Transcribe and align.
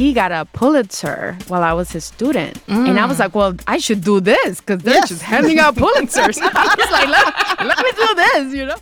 he 0.00 0.14
got 0.14 0.32
a 0.32 0.46
Pulitzer 0.54 1.36
while 1.48 1.62
I 1.62 1.74
was 1.74 1.92
his 1.92 2.06
student. 2.06 2.54
Mm. 2.66 2.88
And 2.88 2.98
I 2.98 3.04
was 3.04 3.18
like, 3.18 3.34
well, 3.34 3.54
I 3.66 3.76
should 3.76 4.02
do 4.02 4.18
this 4.18 4.58
because 4.58 4.82
they're 4.82 4.94
yes. 4.94 5.10
just 5.10 5.20
handing 5.20 5.58
out 5.58 5.74
Pulitzers. 5.76 6.38
I 6.42 6.74
was 6.78 6.90
like, 6.90 7.08
let, 7.08 7.66
let 7.66 7.84
me 7.84 7.92
do 7.92 8.14
this, 8.14 8.54
you 8.54 8.64
know? 8.64 8.76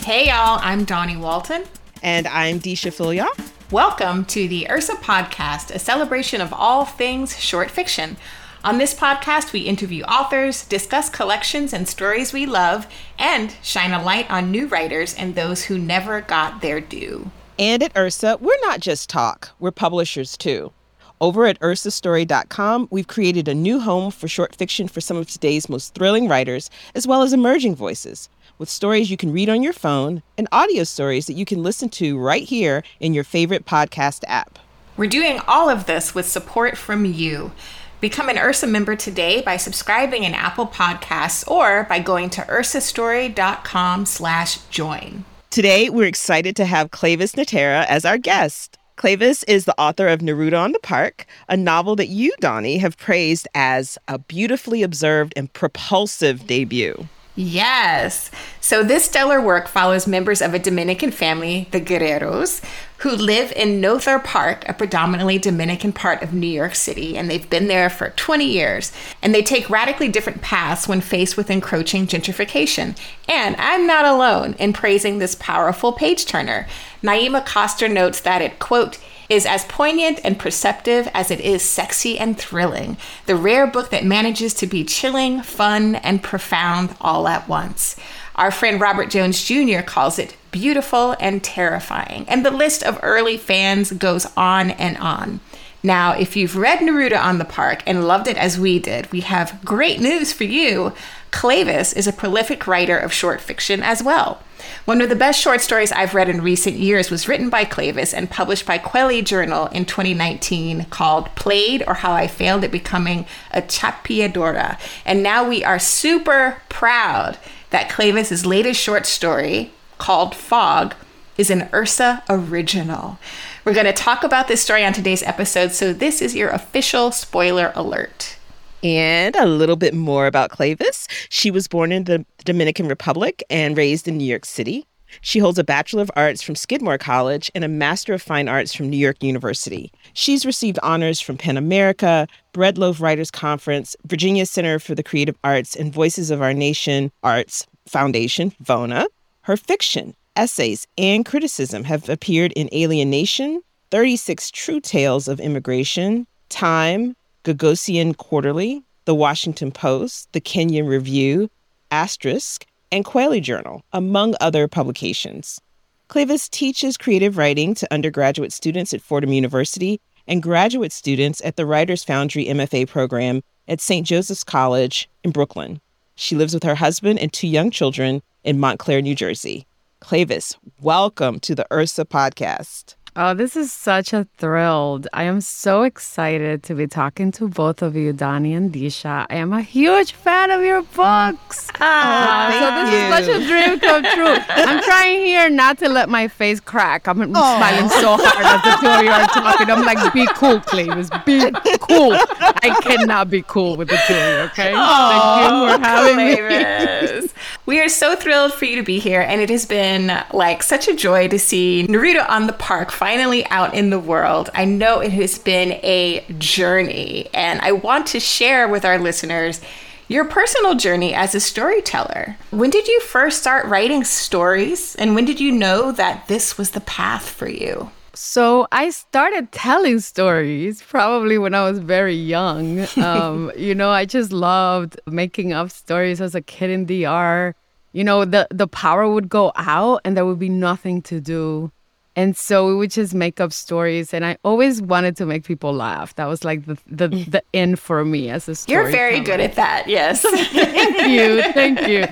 Hey, 0.00 0.26
y'all, 0.26 0.58
I'm 0.60 0.84
Dawnie 0.84 1.16
Walton. 1.16 1.62
And 2.02 2.26
I'm 2.26 2.58
Deesha 2.58 2.90
Philyaw. 2.90 3.28
Welcome 3.70 4.24
to 4.24 4.48
the 4.48 4.68
Ursa 4.68 4.94
Podcast, 4.96 5.72
a 5.72 5.78
celebration 5.78 6.40
of 6.40 6.52
all 6.52 6.84
things 6.84 7.38
short 7.38 7.70
fiction. 7.70 8.16
On 8.64 8.78
this 8.78 8.94
podcast, 8.94 9.52
we 9.52 9.60
interview 9.60 10.04
authors, 10.04 10.64
discuss 10.64 11.10
collections 11.10 11.74
and 11.74 11.86
stories 11.86 12.32
we 12.32 12.46
love, 12.46 12.86
and 13.18 13.54
shine 13.62 13.92
a 13.92 14.02
light 14.02 14.30
on 14.30 14.50
new 14.50 14.66
writers 14.68 15.14
and 15.16 15.34
those 15.34 15.64
who 15.64 15.76
never 15.76 16.22
got 16.22 16.62
their 16.62 16.80
due. 16.80 17.30
And 17.58 17.82
at 17.82 17.94
Ursa, 17.94 18.38
we're 18.40 18.58
not 18.62 18.80
just 18.80 19.10
talk, 19.10 19.50
we're 19.58 19.70
publishers 19.70 20.34
too. 20.38 20.72
Over 21.20 21.44
at 21.44 21.60
ursastory.com, 21.60 22.88
we've 22.90 23.06
created 23.06 23.48
a 23.48 23.54
new 23.54 23.80
home 23.80 24.10
for 24.10 24.28
short 24.28 24.56
fiction 24.56 24.88
for 24.88 25.02
some 25.02 25.18
of 25.18 25.28
today's 25.28 25.68
most 25.68 25.92
thrilling 25.92 26.26
writers, 26.26 26.70
as 26.94 27.06
well 27.06 27.20
as 27.20 27.34
emerging 27.34 27.76
voices, 27.76 28.30
with 28.56 28.70
stories 28.70 29.10
you 29.10 29.18
can 29.18 29.30
read 29.30 29.50
on 29.50 29.62
your 29.62 29.74
phone 29.74 30.22
and 30.38 30.48
audio 30.52 30.84
stories 30.84 31.26
that 31.26 31.34
you 31.34 31.44
can 31.44 31.62
listen 31.62 31.90
to 31.90 32.18
right 32.18 32.44
here 32.44 32.82
in 32.98 33.12
your 33.12 33.24
favorite 33.24 33.66
podcast 33.66 34.24
app. 34.26 34.58
We're 34.96 35.10
doing 35.10 35.40
all 35.46 35.68
of 35.68 35.84
this 35.84 36.14
with 36.14 36.26
support 36.26 36.78
from 36.78 37.04
you. 37.04 37.52
Become 38.00 38.28
an 38.28 38.38
Ursa 38.38 38.66
member 38.66 38.96
today 38.96 39.40
by 39.42 39.56
subscribing 39.56 40.24
in 40.24 40.34
Apple 40.34 40.66
Podcasts 40.66 41.48
or 41.48 41.84
by 41.84 42.00
going 42.00 42.30
to 42.30 42.42
ursastory.com 42.42 44.06
slash 44.06 44.58
join. 44.68 45.24
Today, 45.50 45.88
we're 45.88 46.06
excited 46.06 46.56
to 46.56 46.64
have 46.64 46.90
Cleyvis 46.90 47.36
Natera 47.36 47.86
as 47.88 48.04
our 48.04 48.18
guest. 48.18 48.76
Cleyvis 48.96 49.44
is 49.48 49.64
the 49.64 49.80
author 49.80 50.08
of 50.08 50.20
Neruda 50.20 50.58
on 50.58 50.72
the 50.72 50.78
Park, 50.78 51.26
a 51.48 51.56
novel 51.56 51.96
that 51.96 52.08
you, 52.08 52.32
Dawnie, 52.40 52.78
have 52.78 52.96
praised 52.96 53.48
as 53.54 53.98
a 54.06 54.18
beautifully 54.18 54.82
observed 54.82 55.32
and 55.36 55.52
propulsive 55.52 56.46
debut. 56.46 57.08
Yes. 57.36 58.30
So 58.60 58.84
this 58.84 59.04
stellar 59.04 59.40
work 59.40 59.66
follows 59.66 60.06
members 60.06 60.40
of 60.40 60.54
a 60.54 60.58
Dominican 60.58 61.10
family, 61.10 61.66
the 61.72 61.80
Guerreros, 61.80 62.62
who 62.98 63.10
live 63.10 63.52
in 63.52 63.80
Nothar 63.80 64.22
Park, 64.22 64.64
a 64.68 64.72
predominantly 64.72 65.38
Dominican 65.38 65.92
part 65.92 66.22
of 66.22 66.32
New 66.32 66.46
York 66.46 66.76
City, 66.76 67.18
and 67.18 67.28
they've 67.28 67.50
been 67.50 67.66
there 67.66 67.90
for 67.90 68.10
20 68.10 68.44
years. 68.44 68.92
And 69.20 69.34
they 69.34 69.42
take 69.42 69.68
radically 69.68 70.08
different 70.08 70.42
paths 70.42 70.86
when 70.86 71.00
faced 71.00 71.36
with 71.36 71.50
encroaching 71.50 72.06
gentrification. 72.06 72.96
And 73.28 73.56
I'm 73.58 73.84
not 73.84 74.04
alone 74.04 74.54
in 74.60 74.72
praising 74.72 75.18
this 75.18 75.34
powerful 75.34 75.92
page 75.92 76.26
turner. 76.26 76.68
Naima 77.02 77.44
Coster 77.44 77.88
notes 77.88 78.20
that 78.20 78.42
it, 78.42 78.60
quote, 78.60 78.98
is 79.28 79.46
as 79.46 79.64
poignant 79.64 80.20
and 80.24 80.38
perceptive 80.38 81.08
as 81.14 81.30
it 81.30 81.40
is 81.40 81.62
sexy 81.62 82.18
and 82.18 82.38
thrilling. 82.38 82.96
The 83.26 83.36
rare 83.36 83.66
book 83.66 83.90
that 83.90 84.04
manages 84.04 84.54
to 84.54 84.66
be 84.66 84.84
chilling, 84.84 85.42
fun, 85.42 85.96
and 85.96 86.22
profound 86.22 86.94
all 87.00 87.28
at 87.28 87.48
once. 87.48 87.96
Our 88.36 88.50
friend 88.50 88.80
Robert 88.80 89.10
Jones 89.10 89.44
Jr. 89.44 89.80
calls 89.80 90.18
it 90.18 90.36
beautiful 90.50 91.16
and 91.20 91.42
terrifying. 91.42 92.24
And 92.28 92.44
the 92.44 92.50
list 92.50 92.82
of 92.82 92.98
early 93.02 93.36
fans 93.36 93.92
goes 93.92 94.26
on 94.36 94.70
and 94.72 94.96
on. 94.98 95.40
Now, 95.84 96.12
if 96.12 96.34
you've 96.34 96.56
read 96.56 96.78
Neruda 96.78 97.22
on 97.22 97.36
the 97.36 97.44
Park 97.44 97.82
and 97.86 98.08
loved 98.08 98.26
it 98.26 98.38
as 98.38 98.58
we 98.58 98.78
did, 98.78 99.12
we 99.12 99.20
have 99.20 99.62
great 99.64 100.00
news 100.00 100.32
for 100.32 100.44
you. 100.44 100.94
Cleyvis 101.34 101.96
is 101.96 102.06
a 102.06 102.12
prolific 102.12 102.64
writer 102.68 102.96
of 102.96 103.12
short 103.12 103.40
fiction 103.40 103.82
as 103.82 104.04
well. 104.04 104.40
One 104.84 105.00
of 105.00 105.08
the 105.08 105.16
best 105.16 105.40
short 105.40 105.60
stories 105.60 105.90
I've 105.90 106.14
read 106.14 106.28
in 106.28 106.40
recent 106.40 106.76
years 106.76 107.10
was 107.10 107.26
written 107.26 107.50
by 107.50 107.64
Cleyvis 107.64 108.14
and 108.14 108.30
published 108.30 108.64
by 108.64 108.78
Kweli 108.78 109.22
Journal 109.22 109.66
in 109.66 109.84
2019 109.84 110.84
called 110.90 111.34
Played 111.34 111.82
or 111.88 111.94
How 111.94 112.12
I 112.12 112.28
Failed 112.28 112.62
at 112.62 112.70
Becoming 112.70 113.26
a 113.50 113.60
Chapiadora. 113.60 114.78
And 115.04 115.24
now 115.24 115.46
we 115.46 115.64
are 115.64 115.80
super 115.80 116.62
proud 116.68 117.36
that 117.70 117.90
Cleyvis's 117.90 118.46
latest 118.46 118.80
short 118.80 119.04
story, 119.04 119.72
called 119.98 120.36
Fog, 120.36 120.94
is 121.36 121.50
an 121.50 121.68
Ursa 121.74 122.22
original. 122.30 123.18
We're 123.64 123.74
going 123.74 123.86
to 123.86 123.92
talk 123.92 124.22
about 124.22 124.46
this 124.46 124.62
story 124.62 124.84
on 124.84 124.92
today's 124.92 125.24
episode, 125.24 125.72
so 125.72 125.92
this 125.92 126.22
is 126.22 126.36
your 126.36 126.50
official 126.50 127.10
spoiler 127.10 127.72
alert. 127.74 128.36
And 128.84 129.34
a 129.34 129.46
little 129.46 129.76
bit 129.76 129.94
more 129.94 130.26
about 130.26 130.50
Cleyvis. 130.50 131.08
She 131.30 131.50
was 131.50 131.66
born 131.66 131.90
in 131.90 132.04
the 132.04 132.26
Dominican 132.44 132.86
Republic 132.86 133.42
and 133.48 133.78
raised 133.78 134.06
in 134.06 134.18
New 134.18 134.26
York 134.26 134.44
City. 134.44 134.86
She 135.22 135.38
holds 135.38 135.58
a 135.58 135.64
Bachelor 135.64 136.02
of 136.02 136.10
Arts 136.16 136.42
from 136.42 136.54
Skidmore 136.54 136.98
College 136.98 137.50
and 137.54 137.64
a 137.64 137.68
Master 137.68 138.12
of 138.12 138.20
Fine 138.20 138.46
Arts 138.46 138.74
from 138.74 138.90
New 138.90 138.98
York 138.98 139.22
University. 139.22 139.90
She's 140.12 140.44
received 140.44 140.78
honors 140.82 141.18
from 141.18 141.38
PEN 141.38 141.56
America, 141.56 142.28
Bread 142.52 142.76
Loaf 142.76 143.00
Writers 143.00 143.30
Conference, 143.30 143.96
Virginia 144.04 144.44
Center 144.44 144.78
for 144.78 144.94
the 144.94 145.02
Creative 145.02 145.38
Arts, 145.42 145.74
and 145.74 145.90
Voices 145.90 146.30
of 146.30 146.42
Our 146.42 146.52
Nation 146.52 147.10
Arts 147.22 147.66
Foundation, 147.86 148.52
VONA. 148.60 149.06
Her 149.42 149.56
fiction, 149.56 150.14
essays, 150.36 150.86
and 150.98 151.24
criticism 151.24 151.84
have 151.84 152.10
appeared 152.10 152.52
in 152.52 152.68
Alien 152.72 153.08
Nation, 153.08 153.62
36 153.90 154.50
True 154.50 154.80
Tales 154.80 155.26
of 155.26 155.40
Immigration, 155.40 156.26
Time, 156.50 157.16
Gagosian 157.44 158.16
Quarterly, 158.16 158.82
The 159.04 159.14
Washington 159.14 159.70
Post, 159.70 160.32
The 160.32 160.40
Kenyon 160.40 160.86
Review, 160.86 161.50
Aster(ix), 161.92 162.64
and 162.90 163.04
Kweli 163.04 163.42
Journal, 163.42 163.82
among 163.92 164.34
other 164.40 164.66
publications. 164.66 165.60
Cleyvis 166.08 166.48
teaches 166.48 166.96
creative 166.96 167.36
writing 167.36 167.74
to 167.74 167.92
undergraduate 167.92 168.52
students 168.52 168.94
at 168.94 169.02
Fordham 169.02 169.32
University 169.32 170.00
and 170.26 170.42
graduate 170.42 170.92
students 170.92 171.42
at 171.44 171.56
the 171.56 171.66
Writers 171.66 172.02
Foundry 172.04 172.46
MFA 172.46 172.88
program 172.88 173.42
at 173.68 173.80
St. 173.80 174.06
Joseph's 174.06 174.44
College 174.44 175.10
in 175.22 175.30
Brooklyn. 175.30 175.82
She 176.14 176.36
lives 176.36 176.54
with 176.54 176.62
her 176.62 176.74
husband 176.74 177.18
and 177.18 177.30
two 177.30 177.48
young 177.48 177.70
children 177.70 178.22
in 178.42 178.58
Montclair, 178.58 179.02
New 179.02 179.14
Jersey. 179.14 179.66
Cleyvis, 180.00 180.56
welcome 180.80 181.40
to 181.40 181.54
the 181.54 181.66
Ursa 181.70 182.06
podcast. 182.06 182.94
Oh, 183.16 183.32
this 183.32 183.54
is 183.54 183.72
such 183.72 184.12
a 184.12 184.26
thrill. 184.38 185.00
I 185.12 185.22
am 185.22 185.40
so 185.40 185.84
excited 185.84 186.64
to 186.64 186.74
be 186.74 186.88
talking 186.88 187.30
to 187.32 187.46
both 187.46 187.80
of 187.80 187.94
you, 187.94 188.12
Dawnie 188.12 188.54
and 188.54 188.72
Deesha. 188.72 189.26
I 189.30 189.36
am 189.36 189.52
a 189.52 189.62
huge 189.62 190.10
fan 190.10 190.50
of 190.50 190.62
your 190.62 190.82
books. 190.82 191.70
Ah, 191.86 192.46
uh, 192.46 192.60
so 192.60 192.84
this 192.84 192.94
you. 192.94 192.98
is 192.98 193.26
such 193.26 193.42
a 193.42 193.46
dream 193.46 193.80
come 193.80 194.02
true. 194.14 194.36
I'm 194.48 194.82
trying 194.82 195.24
here 195.24 195.50
not 195.50 195.78
to 195.78 195.88
let 195.88 196.08
my 196.08 196.28
face 196.28 196.60
crack. 196.60 197.06
I'm 197.06 197.20
oh. 197.20 197.24
smiling 197.24 197.88
so 197.90 198.16
hard 198.18 198.46
as 198.46 198.62
the 198.62 198.80
two 198.80 198.88
of 198.88 199.02
you 199.02 199.10
are 199.10 199.26
talking. 199.26 199.70
I'm 199.70 199.84
like, 199.84 200.12
be 200.12 200.26
cool, 200.34 200.60
Cleyvis. 200.60 201.10
Be 201.24 201.50
cool. 201.78 202.12
I 202.40 202.78
cannot 202.82 203.28
be 203.28 203.42
cool 203.42 203.76
with 203.76 203.88
the 203.88 204.00
two 204.06 204.14
of 204.14 204.18
you, 204.18 204.40
okay? 204.50 204.72
Oh, 204.74 205.10
Thank 205.10 205.70
you 205.70 205.76
for 205.76 205.84
having 205.84 206.16
me. 206.16 207.28
We 207.66 207.80
are 207.80 207.88
so 207.88 208.14
thrilled 208.14 208.52
for 208.52 208.66
you 208.66 208.76
to 208.76 208.82
be 208.82 208.98
here, 208.98 209.22
and 209.22 209.40
it 209.40 209.48
has 209.48 209.64
been 209.64 210.12
like 210.34 210.62
such 210.62 210.86
a 210.86 210.94
joy 210.94 211.28
to 211.28 211.38
see 211.38 211.86
Neruda 211.88 212.28
on 212.28 212.46
the 212.46 212.52
park 212.52 212.90
finally 212.90 213.46
out 213.46 213.72
in 213.72 213.88
the 213.88 213.98
world. 213.98 214.50
I 214.52 214.66
know 214.66 215.00
it 215.00 215.12
has 215.12 215.38
been 215.38 215.72
a 215.82 216.26
journey, 216.36 217.30
and 217.32 217.62
I 217.62 217.72
want 217.72 218.06
to 218.08 218.20
share 218.20 218.68
with 218.68 218.84
our 218.84 218.98
listeners 218.98 219.62
your 220.08 220.26
personal 220.26 220.74
journey 220.74 221.14
as 221.14 221.34
a 221.34 221.40
storyteller. 221.40 222.36
When 222.50 222.68
did 222.68 222.86
you 222.86 223.00
first 223.00 223.40
start 223.40 223.64
writing 223.64 224.04
stories, 224.04 224.94
and 224.96 225.14
when 225.14 225.24
did 225.24 225.40
you 225.40 225.50
know 225.50 225.90
that 225.90 226.28
this 226.28 226.58
was 226.58 226.72
the 226.72 226.82
path 226.82 227.26
for 227.26 227.48
you? 227.48 227.90
So 228.14 228.66
I 228.70 228.90
started 228.90 229.50
telling 229.52 230.00
stories 230.00 230.82
probably 230.82 231.36
when 231.38 231.54
I 231.54 231.68
was 231.68 231.78
very 231.78 232.14
young. 232.14 232.86
Um, 233.04 233.52
you 233.56 233.74
know, 233.74 233.90
I 233.90 234.06
just 234.06 234.32
loved 234.32 234.98
making 235.06 235.52
up 235.52 235.70
stories 235.70 236.20
as 236.20 236.34
a 236.34 236.40
kid 236.40 236.70
in 236.70 236.86
DR. 236.86 237.54
You 237.92 238.02
know, 238.02 238.24
the 238.24 238.46
the 238.50 238.66
power 238.66 239.08
would 239.08 239.28
go 239.28 239.52
out 239.56 240.00
and 240.04 240.16
there 240.16 240.24
would 240.24 240.38
be 240.38 240.48
nothing 240.48 241.02
to 241.02 241.20
do. 241.20 241.70
And 242.16 242.36
so 242.36 242.66
we 242.66 242.74
would 242.76 242.92
just 242.92 243.12
make 243.12 243.40
up 243.40 243.52
stories, 243.52 244.14
and 244.14 244.24
I 244.24 244.38
always 244.44 244.80
wanted 244.80 245.16
to 245.16 245.26
make 245.26 245.44
people 245.44 245.72
laugh. 245.72 246.14
That 246.14 246.26
was 246.26 246.44
like 246.44 246.64
the 246.64 246.78
the, 246.86 247.08
the 247.28 247.42
end 247.52 247.78
for 247.78 248.04
me 248.04 248.30
as 248.30 248.48
a 248.48 248.54
story. 248.54 248.82
You're 248.82 248.90
very 248.90 249.20
good 249.20 249.40
at 249.40 249.54
that. 249.56 249.88
Yes. 249.88 250.22
thank 250.52 251.10
you, 251.10 251.42
thank 251.52 251.86
you. 251.88 252.06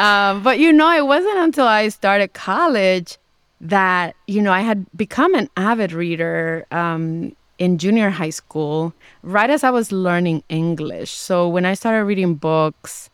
Um, 0.00 0.42
but 0.42 0.58
you 0.58 0.72
know, 0.72 0.90
it 0.96 1.06
wasn't 1.06 1.38
until 1.38 1.66
I 1.66 1.88
started 1.88 2.32
college 2.32 3.18
that 3.60 4.14
you 4.26 4.42
know 4.42 4.52
I 4.52 4.60
had 4.60 4.86
become 4.96 5.34
an 5.34 5.48
avid 5.56 5.92
reader 5.92 6.66
um, 6.70 7.34
in 7.58 7.78
junior 7.78 8.10
high 8.10 8.30
school, 8.30 8.92
right 9.22 9.50
as 9.50 9.64
I 9.64 9.70
was 9.70 9.92
learning 9.92 10.42
English. 10.48 11.10
So 11.10 11.48
when 11.48 11.64
I 11.64 11.74
started 11.74 12.04
reading 12.04 12.34
books 12.34 13.10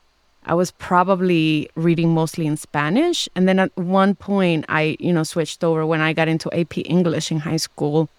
I 0.47 0.55
was 0.55 0.71
probably 0.73 1.71
reading 1.75 2.13
mostly 2.13 2.47
in 2.47 2.57
Spanish. 2.57 3.29
And 3.35 3.49
then 3.49 3.59
at 3.59 3.75
one 3.77 4.15
point, 4.15 4.67
I, 4.69 4.97
you 5.01 5.13
know, 5.13 5.23
switched 5.23 5.65
over 5.65 5.87
when 5.87 6.03
I 6.03 6.13
got 6.13 6.29
into 6.29 6.53
AP 6.53 6.79
English 6.85 7.31
in 7.31 7.39
high 7.39 7.57
school. 7.57 8.11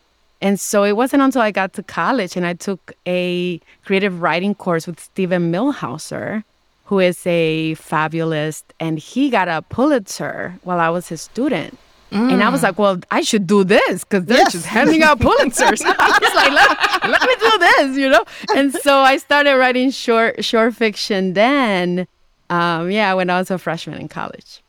And 0.42 0.60
so 0.60 0.84
it 0.84 0.98
wasn't 0.98 1.22
until 1.22 1.42
I 1.42 1.52
got 1.52 1.74
to 1.74 1.84
college 1.84 2.36
and 2.36 2.46
I 2.46 2.54
took 2.54 2.94
a 3.06 3.60
creative 3.84 4.22
writing 4.22 4.56
course 4.56 4.88
with 4.88 5.00
Steven 5.00 5.52
Millhauser 5.52 6.44
who 6.86 7.00
is 7.00 7.26
a 7.26 7.74
fabulist, 7.76 8.74
and 8.80 9.00
he 9.00 9.32
got 9.32 9.48
a 9.48 9.64
Pulitzer 9.64 10.60
while 10.64 10.80
I 10.80 10.90
was 10.90 11.10
his 11.10 11.22
student. 11.22 11.78
Mm. 12.12 12.34
And 12.34 12.44
I 12.44 12.50
was 12.50 12.64
like, 12.64 12.78
well, 12.78 13.00
I 13.12 13.22
should 13.22 13.48
do 13.48 13.64
this 13.64 14.04
because 14.04 14.26
they're 14.26 14.38
yes. 14.38 14.54
just 14.54 14.66
handing 14.66 15.04
out 15.04 15.20
Pulitzers. 15.20 15.82
I 15.86 16.20
was 16.22 16.36
like, 16.36 16.52
let, 16.52 17.12
let, 17.12 17.22
me 17.22 17.36
do 17.40 17.58
this, 17.58 17.98
you 17.98 18.10
know? 18.10 18.24
And 18.56 18.74
so 18.74 19.00
I 19.00 19.18
started 19.18 19.58
writing 19.58 19.90
short 19.92 20.44
short 20.46 20.76
fiction 20.76 21.34
then. 21.34 22.08
Um, 22.50 22.92
yeah, 22.92 23.14
when 23.14 23.30
I 23.30 23.40
was 23.40 23.50
a 23.50 23.58
freshman 23.58 24.00
in 24.00 24.08
college. 24.08 24.62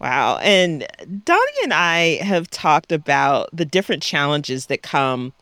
Wow. 0.00 0.38
And 0.38 0.86
Dawnie 1.24 1.62
and 1.62 1.72
I 1.72 2.16
have 2.22 2.50
talked 2.50 2.90
about 2.90 3.48
the 3.52 3.64
different 3.64 4.02
challenges 4.02 4.66
that 4.66 4.82
come 4.82 5.32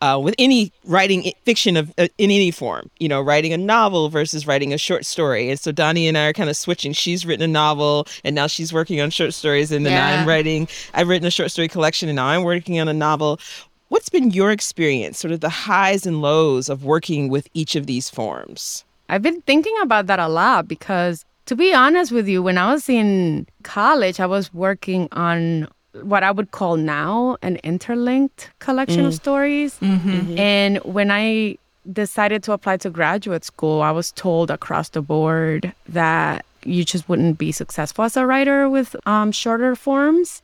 uh, 0.00 0.20
with 0.22 0.34
any 0.38 0.72
writing 0.84 1.30
fiction 1.44 1.76
of 1.76 1.92
uh, 1.98 2.08
in 2.18 2.30
any 2.30 2.50
form, 2.50 2.90
you 2.98 3.08
know, 3.08 3.20
writing 3.20 3.52
a 3.52 3.58
novel 3.58 4.08
versus 4.08 4.46
writing 4.46 4.72
a 4.72 4.78
short 4.78 5.04
story. 5.04 5.50
And 5.50 5.60
so 5.60 5.72
Dawnie 5.72 6.08
and 6.08 6.16
I 6.16 6.26
are 6.26 6.32
kind 6.32 6.50
of 6.50 6.56
switching. 6.56 6.92
She's 6.92 7.26
written 7.26 7.44
a 7.44 7.52
novel, 7.52 8.06
and 8.24 8.34
now 8.34 8.46
she's 8.46 8.72
working 8.72 9.00
on 9.00 9.10
short 9.10 9.34
stories, 9.34 9.70
and 9.72 9.84
then 9.84 9.92
yeah. 9.92 10.20
I'm 10.20 10.28
writing. 10.28 10.68
I've 10.94 11.08
written 11.08 11.26
a 11.26 11.30
short 11.30 11.50
story 11.50 11.68
collection, 11.68 12.08
and 12.08 12.16
now 12.16 12.26
I'm 12.26 12.44
working 12.44 12.80
on 12.80 12.88
a 12.88 12.94
novel. 12.94 13.38
What's 13.88 14.08
been 14.08 14.30
your 14.30 14.52
experience, 14.52 15.18
sort 15.18 15.32
of 15.32 15.40
the 15.40 15.48
highs 15.48 16.06
and 16.06 16.22
lows 16.22 16.68
of 16.68 16.84
working 16.84 17.28
with 17.28 17.48
each 17.54 17.74
of 17.74 17.86
these 17.86 18.08
forms? 18.08 18.84
I've 19.08 19.22
been 19.22 19.42
thinking 19.42 19.74
about 19.82 20.06
that 20.06 20.20
a 20.20 20.28
lot 20.28 20.68
because, 20.68 21.24
to 21.46 21.56
be 21.56 21.74
honest 21.74 22.12
with 22.12 22.28
you, 22.28 22.42
when 22.42 22.56
I 22.56 22.72
was 22.72 22.88
in 22.88 23.48
college, 23.64 24.20
I 24.20 24.26
was 24.26 24.54
working 24.54 25.08
on 25.10 25.66
what 26.02 26.22
I 26.22 26.30
would 26.30 26.50
call 26.50 26.76
now 26.76 27.36
an 27.42 27.56
interlinked 27.56 28.50
collection 28.58 29.04
mm. 29.04 29.08
of 29.08 29.14
stories. 29.14 29.78
Mm-hmm. 29.80 30.10
Mm-hmm. 30.10 30.38
And 30.38 30.78
when 30.78 31.10
I 31.10 31.56
decided 31.92 32.42
to 32.44 32.52
apply 32.52 32.76
to 32.78 32.90
graduate 32.90 33.44
school, 33.44 33.82
I 33.82 33.90
was 33.90 34.12
told 34.12 34.50
across 34.50 34.90
the 34.90 35.02
board 35.02 35.72
that 35.88 36.44
you 36.64 36.84
just 36.84 37.08
wouldn't 37.08 37.38
be 37.38 37.52
successful 37.52 38.04
as 38.04 38.16
a 38.16 38.26
writer 38.26 38.68
with 38.68 38.94
um, 39.06 39.32
shorter 39.32 39.74
forms. 39.74 40.42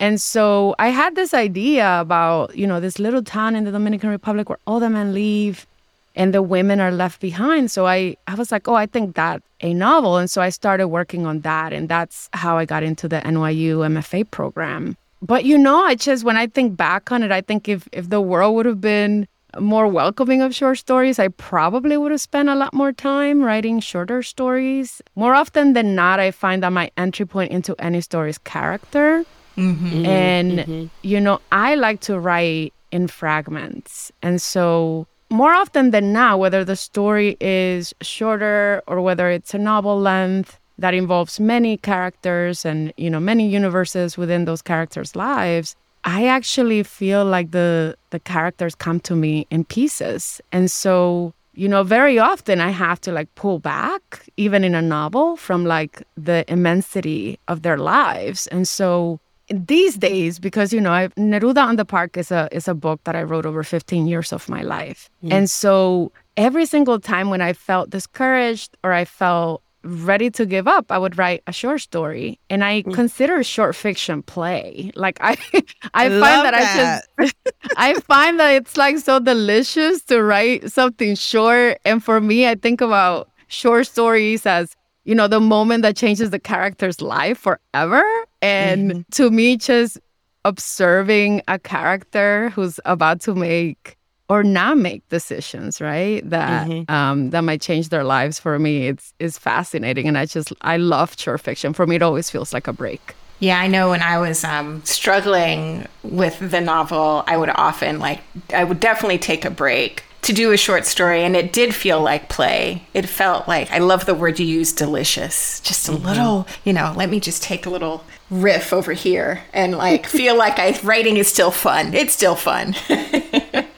And 0.00 0.20
so 0.20 0.74
I 0.78 0.88
had 0.88 1.14
this 1.14 1.32
idea 1.32 2.00
about, 2.00 2.54
you 2.56 2.66
know, 2.66 2.80
this 2.80 2.98
little 2.98 3.22
town 3.22 3.56
in 3.56 3.64
the 3.64 3.70
Dominican 3.70 4.10
Republic 4.10 4.48
where 4.48 4.58
all 4.66 4.80
the 4.80 4.90
men 4.90 5.14
leave 5.14 5.66
and 6.14 6.32
the 6.32 6.42
women 6.42 6.80
are 6.80 6.92
left 6.92 7.20
behind. 7.20 7.70
So 7.70 7.86
I, 7.86 8.16
I 8.26 8.34
was 8.34 8.52
like, 8.52 8.68
oh, 8.68 8.74
I 8.74 8.86
think 8.86 9.16
that 9.16 9.42
a 9.60 9.74
novel. 9.74 10.16
And 10.16 10.30
so 10.30 10.42
I 10.42 10.50
started 10.50 10.88
working 10.88 11.26
on 11.26 11.40
that. 11.40 11.72
And 11.72 11.88
that's 11.88 12.28
how 12.32 12.58
I 12.58 12.64
got 12.64 12.82
into 12.82 13.08
the 13.08 13.20
NYU 13.20 13.78
MFA 13.78 14.30
program. 14.30 14.96
But 15.22 15.44
you 15.44 15.56
know, 15.56 15.84
I 15.84 15.94
just 15.94 16.22
when 16.22 16.36
I 16.36 16.46
think 16.46 16.76
back 16.76 17.10
on 17.10 17.22
it, 17.22 17.32
I 17.32 17.40
think 17.40 17.68
if 17.68 17.88
if 17.92 18.10
the 18.10 18.20
world 18.20 18.54
would 18.56 18.66
have 18.66 18.80
been 18.80 19.26
more 19.58 19.88
welcoming 19.88 20.42
of 20.42 20.54
short 20.54 20.78
stories, 20.78 21.18
I 21.18 21.28
probably 21.28 21.96
would 21.96 22.10
have 22.10 22.20
spent 22.20 22.48
a 22.48 22.54
lot 22.54 22.74
more 22.74 22.92
time 22.92 23.42
writing 23.42 23.80
shorter 23.80 24.22
stories. 24.22 25.00
More 25.14 25.34
often 25.34 25.72
than 25.72 25.94
not, 25.94 26.20
I 26.20 26.30
find 26.30 26.62
that 26.62 26.72
my 26.72 26.90
entry 26.96 27.26
point 27.26 27.52
into 27.52 27.74
any 27.78 28.00
story 28.00 28.30
is 28.30 28.38
character. 28.38 29.24
Mm-hmm. 29.56 30.04
And, 30.04 30.58
mm-hmm. 30.58 30.86
you 31.02 31.20
know, 31.20 31.40
I 31.52 31.76
like 31.76 32.00
to 32.02 32.18
write 32.18 32.74
in 32.90 33.06
fragments. 33.06 34.10
And 34.22 34.42
so 34.42 35.06
more 35.34 35.52
often 35.52 35.90
than 35.90 36.12
not, 36.12 36.38
whether 36.38 36.64
the 36.64 36.76
story 36.76 37.36
is 37.40 37.92
shorter 38.00 38.82
or 38.86 39.00
whether 39.00 39.28
it's 39.28 39.52
a 39.52 39.58
novel 39.58 39.98
length 39.98 40.60
that 40.78 40.94
involves 40.94 41.40
many 41.40 41.76
characters 41.76 42.64
and 42.64 42.92
you 42.96 43.10
know 43.10 43.20
many 43.20 43.46
universes 43.48 44.16
within 44.16 44.44
those 44.44 44.62
characters' 44.62 45.16
lives, 45.16 45.76
I 46.04 46.26
actually 46.26 46.82
feel 46.84 47.24
like 47.24 47.50
the 47.50 47.96
the 48.10 48.20
characters 48.20 48.74
come 48.74 49.00
to 49.00 49.14
me 49.16 49.46
in 49.50 49.64
pieces, 49.64 50.40
and 50.52 50.70
so 50.70 51.34
you 51.54 51.68
know 51.68 51.82
very 51.82 52.18
often 52.18 52.60
I 52.60 52.70
have 52.70 53.00
to 53.02 53.12
like 53.12 53.34
pull 53.34 53.58
back, 53.58 54.28
even 54.36 54.62
in 54.62 54.74
a 54.74 54.82
novel, 54.82 55.36
from 55.36 55.64
like 55.64 56.02
the 56.16 56.44
immensity 56.46 57.38
of 57.48 57.62
their 57.62 57.78
lives, 57.78 58.46
and 58.48 58.68
so 58.68 59.18
these 59.48 59.96
days 59.96 60.38
because 60.38 60.72
you 60.72 60.80
know 60.80 60.92
I, 60.92 61.08
neruda 61.08 61.62
on 61.62 61.76
the 61.76 61.84
park 61.84 62.16
is 62.16 62.30
a 62.30 62.48
is 62.50 62.66
a 62.68 62.74
book 62.74 63.00
that 63.04 63.14
i 63.14 63.22
wrote 63.22 63.46
over 63.46 63.62
15 63.62 64.06
years 64.06 64.32
of 64.32 64.48
my 64.48 64.62
life. 64.62 65.10
Mm. 65.22 65.32
and 65.32 65.50
so 65.50 66.12
every 66.36 66.66
single 66.66 66.98
time 66.98 67.30
when 67.30 67.40
i 67.40 67.52
felt 67.52 67.90
discouraged 67.90 68.76
or 68.82 68.92
i 68.92 69.04
felt 69.04 69.62
ready 69.82 70.30
to 70.30 70.46
give 70.46 70.66
up 70.66 70.90
i 70.90 70.96
would 70.96 71.18
write 71.18 71.42
a 71.46 71.52
short 71.52 71.80
story. 71.82 72.38
And 72.48 72.64
i 72.64 72.82
mm. 72.82 72.94
consider 72.94 73.42
short 73.44 73.76
fiction 73.76 74.22
play. 74.22 74.90
Like 74.94 75.18
i 75.20 75.36
i, 75.94 76.08
find 76.08 76.22
that, 76.22 76.52
that, 76.52 77.04
i 77.18 77.22
just 77.22 77.36
i 77.76 77.94
find 78.00 78.40
that 78.40 78.54
it's 78.54 78.78
like 78.78 78.98
so 78.98 79.18
delicious 79.18 80.00
to 80.04 80.22
write 80.22 80.72
something 80.72 81.14
short. 81.16 81.80
And 81.84 82.02
for 82.02 82.18
me 82.20 82.48
i 82.48 82.54
think 82.54 82.80
about 82.80 83.28
short 83.48 83.86
stories 83.86 84.46
as 84.46 84.74
you 85.04 85.14
know, 85.14 85.28
the 85.28 85.40
moment 85.40 85.82
that 85.82 85.96
changes 85.96 86.30
the 86.30 86.38
character's 86.38 87.00
life 87.00 87.38
forever. 87.38 88.04
And 88.42 88.90
mm-hmm. 88.90 89.00
to 89.12 89.30
me, 89.30 89.56
just 89.56 89.98
observing 90.44 91.42
a 91.48 91.58
character 91.58 92.50
who's 92.50 92.80
about 92.84 93.20
to 93.22 93.34
make 93.34 93.96
or 94.28 94.42
not 94.42 94.78
make 94.78 95.06
decisions, 95.10 95.80
right? 95.80 96.28
That 96.28 96.66
mm-hmm. 96.66 96.92
um, 96.92 97.30
that 97.30 97.42
might 97.42 97.60
change 97.60 97.90
their 97.90 98.04
lives 98.04 98.38
for 98.38 98.58
me. 98.58 98.88
It's 98.88 99.12
is 99.18 99.38
fascinating, 99.38 100.08
and 100.08 100.16
I 100.16 100.26
just 100.26 100.52
I 100.62 100.78
love 100.78 101.18
short 101.18 101.40
fiction. 101.42 101.72
For 101.72 101.86
me, 101.86 101.96
it 101.96 102.02
always 102.02 102.30
feels 102.30 102.52
like 102.52 102.66
a 102.66 102.72
break. 102.72 103.14
Yeah, 103.40 103.58
I 103.58 103.66
know 103.66 103.90
when 103.90 104.00
I 104.00 104.18
was 104.18 104.44
um, 104.44 104.82
struggling 104.84 105.86
with 106.02 106.38
the 106.38 106.60
novel, 106.60 107.24
I 107.26 107.36
would 107.36 107.50
often 107.50 107.98
like 107.98 108.20
I 108.54 108.64
would 108.64 108.80
definitely 108.80 109.18
take 109.18 109.44
a 109.44 109.50
break 109.50 110.04
to 110.24 110.32
do 110.32 110.52
a 110.52 110.56
short 110.56 110.86
story 110.86 111.22
and 111.22 111.36
it 111.36 111.52
did 111.52 111.74
feel 111.74 112.00
like 112.00 112.28
play. 112.28 112.86
It 112.94 113.08
felt 113.08 113.46
like 113.46 113.70
I 113.70 113.78
love 113.78 114.06
the 114.06 114.14
word 114.14 114.38
you 114.38 114.46
use 114.46 114.72
delicious. 114.72 115.60
Just 115.60 115.88
a 115.88 115.92
mm-hmm. 115.92 116.06
little, 116.06 116.46
you 116.64 116.72
know, 116.72 116.92
let 116.96 117.10
me 117.10 117.20
just 117.20 117.42
take 117.42 117.66
a 117.66 117.70
little 117.70 118.04
riff 118.30 118.72
over 118.72 118.92
here 118.92 119.42
and 119.52 119.76
like 119.76 120.06
feel 120.06 120.36
like 120.36 120.58
I 120.58 120.78
writing 120.82 121.16
is 121.16 121.28
still 121.28 121.50
fun. 121.50 121.94
It's 121.94 122.14
still 122.14 122.34
fun. 122.34 122.74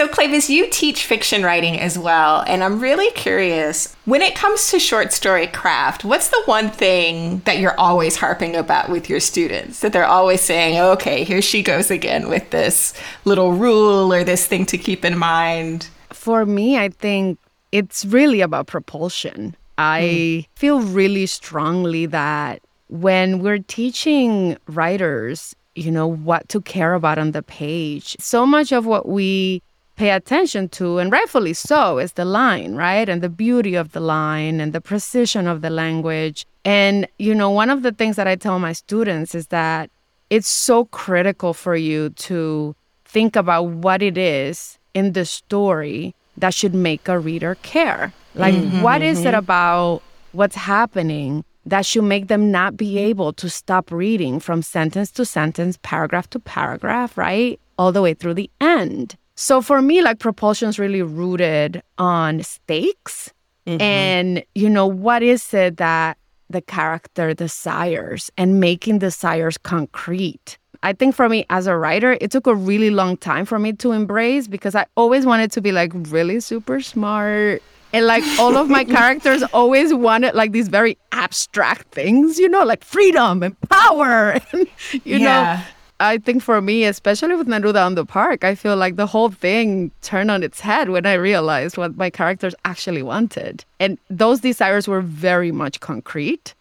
so 0.00 0.08
Cleyvis, 0.08 0.48
you 0.48 0.66
teach 0.70 1.04
fiction 1.04 1.42
writing 1.42 1.78
as 1.78 1.98
well, 1.98 2.42
and 2.46 2.64
I'm 2.64 2.80
really 2.80 3.10
curious 3.10 3.94
when 4.06 4.22
it 4.22 4.34
comes 4.34 4.70
to 4.70 4.78
short 4.78 5.12
story 5.12 5.46
craft, 5.46 6.06
what's 6.06 6.30
the 6.30 6.40
one 6.46 6.70
thing 6.70 7.40
that 7.40 7.58
you're 7.58 7.78
always 7.78 8.16
harping 8.16 8.56
about 8.56 8.88
with 8.88 9.10
your 9.10 9.20
students? 9.20 9.80
That 9.80 9.92
they're 9.92 10.06
always 10.06 10.40
saying, 10.40 10.80
okay, 10.80 11.22
here 11.22 11.42
she 11.42 11.62
goes 11.62 11.90
again 11.90 12.30
with 12.30 12.48
this 12.48 12.94
little 13.26 13.52
rule 13.52 14.10
or 14.10 14.24
this 14.24 14.46
thing 14.46 14.64
to 14.72 14.78
keep 14.78 15.04
in 15.04 15.18
mind? 15.18 15.88
For 16.08 16.46
me, 16.46 16.78
I 16.78 16.88
think 16.88 17.38
it's 17.70 18.06
really 18.06 18.40
about 18.40 18.68
propulsion. 18.68 19.54
I 19.76 20.00
mm. 20.00 20.46
feel 20.56 20.80
really 20.80 21.26
strongly 21.26 22.06
that 22.06 22.62
when 22.88 23.40
we're 23.40 23.58
teaching 23.58 24.56
writers, 24.66 25.54
you 25.74 25.90
know, 25.90 26.06
what 26.06 26.48
to 26.48 26.62
care 26.62 26.94
about 26.94 27.18
on 27.18 27.32
the 27.32 27.42
page, 27.42 28.16
so 28.18 28.46
much 28.46 28.72
of 28.72 28.86
what 28.86 29.06
we 29.06 29.62
pay 30.00 30.12
attention 30.12 30.66
to, 30.66 30.96
and 30.96 31.12
rightfully 31.12 31.52
so, 31.52 31.98
is 31.98 32.14
the 32.14 32.24
line, 32.24 32.74
right? 32.74 33.06
And 33.06 33.20
the 33.20 33.28
beauty 33.28 33.74
of 33.74 33.92
the 33.92 34.00
line 34.00 34.58
and 34.58 34.72
the 34.72 34.80
precision 34.80 35.46
of 35.46 35.60
the 35.60 35.68
language. 35.68 36.46
And, 36.64 37.06
you 37.18 37.34
know, 37.34 37.50
one 37.50 37.68
of 37.68 37.82
the 37.82 37.92
things 37.92 38.16
that 38.16 38.26
I 38.26 38.34
tell 38.34 38.58
my 38.58 38.72
students 38.72 39.34
is 39.34 39.48
that 39.48 39.90
it's 40.30 40.48
so 40.48 40.86
critical 40.86 41.52
for 41.52 41.76
you 41.76 42.08
to 42.28 42.74
think 43.04 43.36
about 43.36 43.64
what 43.84 44.00
it 44.00 44.16
is 44.16 44.78
in 44.94 45.12
the 45.12 45.26
story 45.26 46.14
that 46.38 46.54
should 46.54 46.74
make 46.74 47.06
a 47.06 47.18
reader 47.18 47.56
care. 47.56 48.10
Like, 48.34 48.54
mm-hmm, 48.54 48.80
what 48.80 49.02
is 49.02 49.20
it 49.20 49.26
mm-hmm. 49.26 49.44
about 49.44 50.02
what's 50.32 50.56
happening 50.56 51.44
that 51.66 51.84
should 51.84 52.04
make 52.04 52.28
them 52.28 52.50
not 52.50 52.74
be 52.74 52.96
able 52.96 53.34
to 53.34 53.50
stop 53.50 53.92
reading 53.92 54.40
from 54.40 54.62
sentence 54.62 55.10
to 55.10 55.26
sentence, 55.26 55.78
paragraph 55.82 56.30
to 56.30 56.38
paragraph, 56.38 57.18
right? 57.18 57.60
All 57.78 57.92
the 57.92 58.00
way 58.00 58.14
through 58.14 58.34
the 58.34 58.50
end. 58.62 59.16
So 59.40 59.62
for 59.62 59.80
me, 59.80 60.02
like 60.02 60.18
propulsion 60.18 60.68
is 60.68 60.78
really 60.78 61.00
rooted 61.00 61.82
on 61.96 62.42
stakes. 62.42 63.32
Mm-hmm. 63.66 63.80
And, 63.80 64.44
you 64.54 64.68
know, 64.68 64.86
what 64.86 65.22
is 65.22 65.54
it 65.54 65.78
that 65.78 66.18
the 66.50 66.60
character 66.60 67.32
desires 67.32 68.30
and 68.36 68.60
making 68.60 68.98
desires 68.98 69.56
concrete? 69.56 70.58
I 70.82 70.92
think 70.92 71.14
for 71.14 71.26
me 71.30 71.46
as 71.48 71.66
a 71.66 71.74
writer, 71.74 72.18
it 72.20 72.30
took 72.30 72.46
a 72.46 72.54
really 72.54 72.90
long 72.90 73.16
time 73.16 73.46
for 73.46 73.58
me 73.58 73.72
to 73.72 73.92
embrace 73.92 74.46
because 74.46 74.74
I 74.74 74.84
always 74.94 75.24
wanted 75.24 75.50
to 75.52 75.62
be 75.62 75.72
like 75.72 75.92
really 75.94 76.40
super 76.40 76.82
smart 76.82 77.62
and 77.94 78.04
like 78.04 78.24
all 78.38 78.58
of 78.58 78.68
my 78.68 78.84
characters 78.98 79.42
always 79.54 79.94
wanted 79.94 80.34
like 80.34 80.52
these 80.52 80.68
very 80.68 80.98
abstract 81.12 81.92
things, 81.92 82.38
you 82.38 82.48
know, 82.48 82.64
like 82.64 82.84
freedom 82.84 83.42
and 83.42 83.58
power. 83.70 84.38
And, 84.52 84.68
you 85.04 85.16
yeah. 85.16 85.56
know, 85.56 85.64
I 86.00 86.18
think 86.18 86.42
for 86.42 86.60
me, 86.60 86.84
especially 86.84 87.36
with 87.36 87.46
Neruda 87.46 87.84
on 87.84 87.94
the 87.94 88.06
Park, 88.06 88.42
I 88.42 88.54
feel 88.54 88.74
like 88.74 88.96
the 88.96 89.06
whole 89.06 89.28
thing 89.30 89.90
turned 90.00 90.30
on 90.30 90.42
its 90.42 90.58
head 90.58 90.88
when 90.88 91.04
I 91.04 91.12
realized 91.12 91.76
what 91.76 91.96
my 91.96 92.08
characters 92.08 92.54
actually 92.64 93.02
wanted. 93.02 93.64
And 93.78 93.98
those 94.08 94.40
desires 94.40 94.88
were 94.88 95.02
very 95.02 95.52
much 95.52 95.80
concrete. 95.80 96.54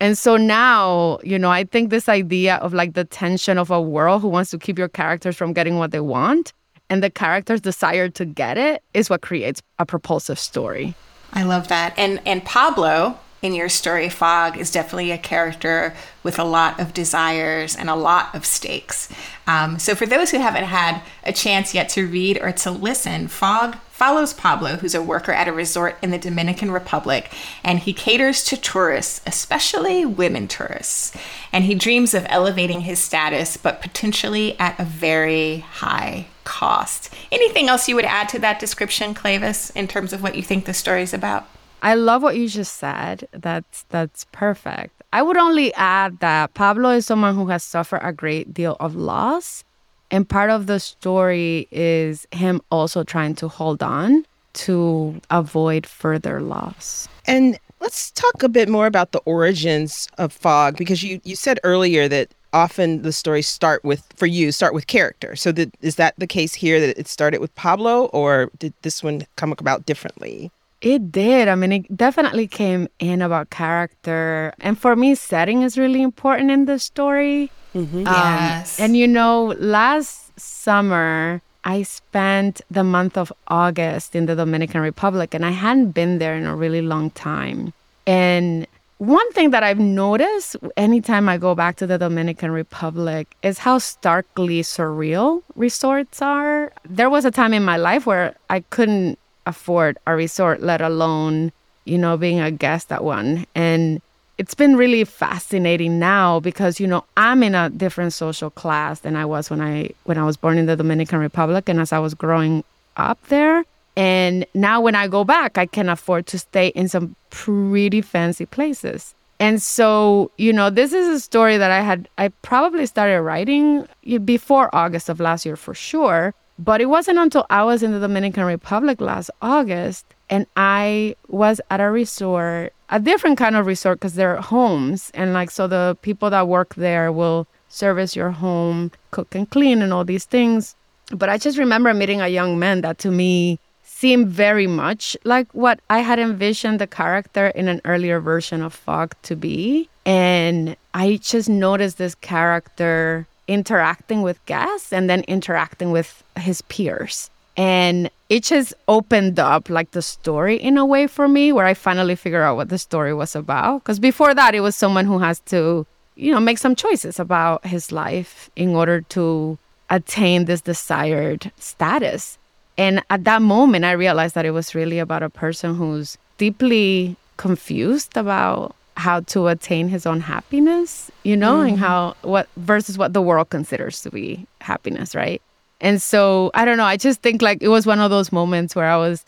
And 0.00 0.16
so 0.16 0.36
now, 0.36 1.18
you 1.24 1.38
know, 1.38 1.50
I 1.50 1.64
think 1.64 1.90
this 1.90 2.08
idea 2.08 2.56
of 2.56 2.72
like 2.72 2.94
the 2.94 3.04
tension 3.04 3.58
of 3.58 3.70
a 3.70 3.80
world 3.80 4.22
who 4.22 4.28
wants 4.28 4.50
to 4.52 4.58
keep 4.58 4.78
your 4.78 4.88
characters 4.88 5.36
from 5.36 5.52
getting 5.52 5.76
what 5.78 5.90
they 5.90 6.00
want 6.00 6.52
and 6.90 7.02
the 7.02 7.10
character's 7.10 7.60
desire 7.60 8.08
to 8.10 8.24
get 8.24 8.58
it 8.58 8.82
is 8.92 9.10
what 9.10 9.22
creates 9.22 9.60
a 9.78 9.86
propulsive 9.86 10.38
story. 10.38 10.94
I 11.32 11.42
love 11.42 11.68
that. 11.68 11.94
And 11.98 12.20
and 12.26 12.44
Pablo, 12.44 13.18
in 13.44 13.54
your 13.54 13.68
story, 13.68 14.08
Fog 14.08 14.56
is 14.56 14.70
definitely 14.70 15.10
a 15.10 15.18
character 15.18 15.94
with 16.22 16.38
a 16.38 16.44
lot 16.44 16.80
of 16.80 16.94
desires 16.94 17.76
and 17.76 17.90
a 17.90 17.94
lot 17.94 18.34
of 18.34 18.46
stakes. 18.46 19.08
Um, 19.46 19.78
so, 19.78 19.94
for 19.94 20.06
those 20.06 20.30
who 20.30 20.38
haven't 20.38 20.64
had 20.64 21.02
a 21.24 21.32
chance 21.32 21.74
yet 21.74 21.90
to 21.90 22.06
read 22.06 22.38
or 22.40 22.52
to 22.52 22.70
listen, 22.70 23.28
Fog 23.28 23.76
follows 23.90 24.32
Pablo, 24.32 24.76
who's 24.76 24.94
a 24.94 25.02
worker 25.02 25.30
at 25.30 25.46
a 25.46 25.52
resort 25.52 25.96
in 26.02 26.10
the 26.10 26.18
Dominican 26.18 26.70
Republic, 26.70 27.30
and 27.62 27.78
he 27.78 27.92
caters 27.92 28.42
to 28.44 28.56
tourists, 28.56 29.20
especially 29.26 30.04
women 30.06 30.48
tourists. 30.48 31.12
And 31.52 31.64
he 31.64 31.74
dreams 31.74 32.14
of 32.14 32.26
elevating 32.28 32.80
his 32.80 32.98
status, 32.98 33.56
but 33.56 33.82
potentially 33.82 34.58
at 34.58 34.80
a 34.80 34.84
very 34.84 35.58
high 35.58 36.26
cost. 36.44 37.14
Anything 37.30 37.68
else 37.68 37.88
you 37.88 37.94
would 37.94 38.04
add 38.04 38.28
to 38.30 38.38
that 38.38 38.58
description, 38.58 39.14
Cleyvis, 39.14 39.70
in 39.76 39.86
terms 39.86 40.12
of 40.12 40.22
what 40.22 40.34
you 40.34 40.42
think 40.42 40.64
the 40.64 40.74
story 40.74 41.02
is 41.02 41.12
about? 41.12 41.46
I 41.84 41.94
love 41.94 42.22
what 42.22 42.38
you 42.38 42.48
just 42.48 42.76
said. 42.76 43.28
That's 43.32 43.84
that's 43.90 44.24
perfect. 44.32 45.02
I 45.12 45.20
would 45.20 45.36
only 45.36 45.72
add 45.74 46.18
that 46.20 46.54
Pablo 46.54 46.90
is 46.90 47.04
someone 47.04 47.34
who 47.34 47.48
has 47.48 47.62
suffered 47.62 48.00
a 48.02 48.10
great 48.10 48.54
deal 48.54 48.78
of 48.80 48.96
loss, 48.96 49.64
and 50.10 50.26
part 50.26 50.48
of 50.48 50.66
the 50.66 50.80
story 50.80 51.68
is 51.70 52.26
him 52.32 52.62
also 52.70 53.04
trying 53.04 53.34
to 53.36 53.48
hold 53.48 53.82
on 53.82 54.24
to 54.64 55.20
avoid 55.28 55.86
further 55.86 56.40
loss. 56.40 57.06
And 57.26 57.58
let's 57.80 58.10
talk 58.12 58.42
a 58.42 58.48
bit 58.48 58.70
more 58.70 58.86
about 58.86 59.12
the 59.12 59.20
origins 59.26 60.08
of 60.16 60.32
fog 60.32 60.78
because 60.78 61.02
you 61.02 61.20
you 61.22 61.36
said 61.36 61.60
earlier 61.64 62.08
that 62.08 62.30
often 62.54 63.02
the 63.02 63.12
stories 63.12 63.46
start 63.46 63.84
with 63.84 64.02
for 64.16 64.26
you 64.26 64.52
start 64.52 64.72
with 64.72 64.86
character 64.86 65.36
so 65.36 65.52
that 65.52 65.74
is 65.82 65.96
that 65.96 66.14
the 66.16 66.26
case 66.26 66.54
here 66.54 66.78
that 66.80 66.96
it 66.96 67.08
started 67.08 67.40
with 67.40 67.52
pablo 67.56 68.06
or 68.06 68.48
did 68.60 68.72
this 68.82 69.02
one 69.02 69.26
come 69.34 69.50
about 69.50 69.84
differently 69.84 70.52
it 70.84 71.10
did 71.10 71.48
i 71.48 71.54
mean 71.54 71.72
it 71.72 71.96
definitely 71.96 72.46
came 72.46 72.88
in 72.98 73.22
about 73.22 73.50
character 73.50 74.52
and 74.60 74.78
for 74.78 74.94
me 74.94 75.14
setting 75.14 75.62
is 75.62 75.78
really 75.78 76.02
important 76.02 76.50
in 76.50 76.66
the 76.66 76.78
story 76.78 77.50
mm-hmm. 77.74 77.98
um, 77.98 78.04
yes 78.04 78.78
and 78.78 78.96
you 78.96 79.08
know 79.08 79.54
last 79.58 80.38
summer 80.38 81.40
I 81.66 81.82
spent 81.82 82.60
the 82.70 82.84
month 82.84 83.16
of 83.16 83.32
August 83.48 84.14
in 84.14 84.26
the 84.26 84.34
Dominican 84.34 84.82
Republic 84.82 85.32
and 85.32 85.46
I 85.46 85.50
hadn't 85.50 85.92
been 85.92 86.18
there 86.18 86.36
in 86.36 86.44
a 86.44 86.54
really 86.54 86.82
long 86.82 87.08
time. 87.10 87.72
And 88.06 88.66
one 88.98 89.32
thing 89.32 89.50
that 89.50 89.62
I've 89.62 89.78
noticed 89.78 90.56
anytime 90.76 91.28
I 91.28 91.38
go 91.38 91.54
back 91.54 91.76
to 91.76 91.86
the 91.86 91.98
Dominican 91.98 92.50
Republic 92.50 93.34
is 93.42 93.58
how 93.58 93.78
starkly 93.78 94.60
surreal 94.60 95.42
resorts 95.56 96.20
are. 96.20 96.70
There 96.84 97.10
was 97.10 97.24
a 97.24 97.30
time 97.30 97.54
in 97.54 97.64
my 97.64 97.76
life 97.76 98.06
where 98.06 98.34
I 98.50 98.60
couldn't 98.60 99.18
afford 99.46 99.98
a 100.06 100.14
resort, 100.14 100.62
let 100.62 100.80
alone, 100.80 101.52
you 101.84 101.98
know, 101.98 102.16
being 102.16 102.40
a 102.40 102.50
guest 102.50 102.92
at 102.92 103.04
one. 103.04 103.46
And 103.54 104.00
it's 104.38 104.54
been 104.54 104.76
really 104.76 105.04
fascinating 105.04 105.98
now 105.98 106.40
because, 106.40 106.80
you 106.80 106.86
know, 106.86 107.04
I'm 107.16 107.42
in 107.42 107.54
a 107.54 107.70
different 107.70 108.12
social 108.12 108.50
class 108.50 109.00
than 109.00 109.16
I 109.16 109.24
was 109.24 109.50
when 109.50 109.60
I 109.60 109.90
when 110.04 110.18
I 110.18 110.24
was 110.24 110.36
born 110.36 110.58
in 110.58 110.66
the 110.66 110.76
Dominican 110.76 111.18
Republic 111.18 111.68
and 111.68 111.80
as 111.80 111.92
I 111.92 111.98
was 111.98 112.14
growing 112.14 112.64
up 112.96 113.18
there. 113.28 113.64
And 113.96 114.44
now 114.54 114.80
when 114.80 114.96
I 114.96 115.06
go 115.06 115.22
back, 115.22 115.56
I 115.56 115.66
can 115.66 115.88
afford 115.88 116.26
to 116.28 116.38
stay 116.38 116.68
in 116.68 116.88
some 116.88 117.14
pretty 117.30 118.00
fancy 118.00 118.46
places. 118.46 119.14
And 119.40 119.60
so, 119.60 120.30
you 120.36 120.52
know, 120.52 120.70
this 120.70 120.92
is 120.92 121.08
a 121.08 121.20
story 121.20 121.56
that 121.56 121.70
I 121.70 121.80
had, 121.80 122.08
I 122.18 122.28
probably 122.42 122.86
started 122.86 123.20
writing 123.20 123.86
before 124.24 124.74
August 124.74 125.08
of 125.08 125.20
last 125.20 125.44
year 125.44 125.56
for 125.56 125.74
sure. 125.74 126.34
But 126.58 126.80
it 126.80 126.86
wasn't 126.86 127.18
until 127.18 127.46
I 127.50 127.64
was 127.64 127.82
in 127.82 127.92
the 127.92 128.00
Dominican 128.00 128.44
Republic 128.44 129.00
last 129.00 129.30
August 129.42 130.06
and 130.30 130.46
I 130.56 131.16
was 131.28 131.60
at 131.70 131.80
a 131.80 131.90
resort, 131.90 132.72
a 132.90 133.00
different 133.00 133.38
kind 133.38 133.56
of 133.56 133.66
resort 133.66 133.98
because 133.98 134.14
they're 134.14 134.40
homes. 134.40 135.10
And 135.14 135.32
like, 135.32 135.50
so 135.50 135.66
the 135.66 135.96
people 136.02 136.30
that 136.30 136.48
work 136.48 136.76
there 136.76 137.10
will 137.10 137.46
service 137.68 138.14
your 138.14 138.30
home, 138.30 138.92
cook 139.10 139.34
and 139.34 139.50
clean, 139.50 139.82
and 139.82 139.92
all 139.92 140.04
these 140.04 140.24
things. 140.24 140.76
But 141.10 141.28
I 141.28 141.38
just 141.38 141.58
remember 141.58 141.92
meeting 141.92 142.20
a 142.20 142.28
young 142.28 142.58
man 142.58 142.82
that 142.82 142.98
to 142.98 143.10
me 143.10 143.58
seemed 143.82 144.28
very 144.28 144.66
much 144.66 145.16
like 145.24 145.52
what 145.52 145.80
I 145.90 146.00
had 146.00 146.18
envisioned 146.18 146.80
the 146.80 146.86
character 146.86 147.48
in 147.48 147.68
an 147.68 147.80
earlier 147.84 148.20
version 148.20 148.62
of 148.62 148.72
Fog 148.72 149.14
to 149.22 149.36
be. 149.36 149.88
And 150.06 150.76
I 150.92 151.18
just 151.22 151.48
noticed 151.48 151.98
this 151.98 152.14
character 152.14 153.26
interacting 153.48 154.22
with 154.22 154.44
guests 154.46 154.92
and 154.92 155.08
then 155.08 155.22
interacting 155.22 155.90
with 155.90 156.22
his 156.36 156.62
peers. 156.62 157.30
And 157.56 158.10
it 158.28 158.42
just 158.42 158.74
opened 158.88 159.38
up 159.38 159.70
like 159.70 159.92
the 159.92 160.02
story 160.02 160.56
in 160.56 160.76
a 160.76 160.84
way 160.84 161.06
for 161.06 161.28
me 161.28 161.52
where 161.52 161.66
I 161.66 161.74
finally 161.74 162.16
figured 162.16 162.42
out 162.42 162.56
what 162.56 162.68
the 162.68 162.78
story 162.78 163.14
was 163.14 163.36
about. 163.36 163.82
Because 163.82 163.98
before 164.00 164.34
that, 164.34 164.54
it 164.54 164.60
was 164.60 164.74
someone 164.74 165.04
who 165.04 165.18
has 165.18 165.38
to, 165.40 165.86
you 166.16 166.32
know, 166.32 166.40
make 166.40 166.58
some 166.58 166.74
choices 166.74 167.20
about 167.20 167.64
his 167.64 167.92
life 167.92 168.50
in 168.56 168.74
order 168.74 169.02
to 169.02 169.56
attain 169.90 170.46
this 170.46 170.60
desired 170.62 171.52
status. 171.58 172.38
And 172.76 173.02
at 173.10 173.24
that 173.24 173.42
moment, 173.42 173.84
I 173.84 173.92
realized 173.92 174.34
that 174.34 174.46
it 174.46 174.50
was 174.50 174.74
really 174.74 174.98
about 174.98 175.22
a 175.22 175.30
person 175.30 175.76
who's 175.76 176.18
deeply 176.38 177.16
confused 177.36 178.16
about 178.16 178.74
how 178.96 179.20
to 179.20 179.48
attain 179.48 179.88
his 179.88 180.06
own 180.06 180.20
happiness, 180.20 181.10
you 181.24 181.36
know, 181.36 181.56
mm-hmm. 181.56 181.68
and 181.68 181.78
how 181.78 182.14
what 182.22 182.48
versus 182.56 182.96
what 182.96 183.12
the 183.12 183.22
world 183.22 183.50
considers 183.50 184.00
to 184.02 184.10
be 184.10 184.46
happiness, 184.60 185.14
right? 185.14 185.42
And 185.80 186.00
so 186.00 186.50
I 186.54 186.64
don't 186.64 186.76
know, 186.76 186.84
I 186.84 186.96
just 186.96 187.20
think 187.22 187.42
like 187.42 187.58
it 187.60 187.68
was 187.68 187.86
one 187.86 188.00
of 188.00 188.10
those 188.10 188.32
moments 188.32 188.76
where 188.76 188.86
I 188.86 188.96
was 188.96 189.24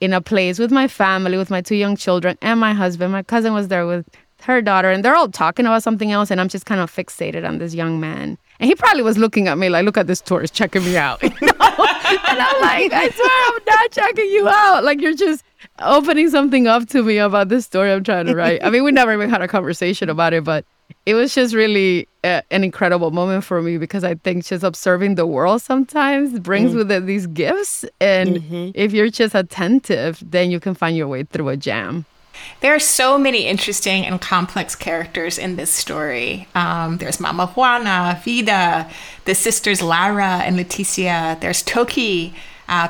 in 0.00 0.12
a 0.12 0.20
place 0.20 0.58
with 0.58 0.70
my 0.70 0.86
family, 0.86 1.36
with 1.36 1.50
my 1.50 1.60
two 1.60 1.74
young 1.74 1.96
children 1.96 2.38
and 2.40 2.60
my 2.60 2.72
husband. 2.72 3.12
My 3.12 3.22
cousin 3.22 3.52
was 3.52 3.68
there 3.68 3.86
with 3.86 4.06
her 4.42 4.62
daughter, 4.62 4.90
and 4.90 5.04
they're 5.04 5.16
all 5.16 5.28
talking 5.28 5.66
about 5.66 5.82
something 5.82 6.12
else, 6.12 6.30
and 6.30 6.40
I'm 6.40 6.48
just 6.48 6.66
kind 6.66 6.80
of 6.80 6.94
fixated 6.94 7.46
on 7.46 7.58
this 7.58 7.74
young 7.74 7.98
man. 7.98 8.38
And 8.60 8.68
he 8.68 8.74
probably 8.74 9.02
was 9.02 9.18
looking 9.18 9.48
at 9.48 9.58
me 9.58 9.68
like, 9.68 9.84
look 9.84 9.96
at 9.96 10.06
this 10.06 10.20
tourist 10.20 10.54
checking 10.54 10.84
me 10.84 10.96
out. 10.96 11.22
You 11.22 11.30
know? 11.30 12.24
and 12.26 12.40
I'm 12.40 12.60
like, 12.62 12.92
I 12.92 13.10
swear 13.10 13.30
I'm 13.48 13.60
not 13.66 13.90
checking 13.90 14.30
you 14.30 14.48
out. 14.48 14.82
Like 14.82 15.00
you're 15.00 15.14
just 15.14 15.44
opening 15.80 16.30
something 16.30 16.66
up 16.66 16.88
to 16.88 17.02
me 17.02 17.18
about 17.18 17.48
this 17.48 17.66
story 17.66 17.92
I'm 17.92 18.04
trying 18.04 18.26
to 18.26 18.34
write. 18.34 18.62
I 18.62 18.70
mean, 18.70 18.84
we 18.84 18.92
never 18.92 19.12
even 19.12 19.30
had 19.30 19.42
a 19.42 19.48
conversation 19.48 20.08
about 20.08 20.32
it, 20.32 20.44
but 20.44 20.64
it 21.06 21.14
was 21.14 21.34
just 21.34 21.54
really 21.54 22.08
a, 22.24 22.42
an 22.50 22.64
incredible 22.64 23.10
moment 23.10 23.44
for 23.44 23.60
me 23.62 23.78
because 23.78 24.04
I 24.04 24.14
think 24.14 24.44
just 24.44 24.64
observing 24.64 25.14
the 25.14 25.26
world 25.26 25.62
sometimes 25.62 26.38
brings 26.40 26.72
mm. 26.72 26.76
with 26.76 26.90
it 26.90 27.06
these 27.06 27.26
gifts. 27.26 27.84
And 28.00 28.36
mm-hmm. 28.36 28.70
if 28.74 28.92
you're 28.92 29.10
just 29.10 29.34
attentive, 29.34 30.22
then 30.24 30.50
you 30.50 30.60
can 30.60 30.74
find 30.74 30.96
your 30.96 31.08
way 31.08 31.24
through 31.24 31.48
a 31.48 31.56
jam. 31.56 32.06
There 32.60 32.74
are 32.74 32.80
so 32.80 33.18
many 33.18 33.46
interesting 33.46 34.04
and 34.06 34.20
complex 34.20 34.76
characters 34.76 35.38
in 35.38 35.56
this 35.56 35.70
story. 35.70 36.46
Um, 36.54 36.98
there's 36.98 37.20
Mama 37.20 37.46
Juana, 37.48 38.20
Vida, 38.24 38.88
the 39.24 39.34
sisters 39.34 39.82
Lara 39.82 40.42
and 40.44 40.56
Leticia. 40.56 41.40
There's 41.40 41.62
Toki, 41.62 42.34
uh, 42.68 42.88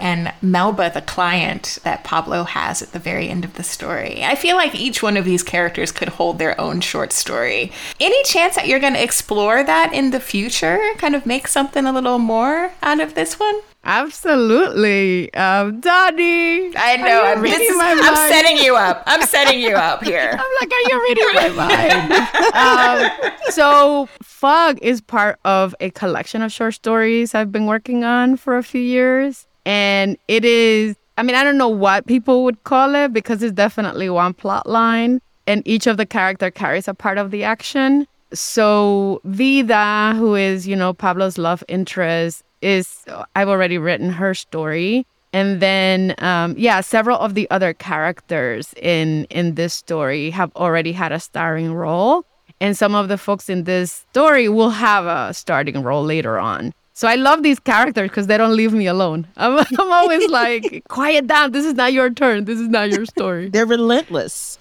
and 0.00 0.32
Melba, 0.40 0.90
the 0.92 1.02
client 1.02 1.78
that 1.82 2.04
Pablo 2.04 2.44
has 2.44 2.82
at 2.82 2.92
the 2.92 2.98
very 2.98 3.28
end 3.28 3.44
of 3.44 3.54
the 3.54 3.62
story. 3.62 4.24
I 4.24 4.34
feel 4.34 4.56
like 4.56 4.74
each 4.74 5.02
one 5.02 5.16
of 5.16 5.24
these 5.24 5.42
characters 5.42 5.92
could 5.92 6.10
hold 6.10 6.38
their 6.38 6.58
own 6.60 6.80
short 6.80 7.12
story. 7.12 7.72
Any 7.98 8.22
chance 8.24 8.54
that 8.54 8.68
you're 8.68 8.80
going 8.80 8.94
to 8.94 9.02
explore 9.02 9.64
that 9.64 9.92
in 9.92 10.10
the 10.10 10.20
future? 10.20 10.80
Kind 10.98 11.14
of 11.14 11.26
make 11.26 11.48
something 11.48 11.84
a 11.84 11.92
little 11.92 12.18
more 12.18 12.72
out 12.82 13.00
of 13.00 13.14
this 13.14 13.38
one? 13.38 13.60
Absolutely. 13.84 15.32
Um, 15.34 15.80
Dawnie. 15.80 16.76
I 16.76 16.96
know. 16.96 17.22
I'm, 17.24 17.40
reading 17.40 17.60
is, 17.60 17.76
I'm 17.78 18.16
setting 18.30 18.56
you 18.58 18.76
up. 18.76 19.02
I'm 19.06 19.22
setting 19.22 19.60
you 19.60 19.74
up 19.74 20.02
here. 20.02 20.30
I'm 20.38 20.52
like, 20.60 20.72
are 20.72 20.90
you 20.90 21.02
reading 21.02 21.56
my 21.56 23.08
mind? 23.10 23.30
um, 23.34 23.40
so, 23.50 24.08
Fog 24.22 24.78
is 24.80 25.00
part 25.00 25.38
of 25.44 25.74
a 25.80 25.90
collection 25.90 26.42
of 26.42 26.50
short 26.52 26.74
stories 26.74 27.34
I've 27.34 27.52
been 27.52 27.66
working 27.66 28.04
on 28.04 28.36
for 28.36 28.56
a 28.56 28.62
few 28.62 28.80
years. 28.80 29.46
And 29.66 30.16
it 30.28 30.44
is, 30.44 30.96
I 31.18 31.22
mean, 31.22 31.36
I 31.36 31.44
don't 31.44 31.58
know 31.58 31.68
what 31.68 32.06
people 32.06 32.44
would 32.44 32.64
call 32.64 32.94
it 32.94 33.12
because 33.12 33.42
it's 33.42 33.54
definitely 33.54 34.08
one 34.10 34.34
plot 34.34 34.66
line. 34.66 35.20
And 35.46 35.62
each 35.66 35.86
of 35.86 35.98
the 35.98 36.06
character 36.06 36.50
carries 36.50 36.88
a 36.88 36.94
part 36.94 37.18
of 37.18 37.30
the 37.30 37.44
action. 37.44 38.06
So, 38.32 39.20
Vida, 39.24 40.14
who 40.16 40.34
is, 40.34 40.66
you 40.66 40.74
know, 40.74 40.92
Pablo's 40.94 41.38
love 41.38 41.62
interest, 41.68 42.42
is 42.64 43.04
I've 43.36 43.48
already 43.48 43.78
written 43.78 44.10
her 44.10 44.34
story. 44.34 45.06
And 45.32 45.60
then, 45.60 46.14
um, 46.18 46.54
yeah, 46.56 46.80
several 46.80 47.18
of 47.18 47.34
the 47.34 47.50
other 47.50 47.74
characters 47.74 48.72
in 48.80 49.24
in 49.30 49.54
this 49.54 49.74
story 49.74 50.30
have 50.30 50.50
already 50.54 50.92
had 50.92 51.10
a 51.12 51.18
starring 51.18 51.74
role, 51.74 52.24
and 52.60 52.76
some 52.76 52.94
of 52.94 53.08
the 53.08 53.18
folks 53.18 53.48
in 53.48 53.64
this 53.64 54.04
story 54.10 54.48
will 54.48 54.70
have 54.70 55.06
a 55.06 55.34
starting 55.34 55.82
role 55.82 56.04
later 56.04 56.38
on. 56.38 56.72
So 56.96 57.08
I 57.08 57.16
love 57.16 57.42
these 57.42 57.58
characters 57.58 58.08
because 58.08 58.28
they 58.28 58.38
don't 58.38 58.54
leave 58.54 58.72
me 58.72 58.86
alone. 58.86 59.26
I'm, 59.36 59.58
I'm 59.58 59.92
always 59.92 60.30
like, 60.30 60.84
quiet 60.88 61.26
down. 61.26 61.50
This 61.50 61.64
is 61.66 61.74
not 61.74 61.92
your 61.92 62.10
turn. 62.10 62.44
This 62.44 62.60
is 62.60 62.68
not 62.68 62.90
your 62.90 63.04
story. 63.04 63.48
They're 63.48 63.66
relentless. 63.66 64.58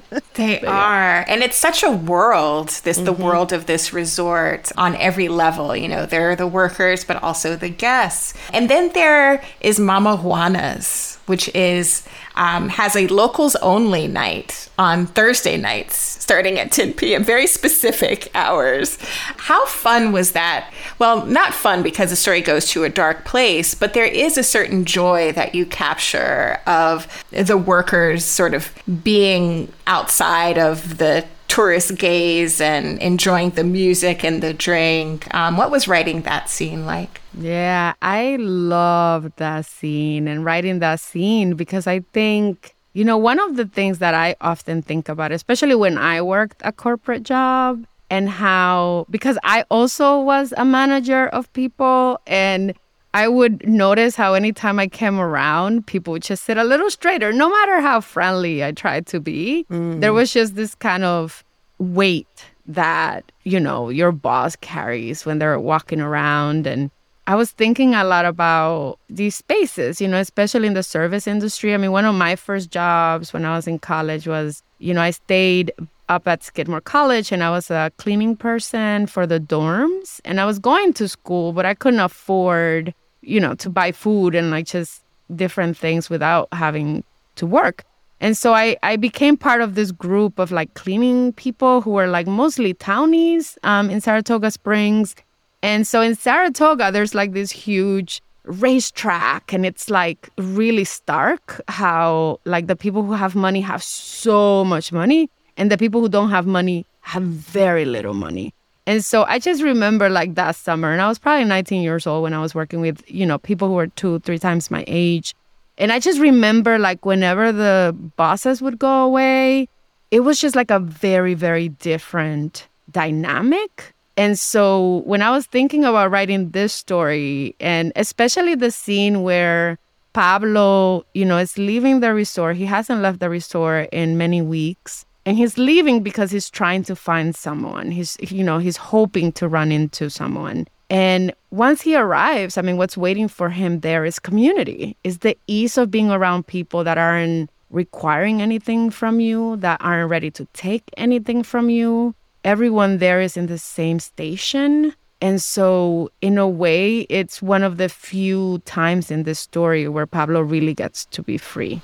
they 0.34 0.60
are. 0.62 1.24
And 1.28 1.42
it's 1.42 1.56
such 1.56 1.82
a 1.82 1.90
world, 1.90 2.68
this 2.84 2.96
mm-hmm. 2.96 3.06
the 3.06 3.12
world 3.12 3.52
of 3.52 3.66
this 3.66 3.92
resort 3.92 4.72
on 4.76 4.96
every 4.96 5.28
level. 5.28 5.76
You 5.76 5.88
know, 5.88 6.06
there 6.06 6.30
are 6.30 6.36
the 6.36 6.46
workers, 6.46 7.04
but 7.04 7.22
also 7.22 7.56
the 7.56 7.68
guests. 7.68 8.34
And 8.52 8.68
then 8.68 8.92
there 8.92 9.42
is 9.60 9.78
Mama 9.78 10.16
Juana's 10.16 11.11
which 11.26 11.48
is 11.54 12.06
um, 12.34 12.68
has 12.70 12.96
a 12.96 13.06
locals 13.08 13.56
only 13.56 14.08
night 14.08 14.68
on 14.78 15.06
Thursday 15.06 15.56
nights 15.56 15.96
starting 15.96 16.58
at 16.58 16.72
10 16.72 16.94
p.m. 16.94 17.24
Very 17.24 17.46
specific 17.46 18.30
hours. 18.34 18.98
How 19.36 19.66
fun 19.66 20.12
was 20.12 20.32
that? 20.32 20.72
Well, 20.98 21.26
not 21.26 21.52
fun 21.52 21.82
because 21.82 22.10
the 22.10 22.16
story 22.16 22.40
goes 22.40 22.66
to 22.70 22.84
a 22.84 22.88
dark 22.88 23.24
place, 23.24 23.74
but 23.74 23.92
there 23.92 24.06
is 24.06 24.38
a 24.38 24.42
certain 24.42 24.84
joy 24.84 25.32
that 25.32 25.54
you 25.54 25.66
capture 25.66 26.58
of 26.66 27.06
the 27.30 27.56
workers 27.56 28.24
sort 28.24 28.54
of 28.54 28.72
being 29.04 29.72
outside 29.86 30.58
of 30.58 30.98
the 30.98 31.26
tourist 31.52 31.98
gaze 31.98 32.62
and 32.62 32.98
enjoying 33.02 33.50
the 33.50 33.62
music 33.62 34.24
and 34.24 34.42
the 34.42 34.54
drink. 34.54 35.32
Um, 35.34 35.58
what 35.58 35.70
was 35.70 35.86
writing 35.86 36.22
that 36.22 36.48
scene 36.48 36.86
like? 36.86 37.20
Yeah, 37.38 37.92
I 38.00 38.36
loved 38.40 39.36
that 39.36 39.66
scene 39.66 40.28
and 40.28 40.46
writing 40.46 40.78
that 40.78 40.98
scene 40.98 41.52
because 41.52 41.86
I 41.86 42.00
think, 42.14 42.74
you 42.94 43.04
know, 43.04 43.18
one 43.18 43.38
of 43.38 43.56
the 43.56 43.66
things 43.66 43.98
that 43.98 44.14
I 44.14 44.34
often 44.40 44.80
think 44.80 45.10
about, 45.10 45.30
especially 45.30 45.74
when 45.74 45.98
I 45.98 46.22
worked 46.22 46.62
a 46.64 46.72
corporate 46.72 47.22
job, 47.22 47.84
and 48.08 48.30
how, 48.30 49.06
because 49.10 49.38
I 49.44 49.66
also 49.70 50.20
was 50.20 50.54
a 50.56 50.64
manager 50.64 51.26
of 51.28 51.52
people 51.52 52.18
and 52.26 52.72
I 53.14 53.28
would 53.28 53.66
notice 53.68 54.16
how 54.16 54.32
anytime 54.34 54.78
I 54.78 54.88
came 54.88 55.20
around, 55.20 55.86
people 55.86 56.12
would 56.12 56.22
just 56.22 56.44
sit 56.44 56.56
a 56.56 56.64
little 56.64 56.90
straighter, 56.90 57.32
no 57.32 57.50
matter 57.50 57.80
how 57.80 58.00
friendly 58.00 58.64
I 58.64 58.72
tried 58.72 59.06
to 59.08 59.20
be. 59.20 59.66
Mm. 59.70 60.00
There 60.00 60.14
was 60.14 60.32
just 60.32 60.54
this 60.54 60.74
kind 60.74 61.04
of 61.04 61.44
weight 61.78 62.46
that, 62.66 63.30
you 63.44 63.60
know, 63.60 63.90
your 63.90 64.12
boss 64.12 64.56
carries 64.56 65.26
when 65.26 65.38
they're 65.38 65.58
walking 65.58 66.00
around. 66.00 66.66
And 66.66 66.90
I 67.26 67.34
was 67.34 67.50
thinking 67.50 67.94
a 67.94 68.04
lot 68.04 68.24
about 68.24 68.98
these 69.10 69.36
spaces, 69.36 70.00
you 70.00 70.08
know, 70.08 70.18
especially 70.18 70.66
in 70.66 70.74
the 70.74 70.82
service 70.82 71.26
industry. 71.26 71.74
I 71.74 71.76
mean, 71.76 71.92
one 71.92 72.06
of 72.06 72.14
my 72.14 72.34
first 72.34 72.70
jobs 72.70 73.34
when 73.34 73.44
I 73.44 73.54
was 73.54 73.66
in 73.66 73.78
college 73.78 74.26
was, 74.26 74.62
you 74.78 74.94
know, 74.94 75.02
I 75.02 75.10
stayed 75.10 75.70
up 76.08 76.26
at 76.26 76.42
Skidmore 76.42 76.80
College 76.80 77.30
and 77.30 77.42
I 77.44 77.50
was 77.50 77.70
a 77.70 77.92
cleaning 77.98 78.36
person 78.36 79.06
for 79.06 79.26
the 79.26 79.38
dorms. 79.38 80.20
And 80.24 80.40
I 80.40 80.46
was 80.46 80.58
going 80.58 80.94
to 80.94 81.08
school, 81.08 81.52
but 81.52 81.66
I 81.66 81.74
couldn't 81.74 82.00
afford 82.00 82.94
you 83.22 83.40
know, 83.40 83.54
to 83.54 83.70
buy 83.70 83.92
food 83.92 84.34
and 84.34 84.50
like 84.50 84.66
just 84.66 85.02
different 85.34 85.76
things 85.76 86.10
without 86.10 86.48
having 86.52 87.04
to 87.36 87.46
work. 87.46 87.84
And 88.20 88.36
so 88.36 88.54
I, 88.54 88.76
I 88.84 88.96
became 88.96 89.36
part 89.36 89.60
of 89.62 89.74
this 89.74 89.90
group 89.90 90.38
of 90.38 90.52
like 90.52 90.74
cleaning 90.74 91.32
people 91.32 91.80
who 91.80 91.90
were 91.90 92.06
like 92.06 92.26
mostly 92.26 92.72
townies 92.74 93.58
um, 93.64 93.90
in 93.90 94.00
Saratoga 94.00 94.50
Springs. 94.50 95.16
And 95.62 95.86
so 95.86 96.00
in 96.00 96.14
Saratoga, 96.14 96.92
there's 96.92 97.14
like 97.14 97.32
this 97.32 97.50
huge 97.50 98.22
racetrack 98.44 99.52
and 99.52 99.64
it's 99.64 99.88
like 99.88 100.28
really 100.36 100.84
stark 100.84 101.60
how 101.68 102.40
like 102.44 102.66
the 102.66 102.76
people 102.76 103.02
who 103.02 103.12
have 103.12 103.34
money 103.34 103.60
have 103.60 103.82
so 103.82 104.64
much 104.64 104.92
money 104.92 105.30
and 105.56 105.70
the 105.70 105.78
people 105.78 106.00
who 106.00 106.08
don't 106.08 106.30
have 106.30 106.46
money 106.46 106.84
have 107.00 107.22
very 107.22 107.84
little 107.84 108.14
money. 108.14 108.54
And 108.86 109.04
so 109.04 109.24
I 109.24 109.38
just 109.38 109.62
remember 109.62 110.08
like 110.08 110.34
that 110.34 110.56
summer, 110.56 110.92
and 110.92 111.00
I 111.00 111.08
was 111.08 111.18
probably 111.18 111.44
19 111.44 111.82
years 111.82 112.06
old 112.06 112.24
when 112.24 112.34
I 112.34 112.40
was 112.40 112.54
working 112.54 112.80
with, 112.80 113.02
you 113.08 113.24
know, 113.24 113.38
people 113.38 113.68
who 113.68 113.74
were 113.74 113.86
two, 113.86 114.18
three 114.20 114.38
times 114.38 114.70
my 114.70 114.84
age. 114.88 115.34
And 115.78 115.92
I 115.92 116.00
just 116.00 116.18
remember 116.18 116.78
like 116.78 117.06
whenever 117.06 117.52
the 117.52 117.96
bosses 118.16 118.60
would 118.60 118.78
go 118.78 119.04
away, 119.04 119.68
it 120.10 120.20
was 120.20 120.40
just 120.40 120.56
like 120.56 120.70
a 120.70 120.80
very, 120.80 121.34
very 121.34 121.68
different 121.68 122.66
dynamic. 122.90 123.94
And 124.16 124.38
so 124.38 125.02
when 125.06 125.22
I 125.22 125.30
was 125.30 125.46
thinking 125.46 125.84
about 125.84 126.10
writing 126.10 126.50
this 126.50 126.72
story, 126.72 127.54
and 127.60 127.92
especially 127.96 128.54
the 128.54 128.70
scene 128.70 129.22
where 129.22 129.78
Pablo, 130.12 131.06
you 131.14 131.24
know, 131.24 131.38
is 131.38 131.56
leaving 131.56 132.00
the 132.00 132.12
resort, 132.12 132.56
he 132.56 132.66
hasn't 132.66 133.00
left 133.00 133.20
the 133.20 133.30
resort 133.30 133.88
in 133.92 134.18
many 134.18 134.42
weeks 134.42 135.06
and 135.24 135.36
he's 135.36 135.58
leaving 135.58 136.02
because 136.02 136.30
he's 136.30 136.50
trying 136.50 136.82
to 136.84 136.96
find 136.96 137.34
someone. 137.34 137.90
He's 137.90 138.16
you 138.20 138.44
know 138.44 138.58
he's 138.58 138.76
hoping 138.76 139.32
to 139.32 139.48
run 139.48 139.72
into 139.72 140.10
someone. 140.10 140.66
And 140.90 141.32
once 141.50 141.80
he 141.80 141.96
arrives 141.96 142.58
i 142.58 142.62
mean 142.62 142.76
what's 142.76 142.96
waiting 142.96 143.28
for 143.28 143.48
him 143.48 143.80
there 143.80 144.04
is 144.04 144.18
community. 144.18 144.96
Is 145.04 145.18
the 145.18 145.36
ease 145.46 145.78
of 145.78 145.90
being 145.90 146.10
around 146.10 146.46
people 146.46 146.84
that 146.84 146.98
aren't 146.98 147.50
requiring 147.70 148.42
anything 148.42 148.90
from 148.90 149.20
you 149.20 149.56
that 149.56 149.80
aren't 149.80 150.10
ready 150.10 150.30
to 150.30 150.46
take 150.52 150.84
anything 150.98 151.42
from 151.42 151.70
you. 151.70 152.14
Everyone 152.44 152.98
there 152.98 153.20
is 153.20 153.36
in 153.36 153.46
the 153.46 153.56
same 153.56 153.98
station. 153.98 154.94
And 155.22 155.40
so 155.40 156.10
in 156.20 156.36
a 156.36 156.48
way 156.48 157.00
it's 157.08 157.40
one 157.40 157.62
of 157.62 157.76
the 157.76 157.88
few 157.88 158.58
times 158.64 159.10
in 159.10 159.22
this 159.22 159.38
story 159.38 159.88
where 159.88 160.06
pablo 160.06 160.40
really 160.40 160.74
gets 160.74 161.04
to 161.06 161.22
be 161.22 161.38
free 161.38 161.80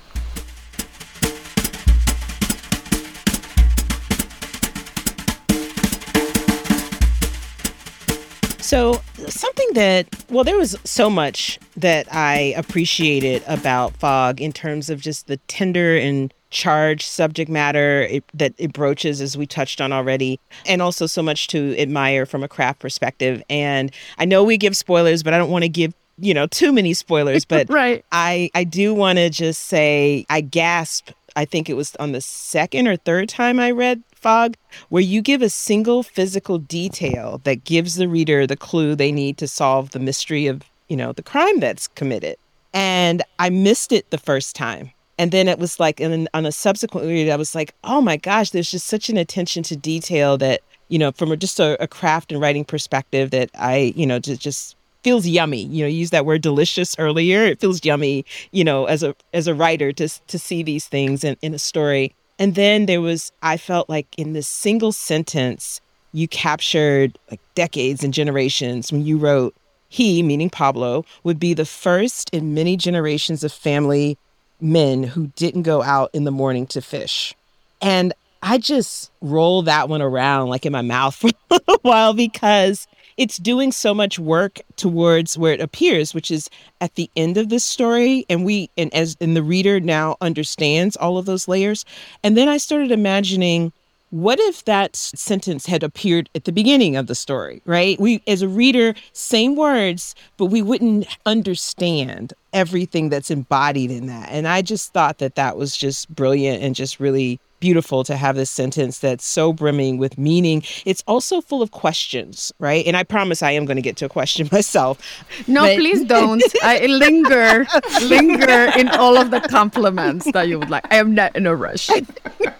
So, 8.69 9.01
something 9.29 9.67
that, 9.73 10.05
well, 10.29 10.43
there 10.43 10.55
was 10.55 10.77
so 10.83 11.09
much 11.09 11.57
that 11.75 12.07
I 12.13 12.53
appreciated 12.55 13.41
about 13.47 13.93
Fog 13.93 14.39
in 14.39 14.53
terms 14.53 14.91
of 14.91 15.01
just 15.01 15.25
the 15.25 15.37
tender 15.47 15.97
and 15.97 16.31
charged 16.51 17.07
subject 17.07 17.49
matter 17.49 18.03
it, 18.03 18.23
that 18.35 18.53
it 18.59 18.71
broaches, 18.71 19.21
as 19.21 19.35
we 19.35 19.47
touched 19.47 19.81
on 19.81 19.91
already, 19.91 20.39
and 20.67 20.83
also 20.83 21.07
so 21.07 21.23
much 21.23 21.47
to 21.47 21.75
admire 21.79 22.27
from 22.27 22.43
a 22.43 22.47
craft 22.47 22.77
perspective. 22.77 23.41
And 23.49 23.91
I 24.19 24.25
know 24.25 24.43
we 24.43 24.55
give 24.55 24.77
spoilers, 24.77 25.23
but 25.23 25.33
I 25.33 25.39
don't 25.39 25.49
want 25.49 25.63
to 25.63 25.69
give 25.69 25.95
you 26.21 26.33
know 26.35 26.45
too 26.47 26.73
many 26.73 26.93
spoilers 26.93 27.45
but 27.47 27.69
right 27.69 28.03
i 28.11 28.51
i 28.53 28.65
do 28.65 28.93
want 28.93 29.17
to 29.17 29.29
just 29.29 29.67
say 29.67 30.25
i 30.29 30.41
gasp 30.41 31.11
i 31.39 31.45
think 31.45 31.69
it 31.69 31.75
was 31.75 31.95
on 31.95 32.11
the 32.11 32.21
second 32.21 32.87
or 32.87 32.95
third 32.95 33.29
time 33.29 33.59
i 33.59 33.71
read 33.71 34.03
fog 34.19 34.55
where 34.89 35.01
you 35.01 35.21
give 35.21 35.41
a 35.41 35.49
single 35.49 36.03
physical 36.03 36.57
detail 36.57 37.41
that 37.43 37.63
gives 37.63 37.95
the 37.95 38.07
reader 38.07 38.45
the 38.45 38.57
clue 38.57 38.95
they 38.95 39.11
need 39.11 39.37
to 39.37 39.47
solve 39.47 39.91
the 39.91 39.99
mystery 39.99 40.47
of, 40.47 40.63
you 40.87 40.95
know, 40.95 41.13
the 41.13 41.23
crime 41.23 41.59
that's 41.59 41.87
committed. 41.87 42.35
And 42.73 43.23
I 43.39 43.49
missed 43.49 43.91
it 43.91 44.09
the 44.11 44.17
first 44.17 44.55
time. 44.55 44.91
And 45.17 45.31
then 45.31 45.47
it 45.47 45.59
was 45.59 45.79
like, 45.79 45.99
and 45.99 46.29
on 46.33 46.45
a 46.45 46.51
subsequent 46.51 47.07
read, 47.07 47.29
I 47.29 47.35
was 47.35 47.55
like, 47.55 47.73
oh 47.83 47.99
my 47.99 48.17
gosh, 48.17 48.51
there's 48.51 48.71
just 48.71 48.87
such 48.87 49.09
an 49.09 49.17
attention 49.17 49.63
to 49.63 49.75
detail 49.75 50.37
that, 50.37 50.61
you 50.87 50.99
know, 50.99 51.11
from 51.11 51.31
a, 51.31 51.37
just 51.37 51.59
a, 51.59 51.81
a 51.81 51.87
craft 51.87 52.31
and 52.31 52.39
writing 52.39 52.63
perspective 52.63 53.31
that 53.31 53.49
I, 53.55 53.93
you 53.95 54.05
know, 54.05 54.19
just, 54.19 54.41
just 54.41 54.75
feels 55.03 55.25
yummy. 55.25 55.63
You 55.63 55.83
know, 55.83 55.87
you 55.87 55.99
use 55.99 56.09
that 56.11 56.25
word 56.25 56.41
delicious 56.41 56.95
earlier. 56.99 57.43
It 57.43 57.59
feels 57.59 57.83
yummy, 57.83 58.25
you 58.51 58.63
know, 58.63 58.85
as 58.85 59.03
a 59.03 59.15
as 59.33 59.47
a 59.47 59.55
writer 59.55 59.91
to 59.93 60.07
to 60.07 60.39
see 60.39 60.63
these 60.63 60.87
things 60.87 61.23
in, 61.23 61.37
in 61.41 61.53
a 61.53 61.59
story. 61.59 62.13
And 62.39 62.55
then 62.55 62.85
there 62.85 63.01
was, 63.01 63.33
I 63.43 63.57
felt 63.57 63.89
like 63.89 64.07
in 64.17 64.31
this 64.31 64.47
single 64.47 64.93
sentence, 64.93 65.81
you 66.13 66.27
captured 66.27 67.19
like 67.29 67.41
decades 67.53 68.03
and 68.03 68.13
generations 68.13 68.91
when 68.91 69.05
you 69.05 69.17
wrote, 69.17 69.53
he, 69.89 70.23
meaning 70.23 70.49
Pablo, 70.49 71.03
would 71.23 71.39
be 71.39 71.53
the 71.53 71.65
first 71.65 72.29
in 72.31 72.53
many 72.53 72.77
generations 72.77 73.43
of 73.43 73.51
family 73.51 74.17
men 74.61 75.03
who 75.03 75.27
didn't 75.35 75.63
go 75.63 75.83
out 75.83 76.09
in 76.13 76.23
the 76.23 76.31
morning 76.31 76.65
to 76.67 76.81
fish. 76.81 77.35
And 77.81 78.13
I 78.41 78.57
just 78.57 79.11
roll 79.21 79.61
that 79.63 79.89
one 79.89 80.01
around 80.01 80.47
like 80.47 80.65
in 80.65 80.71
my 80.71 80.81
mouth 80.81 81.15
for 81.17 81.27
a 81.27 81.53
little 81.55 81.79
while 81.81 82.13
because 82.13 82.87
it's 83.19 83.37
doing 83.37 83.73
so 83.73 83.93
much 83.93 84.17
work 84.17 84.61
towards 84.77 85.37
where 85.37 85.53
it 85.53 85.59
appears, 85.59 86.13
which 86.13 86.31
is 86.31 86.49
at 86.79 86.95
the 86.95 87.11
end 87.17 87.35
of 87.35 87.49
this 87.49 87.65
story. 87.65 88.25
And 88.29 88.45
we, 88.45 88.69
and 88.77 88.91
as, 88.93 89.17
and 89.19 89.35
the 89.35 89.43
reader 89.43 89.81
now 89.81 90.15
understands 90.21 90.95
all 90.95 91.17
of 91.17 91.25
those 91.25 91.45
layers. 91.45 91.83
And 92.23 92.37
then 92.37 92.47
I 92.47 92.55
started 92.55 92.91
imagining 92.91 93.73
what 94.11 94.39
if 94.39 94.63
that 94.65 94.95
sentence 94.95 95.65
had 95.65 95.83
appeared 95.83 96.29
at 96.33 96.45
the 96.45 96.53
beginning 96.53 96.95
of 96.95 97.07
the 97.07 97.13
story, 97.13 97.61
right? 97.65 97.99
We, 97.99 98.23
as 98.25 98.41
a 98.41 98.47
reader, 98.47 98.95
same 99.11 99.57
words, 99.57 100.15
but 100.37 100.45
we 100.45 100.61
wouldn't 100.61 101.05
understand 101.25 102.33
everything 102.53 103.09
that's 103.09 103.29
embodied 103.29 103.91
in 103.91 104.07
that. 104.07 104.29
And 104.31 104.47
I 104.47 104.61
just 104.61 104.93
thought 104.93 105.17
that 105.17 105.35
that 105.35 105.57
was 105.57 105.75
just 105.75 106.09
brilliant 106.15 106.63
and 106.63 106.73
just 106.73 107.01
really 107.01 107.39
beautiful 107.59 108.03
to 108.03 108.15
have 108.15 108.35
this 108.35 108.49
sentence 108.49 108.99
that's 108.99 109.25
so 109.25 109.53
brimming 109.53 109.97
with 109.97 110.17
meaning. 110.17 110.63
It's 110.85 111.03
also 111.07 111.41
full 111.41 111.61
of 111.61 111.71
questions, 111.71 112.51
right? 112.59 112.85
And 112.85 112.95
I 112.95 113.03
promise 113.03 113.41
I 113.43 113.51
am 113.51 113.65
going 113.65 113.77
to 113.77 113.81
get 113.81 113.97
to 113.97 114.05
a 114.05 114.09
question 114.09 114.49
myself. 114.51 114.99
No, 115.47 115.63
but... 115.63 115.77
please 115.77 116.03
don't. 116.05 116.43
I 116.63 116.85
linger, 116.85 117.65
linger 118.03 118.71
in 118.77 118.89
all 118.89 119.17
of 119.17 119.31
the 119.31 119.41
compliments 119.41 120.31
that 120.31 120.47
you 120.47 120.59
would 120.59 120.69
like. 120.69 120.85
I 120.91 120.97
am 120.97 121.13
not 121.13 121.35
in 121.35 121.45
a 121.45 121.55
rush. 121.55 121.89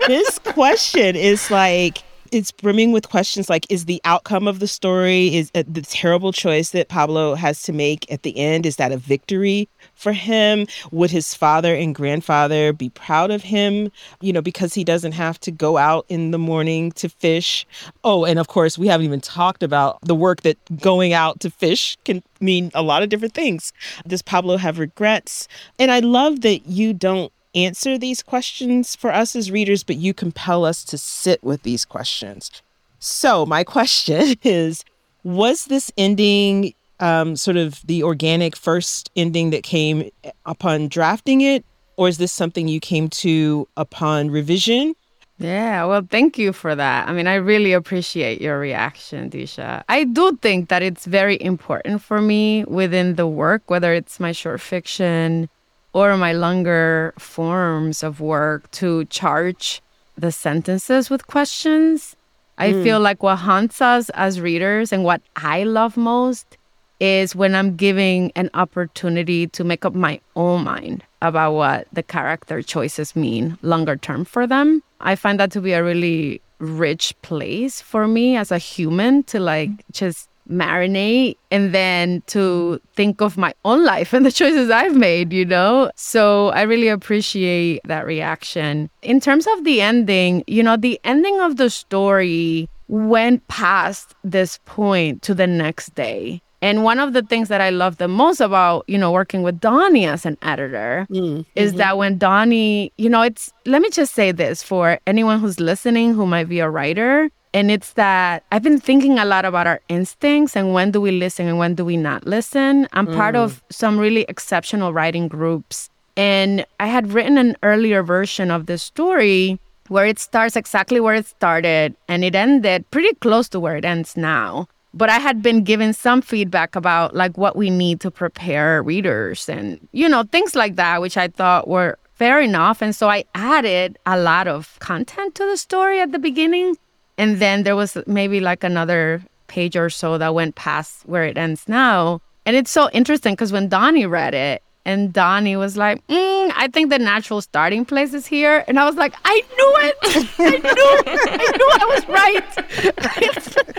this 0.07 0.39
question 0.39 1.15
is 1.15 1.49
like, 1.51 2.03
it's 2.31 2.51
brimming 2.51 2.91
with 2.91 3.09
questions 3.09 3.49
like 3.49 3.65
is 3.69 3.85
the 3.85 4.01
outcome 4.05 4.47
of 4.47 4.59
the 4.59 4.67
story 4.67 5.35
is 5.35 5.51
uh, 5.55 5.63
the 5.67 5.81
terrible 5.81 6.31
choice 6.31 6.71
that 6.71 6.87
Pablo 6.87 7.35
has 7.35 7.63
to 7.63 7.73
make 7.73 8.11
at 8.11 8.23
the 8.23 8.37
end 8.37 8.65
is 8.65 8.77
that 8.77 8.91
a 8.91 8.97
victory 8.97 9.67
for 9.95 10.13
him? 10.13 10.67
Would 10.91 11.11
his 11.11 11.33
father 11.33 11.73
and 11.73 11.93
grandfather 11.93 12.73
be 12.73 12.89
proud 12.89 13.31
of 13.31 13.43
him 13.43 13.91
you 14.21 14.33
know 14.33 14.41
because 14.41 14.73
he 14.73 14.83
doesn't 14.83 15.13
have 15.13 15.39
to 15.41 15.51
go 15.51 15.77
out 15.77 16.05
in 16.09 16.31
the 16.31 16.39
morning 16.39 16.91
to 16.93 17.09
fish? 17.09 17.65
Oh 18.03 18.25
and 18.25 18.39
of 18.39 18.47
course 18.47 18.77
we 18.77 18.87
haven't 18.87 19.05
even 19.05 19.21
talked 19.21 19.63
about 19.63 19.99
the 20.01 20.15
work 20.15 20.41
that 20.41 20.57
going 20.79 21.13
out 21.13 21.39
to 21.41 21.49
fish 21.49 21.97
can 22.05 22.23
mean 22.39 22.71
a 22.73 22.81
lot 22.81 23.03
of 23.03 23.09
different 23.09 23.33
things. 23.33 23.73
Does 24.07 24.21
Pablo 24.21 24.57
have 24.57 24.79
regrets? 24.79 25.47
And 25.77 25.91
I 25.91 25.99
love 25.99 26.41
that 26.41 26.67
you 26.67 26.93
don't 26.93 27.31
answer 27.55 27.97
these 27.97 28.21
questions 28.23 28.95
for 28.95 29.13
us 29.13 29.35
as 29.35 29.51
readers, 29.51 29.83
but 29.83 29.97
you 29.97 30.13
compel 30.13 30.65
us 30.65 30.83
to 30.85 30.97
sit 30.97 31.43
with 31.43 31.63
these 31.63 31.85
questions. 31.85 32.61
So, 32.99 33.45
my 33.45 33.63
question 33.75 34.35
is 34.43 34.83
Was 35.23 35.65
this 35.65 35.91
ending 35.97 36.73
um, 36.99 37.35
sort 37.35 37.57
of 37.57 37.81
the 37.85 38.03
organic 38.03 38.55
first 38.55 39.09
ending 39.15 39.49
that 39.51 39.63
came 39.63 40.09
upon 40.45 40.87
drafting 40.87 41.41
it? 41.41 41.65
Or 41.97 42.07
is 42.07 42.17
this 42.17 42.31
something 42.31 42.67
you 42.67 42.79
came 42.79 43.09
to 43.09 43.67
upon 43.75 44.31
revision? 44.31 44.95
Yeah, 45.37 45.85
well, 45.85 46.05
thank 46.09 46.37
you 46.37 46.51
for 46.51 46.75
that. 46.75 47.07
I 47.07 47.13
mean, 47.13 47.25
I 47.25 47.35
really 47.35 47.71
appreciate 47.71 48.41
your 48.41 48.59
reaction, 48.59 49.29
Deesha. 49.29 49.83
I 49.87 50.03
do 50.03 50.35
think 50.41 50.67
that 50.67 50.83
it's 50.83 51.05
very 51.05 51.41
important 51.41 52.01
for 52.01 52.21
me 52.21 52.65
within 52.65 53.15
the 53.15 53.25
work, 53.25 53.63
whether 53.67 53.93
it's 53.93 54.19
my 54.19 54.33
short 54.33 54.59
fiction, 54.59 55.49
or 55.93 56.15
my 56.17 56.33
longer 56.33 57.13
forms 57.17 58.03
of 58.03 58.19
work 58.19 58.69
to 58.71 59.05
charge 59.05 59.81
the 60.17 60.31
sentences 60.31 61.09
with 61.09 61.27
questions. 61.27 62.15
I 62.57 62.73
mm. 62.73 62.83
feel 62.83 62.99
like 62.99 63.23
what 63.23 63.37
haunts 63.37 63.81
us 63.81 64.09
as 64.11 64.41
readers 64.41 64.91
and 64.91 65.03
what 65.03 65.21
I 65.35 65.63
love 65.63 65.95
most 65.95 66.57
is 66.99 67.35
when 67.35 67.55
I'm 67.55 67.75
giving 67.75 68.31
an 68.35 68.49
opportunity 68.53 69.47
to 69.47 69.63
make 69.63 69.85
up 69.85 69.95
my 69.95 70.19
own 70.35 70.65
mind 70.65 71.03
about 71.21 71.53
what 71.53 71.87
the 71.93 72.03
character 72.03 72.61
choices 72.61 73.15
mean 73.15 73.57
longer 73.61 73.95
term 73.95 74.25
for 74.25 74.45
them. 74.45 74.83
I 74.99 75.15
find 75.15 75.39
that 75.39 75.51
to 75.51 75.61
be 75.61 75.71
a 75.71 75.83
really 75.83 76.41
rich 76.59 77.15
place 77.21 77.79
for 77.79 78.07
me 78.07 78.35
as 78.35 78.51
a 78.51 78.57
human 78.57 79.23
to 79.23 79.39
like 79.39 79.69
just 79.91 80.28
marinate 80.49 81.37
and 81.51 81.73
then 81.73 82.21
to 82.27 82.79
think 82.95 83.21
of 83.21 83.37
my 83.37 83.53
own 83.65 83.83
life 83.85 84.13
and 84.13 84.25
the 84.25 84.31
choices 84.31 84.69
I've 84.69 84.95
made, 84.95 85.31
you 85.31 85.45
know? 85.45 85.91
So 85.95 86.49
I 86.49 86.63
really 86.63 86.87
appreciate 86.87 87.81
that 87.85 88.05
reaction. 88.05 88.89
In 89.01 89.19
terms 89.19 89.47
of 89.47 89.63
the 89.63 89.81
ending, 89.81 90.43
you 90.47 90.63
know, 90.63 90.77
the 90.77 90.99
ending 91.03 91.39
of 91.39 91.57
the 91.57 91.69
story 91.69 92.69
went 92.87 93.47
past 93.47 94.15
this 94.23 94.59
point 94.65 95.21
to 95.21 95.33
the 95.33 95.47
next 95.47 95.95
day. 95.95 96.41
And 96.61 96.83
one 96.83 96.99
of 96.99 97.13
the 97.13 97.21
things 97.21 97.47
that 97.47 97.61
I 97.61 97.69
love 97.69 97.97
the 97.97 98.07
most 98.07 98.41
about, 98.41 98.83
you 98.87 98.97
know, 98.97 99.11
working 99.11 99.43
with 99.43 99.61
Dawnie 99.61 100.05
as 100.05 100.25
an 100.25 100.37
editor 100.41 101.07
mm, 101.09 101.45
is 101.55 101.71
mm-hmm. 101.71 101.77
that 101.77 101.97
when 101.97 102.17
Dawnie, 102.17 102.91
you 102.97 103.09
know, 103.09 103.21
it's, 103.21 103.53
let 103.65 103.81
me 103.81 103.89
just 103.89 104.13
say 104.13 104.33
this 104.33 104.61
for 104.61 104.99
anyone 105.07 105.39
who's 105.39 105.59
listening 105.61 106.13
who 106.13 106.25
might 106.25 106.49
be 106.49 106.59
a 106.59 106.69
writer, 106.69 107.29
and 107.53 107.71
it's 107.71 107.93
that 107.93 108.43
I've 108.51 108.63
been 108.63 108.79
thinking 108.79 109.17
a 109.17 109.25
lot 109.25 109.45
about 109.45 109.65
our 109.65 109.81
instincts 109.89 110.55
and 110.55 110.73
when 110.73 110.91
do 110.91 111.01
we 111.01 111.11
listen 111.11 111.47
and 111.47 111.57
when 111.57 111.75
do 111.75 111.83
we 111.83 111.97
not 111.97 112.27
listen. 112.27 112.87
I'm 112.93 113.07
mm. 113.07 113.15
part 113.15 113.35
of 113.35 113.63
some 113.69 113.97
really 113.97 114.25
exceptional 114.29 114.93
writing 114.93 115.27
groups. 115.27 115.89
And 116.15 116.65
I 116.79 116.87
had 116.87 117.13
written 117.13 117.37
an 117.37 117.55
earlier 117.63 118.03
version 118.03 118.51
of 118.51 118.67
the 118.67 118.77
story 118.77 119.59
where 119.87 120.05
it 120.05 120.19
starts 120.19 120.55
exactly 120.55 120.99
where 120.99 121.15
it 121.15 121.25
started 121.25 121.95
and 122.07 122.23
it 122.23 122.35
ended 122.35 122.89
pretty 122.91 123.13
close 123.15 123.49
to 123.49 123.59
where 123.59 123.75
it 123.75 123.85
ends 123.85 124.15
now. 124.15 124.67
But 124.93 125.09
I 125.09 125.19
had 125.19 125.41
been 125.41 125.63
given 125.63 125.93
some 125.93 126.21
feedback 126.21 126.75
about 126.75 127.15
like 127.15 127.37
what 127.37 127.55
we 127.55 127.69
need 127.69 127.99
to 128.01 128.11
prepare 128.11 128.83
readers 128.83 129.47
and, 129.49 129.87
you 129.91 130.09
know, 130.09 130.23
things 130.23 130.55
like 130.55 130.75
that, 130.75 131.01
which 131.01 131.17
I 131.17 131.27
thought 131.27 131.67
were 131.67 131.97
fair 132.13 132.41
enough. 132.41 132.81
And 132.81 132.95
so 132.95 133.09
I 133.09 133.23
added 133.33 133.97
a 134.05 134.19
lot 134.19 134.47
of 134.47 134.77
content 134.79 135.35
to 135.35 135.45
the 135.45 135.57
story 135.57 136.01
at 136.01 136.11
the 136.11 136.19
beginning 136.19 136.75
and 137.19 137.39
then 137.39 137.63
there 137.63 137.75
was 137.75 137.97
maybe 138.07 138.39
like 138.39 138.63
another 138.63 139.21
page 139.47 139.75
or 139.75 139.89
so 139.89 140.17
that 140.17 140.33
went 140.33 140.55
past 140.55 141.03
where 141.05 141.25
it 141.25 141.37
ends 141.37 141.67
now. 141.67 142.21
And 142.45 142.55
it's 142.55 142.71
so 142.71 142.89
interesting 142.93 143.33
because 143.33 143.51
when 143.51 143.67
Dawnie 143.67 144.05
read 144.05 144.33
it, 144.33 144.63
and 144.85 145.13
Dawnie 145.13 145.57
was 145.57 145.75
like, 145.75 146.05
mm, 146.07 146.51
I 146.55 146.69
think 146.69 146.89
the 146.89 146.97
natural 146.97 147.41
starting 147.41 147.83
place 147.85 148.13
is 148.13 148.25
here. 148.25 148.63
And 148.67 148.79
I 148.79 148.85
was 148.85 148.95
like, 148.95 149.13
I 149.25 149.43
knew 149.57 149.73
it. 149.87 149.95
I 150.39 150.49
knew 150.57 150.87
I 151.05 151.53
knew 151.57 151.69
I 151.73 151.85
was 151.93 152.07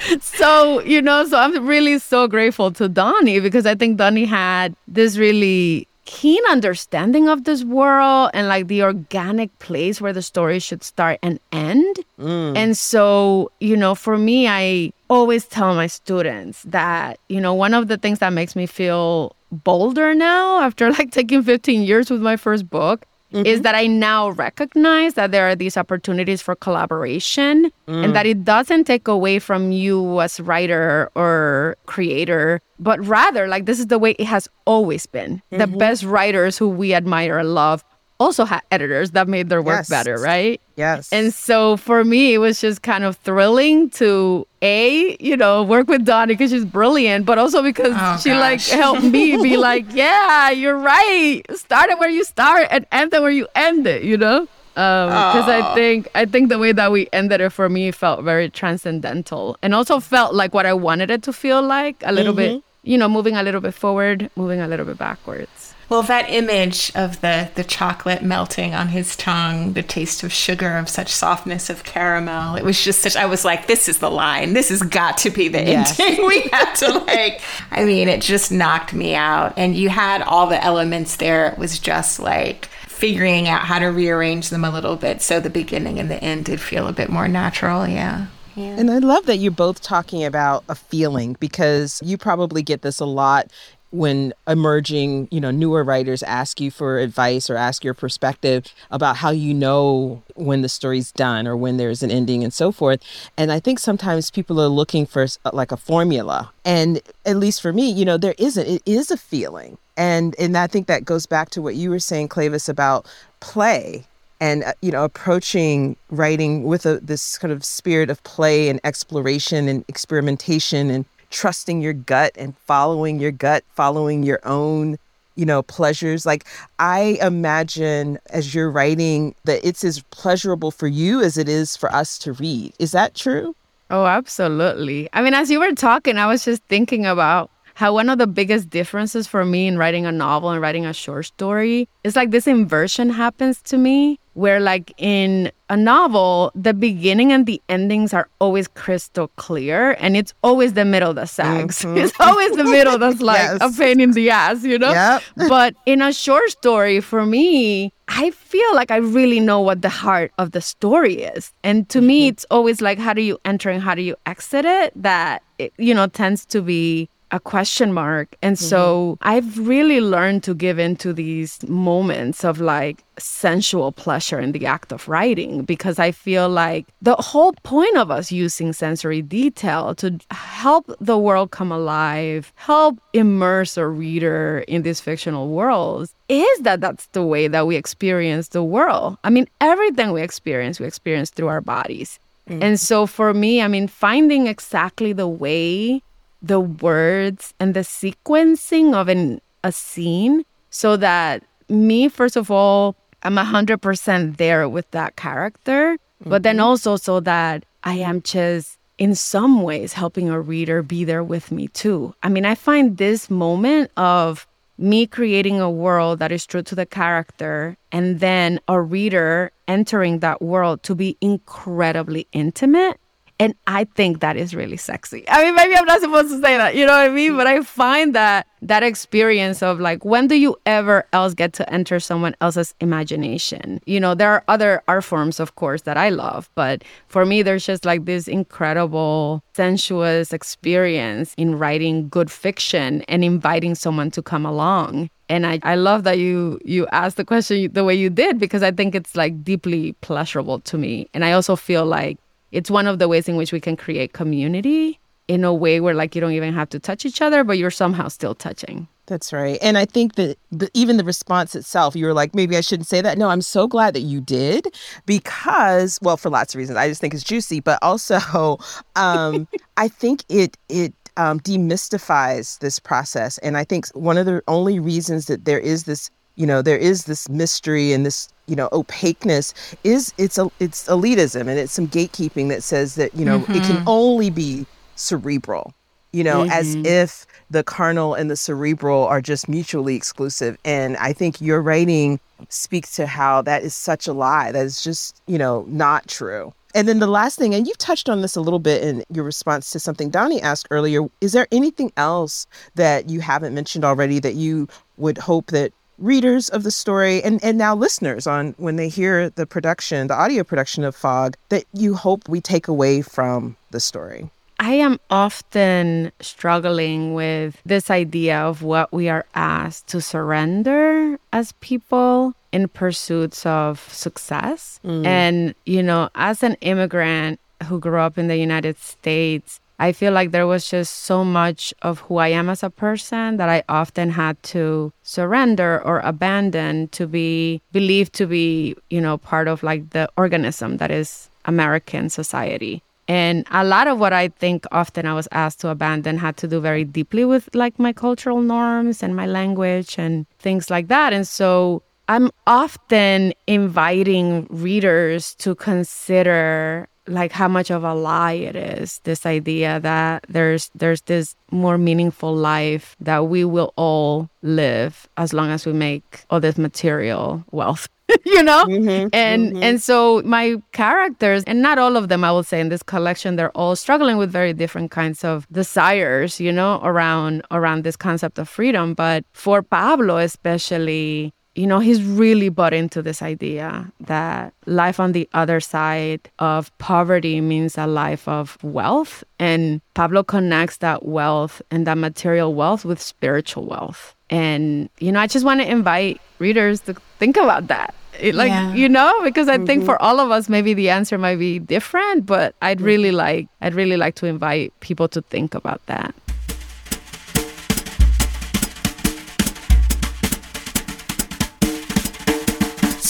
right. 0.07 0.23
so, 0.23 0.81
you 0.83 1.01
know, 1.01 1.25
so 1.25 1.39
I'm 1.39 1.67
really 1.67 1.99
so 1.99 2.29
grateful 2.29 2.71
to 2.73 2.89
Dawnie 2.89 3.41
because 3.41 3.65
I 3.67 3.75
think 3.75 3.97
Dawnie 3.97 4.27
had 4.27 4.77
this 4.87 5.17
really 5.17 5.89
keen 6.11 6.43
understanding 6.51 7.29
of 7.29 7.45
this 7.45 7.63
world 7.63 8.31
and 8.35 8.49
like 8.49 8.67
the 8.67 8.83
organic 8.83 9.57
place 9.61 10.01
where 10.01 10.13
the 10.13 10.23
story 10.23 10.59
should 10.59 10.83
start 10.83 11.21
and 11.23 11.39
end. 11.53 12.01
Mm. 12.19 12.57
And 12.57 12.77
so, 12.77 13.53
you 13.61 13.77
know, 13.77 13.95
for 13.95 14.19
me, 14.19 14.49
I 14.49 14.93
always 15.09 15.47
tell 15.47 15.73
my 15.77 15.87
students 15.87 16.65
that, 16.65 17.21
you 17.29 17.41
know, 17.41 17.55
one 17.55 17.75
of 17.75 17.87
the 17.87 17.97
things 17.97 18.19
that 18.19 18.33
makes 18.33 18.57
me 18.57 18.67
feel 18.67 19.37
bolder 19.53 20.13
now 20.13 20.61
after 20.61 20.91
like 20.99 21.13
taking 21.13 21.45
15 21.45 21.83
years 21.83 22.11
with 22.11 22.21
my 22.21 22.37
first 22.37 22.69
book 22.69 23.07
mm-hmm. 23.33 23.47
is 23.47 23.63
that 23.63 23.75
I 23.75 23.87
now 23.87 24.31
recognize 24.31 25.15
that 25.15 25.31
there 25.33 25.49
are 25.49 25.55
these 25.55 25.77
opportunities 25.77 26.43
for 26.43 26.55
collaboration 26.55 27.71
mm. 27.87 28.05
and 28.05 28.15
that 28.15 28.27
it 28.27 28.45
doesn't 28.45 28.85
take 28.85 29.09
away 29.09 29.39
from 29.39 29.73
you 29.73 30.21
as 30.21 30.41
writer 30.41 31.11
or 31.15 31.77
creator, 31.87 32.61
but 32.79 33.05
rather 33.07 33.49
like 33.49 33.67
this 33.67 33.79
is 33.79 33.87
the 33.89 33.99
way 33.99 34.13
it 34.13 34.27
has 34.27 34.49
always 34.65 35.07
been. 35.07 35.43
Mm-hmm. 35.53 35.59
The 35.59 35.67
best 35.67 36.05
writers 36.05 36.59
who 36.59 36.69
we 36.69 36.95
admire 36.95 37.39
and 37.39 37.55
love 37.55 37.85
also 38.21 38.45
had 38.45 38.61
editors 38.71 39.13
that 39.13 39.27
made 39.27 39.49
their 39.49 39.63
work 39.63 39.79
yes. 39.79 39.89
better, 39.89 40.17
right? 40.17 40.61
Yes. 40.77 41.13
And 41.13 41.33
so 41.35 41.77
for 41.79 42.05
me, 42.05 42.35
it 42.35 42.39
was 42.39 42.61
just 42.61 42.83
kind 42.83 43.03
of 43.03 43.17
thrilling 43.17 43.91
to 43.91 44.47
a, 44.63 45.17
you 45.19 45.37
know, 45.37 45.63
work 45.63 45.89
with 45.89 46.05
Dawnie 46.05 46.35
because 46.35 46.51
she's 46.51 46.67
brilliant, 46.67 47.25
but 47.25 47.39
also 47.39 47.63
because 47.63 47.95
oh, 47.97 48.19
she 48.23 48.29
gosh. 48.29 48.41
like 48.71 48.79
helped 48.79 49.03
me 49.03 49.43
be 49.43 49.57
like, 49.69 49.87
yeah, 49.93 50.51
you're 50.51 50.79
right. 50.79 51.43
Start 51.55 51.91
it 51.91 51.99
where 51.99 52.11
you 52.11 52.23
start 52.23 52.69
and 52.71 52.87
end 52.93 53.13
it 53.15 53.23
where 53.23 53.31
you 53.31 53.49
end 53.57 53.87
it, 53.87 54.05
you 54.05 54.17
know? 54.17 54.47
because 54.75 55.49
um, 55.49 55.63
I 55.63 55.75
think 55.75 56.09
I 56.15 56.25
think 56.25 56.49
the 56.49 56.59
way 56.59 56.73
that 56.73 56.93
we 56.93 57.09
ended 57.13 57.41
it 57.41 57.51
for 57.51 57.69
me 57.69 57.91
felt 57.91 58.23
very 58.23 58.49
transcendental 58.49 59.59
and 59.63 59.75
also 59.75 59.99
felt 59.99 60.33
like 60.33 60.55
what 60.55 60.65
I 60.65 60.73
wanted 60.73 61.11
it 61.11 61.23
to 61.25 61.33
feel 61.33 61.61
like 61.61 62.03
a 62.07 62.13
little 62.13 62.33
mm-hmm. 62.33 62.57
bit, 62.57 62.65
you 62.85 62.97
know, 62.97 63.09
moving 63.09 63.37
a 63.37 63.43
little 63.43 63.61
bit 63.61 63.75
forward, 63.75 64.31
moving 64.37 64.61
a 64.61 64.69
little 64.69 64.87
bit 64.87 64.97
backwards. 64.97 65.70
Well, 65.91 66.03
that 66.05 66.31
image 66.31 66.93
of 66.95 67.21
the, 67.21 67.51
the 67.57 67.65
chocolate 67.65 68.23
melting 68.23 68.75
on 68.75 68.89
his 68.89 69.17
tongue, 69.17 69.73
the 69.73 69.83
taste 69.83 70.23
of 70.23 70.33
sugar, 70.33 70.77
of 70.77 70.89
such 70.89 71.09
softness 71.09 71.69
of 71.69 71.83
caramel, 71.83 72.55
it 72.55 72.65
was 72.65 72.81
just 72.81 73.01
such, 73.01 73.17
I 73.17 73.27
was 73.27 73.45
like, 73.45 73.67
this 73.67 73.89
is 73.89 73.99
the 73.99 74.09
line. 74.09 74.53
This 74.53 74.69
has 74.69 74.83
got 74.83 75.19
to 75.19 75.31
be 75.31 75.49
the 75.49 75.63
yes. 75.65 75.99
ending. 75.99 76.25
we 76.29 76.43
had 76.53 76.75
to, 76.75 76.99
like, 77.01 77.43
I 77.73 77.85
mean, 77.85 78.09
it 78.09 78.23
just 78.23 78.53
knocked 78.53 78.95
me 78.95 79.17
out. 79.17 79.53
And 79.57 79.75
you 79.75 79.89
had 79.89 80.23
all 80.23 80.47
the 80.47 80.63
elements 80.63 81.17
there. 81.17 81.49
It 81.49 81.59
was 81.59 81.81
just 81.81 82.21
like, 82.21 82.69
figuring 82.87 83.49
out 83.49 83.63
how 83.63 83.79
to 83.79 83.87
rearrange 83.87 84.51
them 84.51 84.63
a 84.63 84.71
little 84.71 84.95
bit 84.95 85.23
so 85.23 85.41
the 85.41 85.49
beginning 85.49 85.99
and 85.99 86.11
the 86.11 86.23
end 86.23 86.45
did 86.45 86.61
feel 86.61 86.87
a 86.87 86.93
bit 86.93 87.09
more 87.09 87.27
natural. 87.27 87.89
Yeah. 87.89 88.27
Yeah. 88.55 88.77
And 88.79 88.91
I 88.91 88.99
love 88.99 89.25
that 89.27 89.39
you're 89.39 89.53
both 89.53 89.81
talking 89.81 90.23
about 90.23 90.65
a 90.69 90.75
feeling 90.75 91.37
because 91.41 92.01
you 92.05 92.19
probably 92.19 92.63
get 92.63 92.83
this 92.83 93.01
a 93.01 93.07
lot 93.07 93.51
when 93.91 94.33
emerging, 94.47 95.29
you 95.31 95.41
know, 95.41 95.51
newer 95.51 95.83
writers 95.83 96.23
ask 96.23 96.61
you 96.61 96.71
for 96.71 96.99
advice 96.99 97.51
or 97.51 97.57
ask 97.57 97.83
your 97.83 97.95
perspective 97.95 98.67
about 98.91 99.17
how 99.17 99.31
you 99.31 99.53
know 99.53 100.23
when 100.35 100.63
the 100.63 100.69
story's 100.69 101.13
done 101.13 101.47
or 101.47 101.57
when 101.57 101.77
there's 101.77 102.03
an 102.03 102.11
ending 102.11 102.45
and 102.45 102.53
so 102.53 102.71
forth. 102.71 103.03
And 103.37 103.51
I 103.51 103.59
think 103.61 103.79
sometimes 103.79 104.31
people 104.31 104.61
are 104.61 104.69
looking 104.69 105.07
for 105.07 105.27
uh, 105.45 105.51
like 105.53 105.73
a 105.73 105.77
formula. 105.77 106.53
And 106.65 107.01
at 107.27 107.37
least 107.37 107.61
for 107.61 107.73
me, 107.73 107.91
you 107.91 108.05
know, 108.05 108.17
there 108.17 108.35
isn't. 108.39 108.67
It 108.67 108.83
is 108.87 109.11
a 109.11 109.17
feeling. 109.17 109.79
And 109.97 110.35
and 110.39 110.57
I 110.57 110.67
think 110.67 110.87
that 110.87 111.05
goes 111.05 111.27
back 111.27 111.51
to 111.51 111.63
what 111.63 111.75
you 111.75 111.91
were 111.91 111.99
saying, 111.99 112.29
Cleyvis, 112.29 112.69
about 112.69 113.07
play 113.41 114.07
and 114.41 114.65
uh, 114.65 114.73
you 114.81 114.91
know 114.91 115.05
approaching 115.05 115.97
writing 116.11 116.65
with 116.65 116.87
a, 116.87 117.01
this 117.01 117.39
kind 117.39 117.53
of 117.53 117.65
spirit 117.65 118.11
of 118.11 118.23
play 118.25 118.69
and 118.69 118.81
exploration 118.85 119.69
and 119.69 119.85
experimentation 119.89 120.91
and 120.91 121.05
trusting 121.31 121.81
your 121.81 121.93
gut 121.93 122.33
and 122.37 122.57
following 122.59 123.19
your 123.19 123.31
gut, 123.31 123.65
following 123.75 124.23
your 124.23 124.41
own, 124.45 124.99
you 125.37 125.47
know, 125.47 125.63
pleasures. 125.63 126.27
Like 126.27 126.45
I 126.79 127.19
imagine 127.21 128.19
as 128.31 128.55
you're 128.55 128.71
writing 128.71 129.35
that 129.45 129.67
it's 129.67 129.85
as 129.85 130.03
pleasurable 130.11 130.71
for 130.71 130.87
you 130.87 131.23
as 131.23 131.39
it 131.39 131.49
is 131.49 131.77
for 131.77 131.93
us 131.93 132.19
to 132.19 132.33
read. 132.33 132.73
Is 132.79 132.93
that 132.93 133.15
true? 133.15 133.55
Oh, 133.91 134.07
absolutely. 134.07 135.09
I 135.13 135.23
mean, 135.23 135.35
as 135.35 135.51
you 135.51 135.59
were 135.59 135.73
talking, 135.73 136.17
I 136.17 136.27
was 136.27 136.45
just 136.45 136.63
thinking 136.65 137.07
about 137.07 137.51
how 137.81 137.95
one 137.95 138.11
of 138.11 138.19
the 138.19 138.27
biggest 138.27 138.69
differences 138.69 139.27
for 139.27 139.43
me 139.43 139.67
in 139.67 139.79
writing 139.79 140.05
a 140.05 140.13
novel 140.13 140.51
and 140.51 140.61
writing 140.61 140.85
a 140.85 140.93
short 140.93 141.25
story 141.25 141.89
is 142.05 142.15
like 142.15 142.31
this 142.31 142.47
inversion 142.47 143.09
happens 143.09 143.63
to 143.63 143.79
me 143.79 144.21
where 144.35 144.61
like 144.61 144.93
in 144.99 145.51
a 145.71 145.79
novel 145.79 146.53
the 146.55 146.75
beginning 146.75 147.33
and 147.33 147.47
the 147.47 147.59
endings 147.71 148.13
are 148.13 148.29
always 148.39 148.69
crystal 148.69 149.29
clear 149.37 149.93
and 149.99 150.15
it's 150.15 150.35
always 150.43 150.75
the 150.75 150.85
middle 150.85 151.15
that 151.15 151.31
sags 151.31 151.79
mm-hmm. 151.83 151.97
it's 151.97 152.13
always 152.21 152.55
the 152.55 152.65
middle 152.65 152.99
that's 152.99 153.23
like 153.23 153.39
yes. 153.39 153.59
a 153.63 153.79
pain 153.79 153.99
in 153.99 154.11
the 154.13 154.29
ass 154.29 154.63
you 154.63 154.79
know 154.79 154.93
yep. 154.93 155.23
but 155.49 155.75
in 155.87 156.03
a 156.03 156.13
short 156.13 156.51
story 156.51 157.01
for 157.01 157.25
me 157.25 157.91
i 158.09 158.31
feel 158.31 158.75
like 158.75 158.91
i 158.91 158.97
really 158.97 159.41
know 159.41 159.59
what 159.59 159.81
the 159.81 159.89
heart 159.89 160.31
of 160.37 160.51
the 160.51 160.61
story 160.61 161.23
is 161.23 161.51
and 161.65 161.89
to 161.89 161.99
mm-hmm. 161.99 162.09
me 162.09 162.29
it's 162.29 162.45
always 162.51 162.83
like 162.83 162.99
how 162.99 163.15
do 163.15 163.23
you 163.23 163.39
enter 163.47 163.71
and 163.71 163.83
how 163.83 163.95
do 163.95 164.03
you 164.03 164.15
exit 164.27 164.67
it 164.67 164.93
that 164.95 165.43
it, 165.59 165.73
you 165.79 165.95
know 165.95 166.07
tends 166.07 166.45
to 166.45 166.61
be 166.61 167.09
a 167.31 167.41
question 167.41 167.93
mark. 167.93 168.37
And 168.43 168.57
mm-hmm. 168.57 168.65
so 168.65 169.19
I've 169.23 169.59
really 169.59 170.01
learned 170.01 170.43
to 170.45 170.55
give 170.55 170.79
into 170.79 171.13
these 171.13 171.63
moments 171.69 172.45
of 172.45 172.61
like 172.61 173.05
sensual 173.19 173.93
pleasure 173.93 174.41
in 174.41 174.53
the 174.53 174.67
act 174.67 174.93
of 174.93 175.09
writing 175.09 175.63
because 175.63 175.99
I 175.99 176.11
feel 176.11 176.49
like 176.49 176.87
the 177.03 177.17
whole 177.17 177.53
point 177.63 177.97
of 177.97 178.11
us 178.11 178.33
using 178.33 178.73
sensory 178.73 179.23
detail 179.23 179.95
to 179.97 180.19
help 180.31 180.95
the 181.01 181.19
world 181.19 181.51
come 181.51 181.71
alive, 181.71 182.53
help 182.57 182.99
immerse 183.13 183.77
a 183.77 183.87
reader 183.87 184.65
in 184.67 184.83
these 184.83 185.01
fictional 185.01 185.49
worlds 185.49 186.15
is 186.29 186.59
that 186.61 186.81
that's 186.81 187.07
the 187.09 187.25
way 187.25 187.49
that 187.49 187.67
we 187.67 187.77
experience 187.77 188.49
the 188.49 188.65
world. 188.65 189.19
I 189.25 189.31
mean, 189.31 189.49
everything 189.61 190.13
we 190.13 190.23
experience, 190.23 190.81
we 190.81 190.87
experience 190.87 191.31
through 191.31 191.49
our 191.49 191.61
bodies. 191.61 192.19
Mm-hmm. 192.49 192.63
And 192.63 192.81
so 192.81 193.07
for 193.07 193.35
me, 193.35 193.63
I 193.63 193.69
mean, 193.69 193.87
finding 193.87 194.47
exactly 194.47 195.13
the 195.13 195.29
way 195.29 196.03
the 196.43 196.61
words 196.61 197.55
and 197.61 197.75
the 197.75 197.81
sequencing 197.81 198.95
of 198.95 199.09
an, 199.09 199.41
a 199.63 199.73
scene 199.73 200.45
so 200.71 200.97
that 200.97 201.43
me, 201.69 202.09
first 202.09 202.37
of 202.37 202.51
all, 202.51 202.97
I'm 203.23 203.37
100% 203.37 204.37
there 204.39 204.69
with 204.69 204.91
that 204.93 205.17
character, 205.17 205.97
mm-hmm. 205.97 206.31
but 206.31 206.43
then 206.43 206.57
mm-hmm. 206.57 206.65
also 206.65 206.97
so 206.97 207.21
that 207.21 207.65
I 207.85 207.95
am 207.95 208.23
just 208.23 208.79
in 208.99 209.15
some 209.15 209.63
ways 209.63 209.95
helping 209.95 210.29
a 210.29 210.41
reader 210.41 210.83
be 210.83 211.05
there 211.05 211.25
with 211.25 211.51
me 211.51 211.69
too. 211.69 212.15
I 212.23 212.29
mean, 212.29 212.45
I 212.45 212.55
find 212.55 212.99
this 212.99 213.31
moment 213.31 213.91
of 213.97 214.47
me 214.77 215.07
creating 215.07 215.61
a 215.61 215.71
world 215.71 216.19
that 216.19 216.33
is 216.33 216.47
true 216.47 216.63
to 216.63 216.75
the 216.75 216.87
character 216.87 217.77
and 217.93 218.21
then 218.21 218.61
a 218.69 218.81
reader 218.81 219.53
entering 219.69 220.19
that 220.19 220.41
world 220.41 220.83
to 220.83 220.95
be 220.95 221.17
incredibly 221.21 222.27
intimate 222.33 223.00
and 223.41 223.55
I 223.67 223.85
think 223.85 224.21
that 224.21 224.37
is 224.37 224.55
really 224.55 224.77
sexy. 224.77 225.25
I 225.27 225.45
mean, 225.45 225.55
maybe 225.55 225.75
I'm 225.75 225.87
not 225.87 226.03
supposed 226.03 226.29
to 226.29 226.43
say 226.43 226.59
that, 226.59 226.75
you 226.75 226.85
know 226.85 226.93
what 226.93 227.07
I 227.07 227.09
mean? 227.09 227.39
But 227.39 227.47
I 227.47 227.63
find 227.63 228.15
that 228.15 228.47
that 228.61 228.83
experience 228.83 229.63
of 229.63 229.81
like, 229.81 230.05
when 230.05 230.27
do 230.27 230.35
you 230.35 230.59
ever 230.67 231.07
else 231.15 231.33
get 231.33 231.55
to 231.55 231.73
enter 231.73 231.99
someone 231.99 232.37
else's 232.43 232.75
imagination? 232.81 233.81
You 233.87 233.99
know, 233.99 234.15
there 234.15 234.31
are 234.31 234.45
other 234.47 234.83
art 234.89 235.05
forms, 235.05 235.41
of 235.41 235.55
course, 235.55 235.83
that 235.83 235.97
I 235.97 236.11
love. 236.11 236.51
But 236.55 236.85
for 237.09 237.25
me, 237.25 237.41
there's 237.41 237.65
just 237.65 237.87
like 237.87 238.05
this 238.05 238.29
incredible, 238.29 239.43
sensuous 239.55 240.35
experience 240.35 241.33
in 241.39 241.59
writing 241.59 242.11
good 242.11 242.31
fiction 242.31 243.01
and 243.09 243.25
inviting 243.25 243.75
someone 243.75 244.11
to 244.11 244.23
come 244.23 244.45
along 244.45 245.09
and 245.31 245.47
I, 245.47 245.61
I 245.63 245.77
love 245.77 246.03
that 246.05 246.19
you 246.19 246.59
you 246.65 246.89
asked 246.89 247.17
the 247.17 247.25
question 247.25 247.73
the 247.73 247.85
way 247.85 247.95
you 247.95 248.11
did 248.11 248.41
because 248.41 248.65
I 248.65 248.73
think 248.73 248.97
it's 248.97 249.15
like 249.15 249.45
deeply 249.45 249.93
pleasurable 250.01 250.59
to 250.59 250.77
me 250.77 251.09
and 251.15 251.25
I 251.25 251.33
also 251.33 251.55
feel 251.55 251.87
like 251.87 252.19
it's 252.53 252.71
one 252.71 252.87
of 252.87 252.99
the 252.99 253.09
ways 253.09 253.29
in 253.29 253.37
which 253.37 253.53
we 253.53 253.61
can 253.61 253.77
create 253.77 254.13
community 254.13 254.99
in 255.29 255.45
a 255.45 255.55
way 255.55 255.81
where 255.81 255.95
like 255.95 256.15
you 256.15 256.21
don't 256.21 256.33
even 256.33 256.53
have 256.53 256.69
to 256.69 256.81
touch 256.81 257.07
each 257.07 257.23
other 257.23 257.45
but 257.45 257.57
you're 257.57 257.71
somehow 257.71 258.09
still 258.09 258.35
touching. 258.35 258.89
That's 259.07 259.33
right. 259.33 259.59
And 259.63 259.79
i 259.79 259.85
think 259.85 260.17
that 260.17 260.39
the, 260.51 260.69
even 260.75 260.97
the 260.97 261.05
response 261.05 261.55
itself 261.55 261.95
you 261.95 262.07
were 262.07 262.15
like 262.15 262.35
maybe 262.35 262.57
i 262.57 262.61
shouldn't 262.61 262.89
say 262.89 263.01
that. 263.01 263.17
No 263.17 263.29
i'm 263.29 263.43
so 263.43 263.69
glad 263.69 263.95
that 263.95 264.01
you 264.01 264.21
did 264.21 264.67
because 265.07 265.99
well 266.03 266.17
for 266.17 266.31
lots 266.31 266.55
of 266.55 266.59
reasons. 266.59 266.77
I 266.77 266.89
just 266.89 267.01
think 267.01 267.15
it's 267.15 267.23
juicy 267.23 267.61
but 267.61 267.79
also 267.83 268.59
um, 268.97 269.47
i 269.77 269.87
think 269.87 270.25
it 270.29 270.57
it 270.69 270.95
um, 271.17 271.39
demystifies 271.41 272.59
this 272.59 272.79
process. 272.81 273.39
And 273.39 273.57
i 273.57 273.63
think 273.63 273.87
one 273.95 274.19
of 274.19 274.27
the 274.27 274.43
only 274.49 274.81
reasons 274.81 275.27
that 275.27 275.45
there 275.45 275.61
is 275.61 275.85
this 275.85 276.11
you 276.41 276.47
know 276.47 276.63
there 276.63 276.79
is 276.79 277.05
this 277.05 277.29
mystery 277.29 277.93
and 277.93 278.07
this 278.07 278.29
you 278.47 278.57
know 278.57 278.71
opaqueness 278.73 279.53
is 279.85 280.15
it's 280.17 280.39
a 280.39 280.51
it's 280.59 280.87
elitism 280.89 281.43
and 281.43 281.59
it's 281.59 281.73
some 281.73 281.87
gatekeeping 281.87 282.49
that 282.49 282.63
says 282.63 282.95
that 282.95 283.15
you 283.15 283.27
know 283.27 283.41
mm-hmm. 283.41 283.53
it 283.53 283.63
can 283.63 283.77
mm-hmm. 283.77 283.89
only 283.89 284.31
be 284.31 284.67
cerebral 284.97 285.75
you 286.13 286.25
know 286.25 286.43
mm-hmm. 286.43 286.51
as 286.51 286.75
if 286.77 287.27
the 287.51 287.63
carnal 287.63 288.15
and 288.15 288.31
the 288.31 288.37
cerebral 288.37 289.05
are 289.05 289.21
just 289.21 289.51
mutually 289.51 289.95
exclusive 289.95 290.57
and 290.65 290.97
i 290.97 291.13
think 291.13 291.41
your 291.43 291.61
writing 291.61 292.19
speaks 292.49 292.97
to 292.97 293.07
how 293.07 293.43
that 293.43 293.63
is 293.63 293.75
such 293.75 294.07
a 294.07 294.13
lie 294.15 294.51
that 294.51 294.65
is 294.65 294.83
just 294.83 295.21
you 295.27 295.37
know 295.37 295.67
not 295.69 296.09
true 296.09 296.55
and 296.73 296.87
then 296.87 297.01
the 297.01 297.09
last 297.09 297.37
thing, 297.37 297.53
and 297.53 297.67
you've 297.67 297.79
touched 297.79 298.09
on 298.09 298.23
this 298.23 298.37
a 298.37 298.41
little 298.41 298.61
bit 298.61 298.85
in 298.85 299.03
your 299.11 299.25
response 299.25 299.71
to 299.73 299.81
something 299.81 300.09
Dawnie 300.09 300.41
asked 300.41 300.69
earlier. 300.71 301.01
Is 301.21 301.33
there 301.33 301.49
anything 301.51 301.93
else 301.97 302.47
that 302.77 303.11
you 303.11 303.21
haven't 303.21 303.55
mentioned 303.55 303.85
already 303.85 304.21
that 304.21 304.37
you 304.37 304.69
would 304.97 305.19
hope 305.19 305.47
that 305.47 305.73
readers 306.01 306.49
of 306.49 306.63
the 306.63 306.71
story 306.71 307.23
and, 307.23 307.43
and 307.45 307.59
now 307.59 307.75
listeners 307.75 308.27
on 308.27 308.55
when 308.59 308.77
they 308.77 308.89
hear 308.89 309.31
the 309.31 309.47
production, 309.47 310.09
the 310.09 310.15
audio 310.15 310.43
production 310.43 310.83
of 310.83 310.97
Fog, 310.97 311.37
that 311.51 311.65
you 311.73 311.95
hope 311.95 312.29
we 312.29 312.41
take 312.41 312.67
away 312.67 313.03
from 313.03 313.57
the 313.71 313.81
story? 313.81 314.31
I 314.59 314.75
am 314.75 315.01
often 315.09 316.13
struggling 316.21 317.15
with 317.15 317.61
this 317.65 317.91
idea 317.91 318.39
of 318.39 318.63
what 318.63 318.93
we 318.93 319.09
are 319.09 319.25
asked 319.35 319.87
to 319.89 320.03
surrender 320.03 321.19
as 321.33 321.53
people 321.61 322.35
in 322.53 322.69
pursuits 322.69 323.47
of 323.47 323.81
success. 323.93 324.79
Mm. 324.85 325.07
And, 325.07 325.55
you 325.65 325.83
know, 325.83 326.11
as 326.15 326.43
an 326.43 326.57
immigrant 326.61 327.41
who 327.65 327.81
grew 327.81 328.01
up 328.01 328.19
in 328.19 328.29
the 328.29 328.37
United 328.37 328.79
States, 328.79 329.61
I 329.81 329.93
feel 329.93 330.13
like 330.13 330.31
there 330.31 330.47
was 330.47 330.69
just 330.69 331.05
so 331.05 331.25
much 331.25 331.73
of 331.81 332.01
who 332.01 332.19
I 332.19 332.29
am 332.29 332.51
as 332.51 332.63
a 332.63 332.69
person 332.69 333.39
that 333.39 333.49
I 333.49 333.65
often 333.67 334.11
had 334.11 334.41
to 334.55 334.93
surrender 335.03 335.81
or 335.83 336.01
abandon 336.01 336.89
to 336.89 337.07
be 337.07 337.63
believed 337.73 338.13
to 338.21 338.27
be, 338.27 338.77
you 338.91 339.01
know, 339.01 339.17
part 339.17 339.49
of 339.49 339.63
like 339.63 339.89
the 339.91 340.07
organism 340.19 340.77
that 340.77 340.91
is 340.91 341.31
American 341.47 342.11
society. 342.11 342.83
And 343.09 343.47
a 343.51 343.65
lot 343.65 343.89
of 343.89 343.99
what 343.99 344.13
I 344.13 344.29
think 344.29 344.67
often 344.71 345.07
I 345.07 345.15
was 345.15 345.27
asked 345.33 345.61
to 345.61 345.69
abandon 345.69 346.19
had 346.19 346.37
to 346.37 346.47
do 346.47 346.61
very 346.61 346.85
deeply 346.85 347.25
with 347.25 347.49
like 347.55 347.79
my 347.79 347.95
cultural 347.95 348.43
norms 348.43 349.03
and 349.03 349.17
my 349.17 349.27
language 349.27 349.97
and 349.99 350.27
things 350.39 350.69
like 350.69 350.89
that. 350.89 351.15
And 351.15 351.27
so 351.27 351.83
I'm 352.07 352.31
often 352.47 353.33
inviting 353.47 354.47
readers 354.51 355.35
to 355.37 355.55
consider 355.55 356.87
like 357.11 357.33
how 357.33 357.49
much 357.49 357.71
of 357.71 357.85
a 357.85 357.95
lie 357.95 358.33
it 358.33 358.57
is 358.57 359.01
this 359.05 359.27
idea 359.27 359.81
that 359.81 360.25
there's 360.29 360.71
there's 360.75 361.03
this 361.03 361.35
more 361.51 361.79
meaningful 361.79 362.35
life 362.35 362.97
that 363.01 363.27
we 363.27 363.45
will 363.45 363.73
all 363.77 364.31
live 364.43 365.09
as 365.17 365.33
long 365.33 365.51
as 365.51 365.67
we 365.67 365.73
make 365.73 366.25
all 366.31 366.41
this 366.41 366.57
material 366.57 367.45
wealth 367.51 367.89
you 368.27 368.43
know? 368.43 368.65
Mm-hmm, 368.65 369.09
and 369.13 369.53
mm-hmm. 369.53 369.63
and 369.63 369.83
so 369.83 370.23
my 370.25 370.57
characters 370.73 371.45
and 371.45 371.63
not 371.63 371.79
all 371.79 371.97
of 371.97 372.09
them 372.09 372.25
i 372.25 372.31
will 372.33 372.43
say 372.43 372.61
in 372.61 372.69
this 372.69 372.83
collection 372.83 373.37
they're 373.37 373.57
all 373.57 373.77
struggling 373.77 374.17
with 374.17 374.31
very 374.31 374.53
different 374.53 374.91
kinds 374.91 375.25
of 375.25 375.47
desires 375.53 376.41
you 376.41 376.53
know 376.53 376.81
around 376.83 377.43
around 377.51 377.85
this 377.85 377.97
concept 377.97 378.39
of 378.39 378.49
freedom. 378.49 378.95
But 378.95 379.25
for 379.33 379.63
pablo 379.63 380.17
especially 380.17 381.33
you 381.55 381.67
know, 381.67 381.81
he's 381.81 382.03
really 382.03 382.49
bought 382.49 382.73
into 382.73 383.03
this 383.03 383.23
idea 383.23 383.91
that 384.01 384.55
life 384.67 385.01
on 385.01 385.13
the 385.13 385.29
other 385.33 385.61
side 385.61 386.31
of 386.39 386.77
poverty 386.79 387.41
means 387.41 387.77
a 387.77 387.87
life 387.87 388.29
of 388.29 388.57
wealth. 388.63 389.25
And 389.39 389.81
Pablo 389.95 390.23
connects 390.23 390.79
that 390.79 391.05
wealth 391.05 391.61
and 391.71 391.87
that 391.87 391.99
material 391.99 392.55
wealth 392.55 392.85
with 392.85 393.01
spiritual 393.01 393.65
wealth. 393.65 394.15
And, 394.31 394.89
you 395.01 395.11
know, 395.11 395.21
I 395.21 395.27
just 395.27 395.45
want 395.45 395.61
to 395.61 395.69
invite 395.69 396.21
readers 396.39 396.81
to 396.83 396.95
think 397.19 397.37
about 397.37 397.67
that. 397.67 397.95
like, 398.23 398.49
yeah. 398.49 398.73
you 398.75 398.89
know, 398.89 399.13
because 399.25 399.49
I 399.49 399.57
mm-hmm. 399.57 399.67
think 399.67 399.85
for 399.85 400.01
all 400.01 400.21
of 400.21 400.31
us, 400.31 400.49
maybe 400.49 400.73
the 400.75 400.91
answer 400.91 401.19
might 401.19 401.37
be 401.37 401.59
different, 401.59 402.27
but 402.27 402.55
I'd 402.63 402.81
really 402.81 403.09
mm-hmm. 403.09 403.17
like, 403.17 403.49
I'd 403.61 403.75
really 403.75 403.97
like 403.97 404.15
to 404.17 404.27
invite 404.27 404.73
people 404.81 405.09
to 405.09 405.23
think 405.23 405.55
about 405.55 405.85
that. 405.87 406.15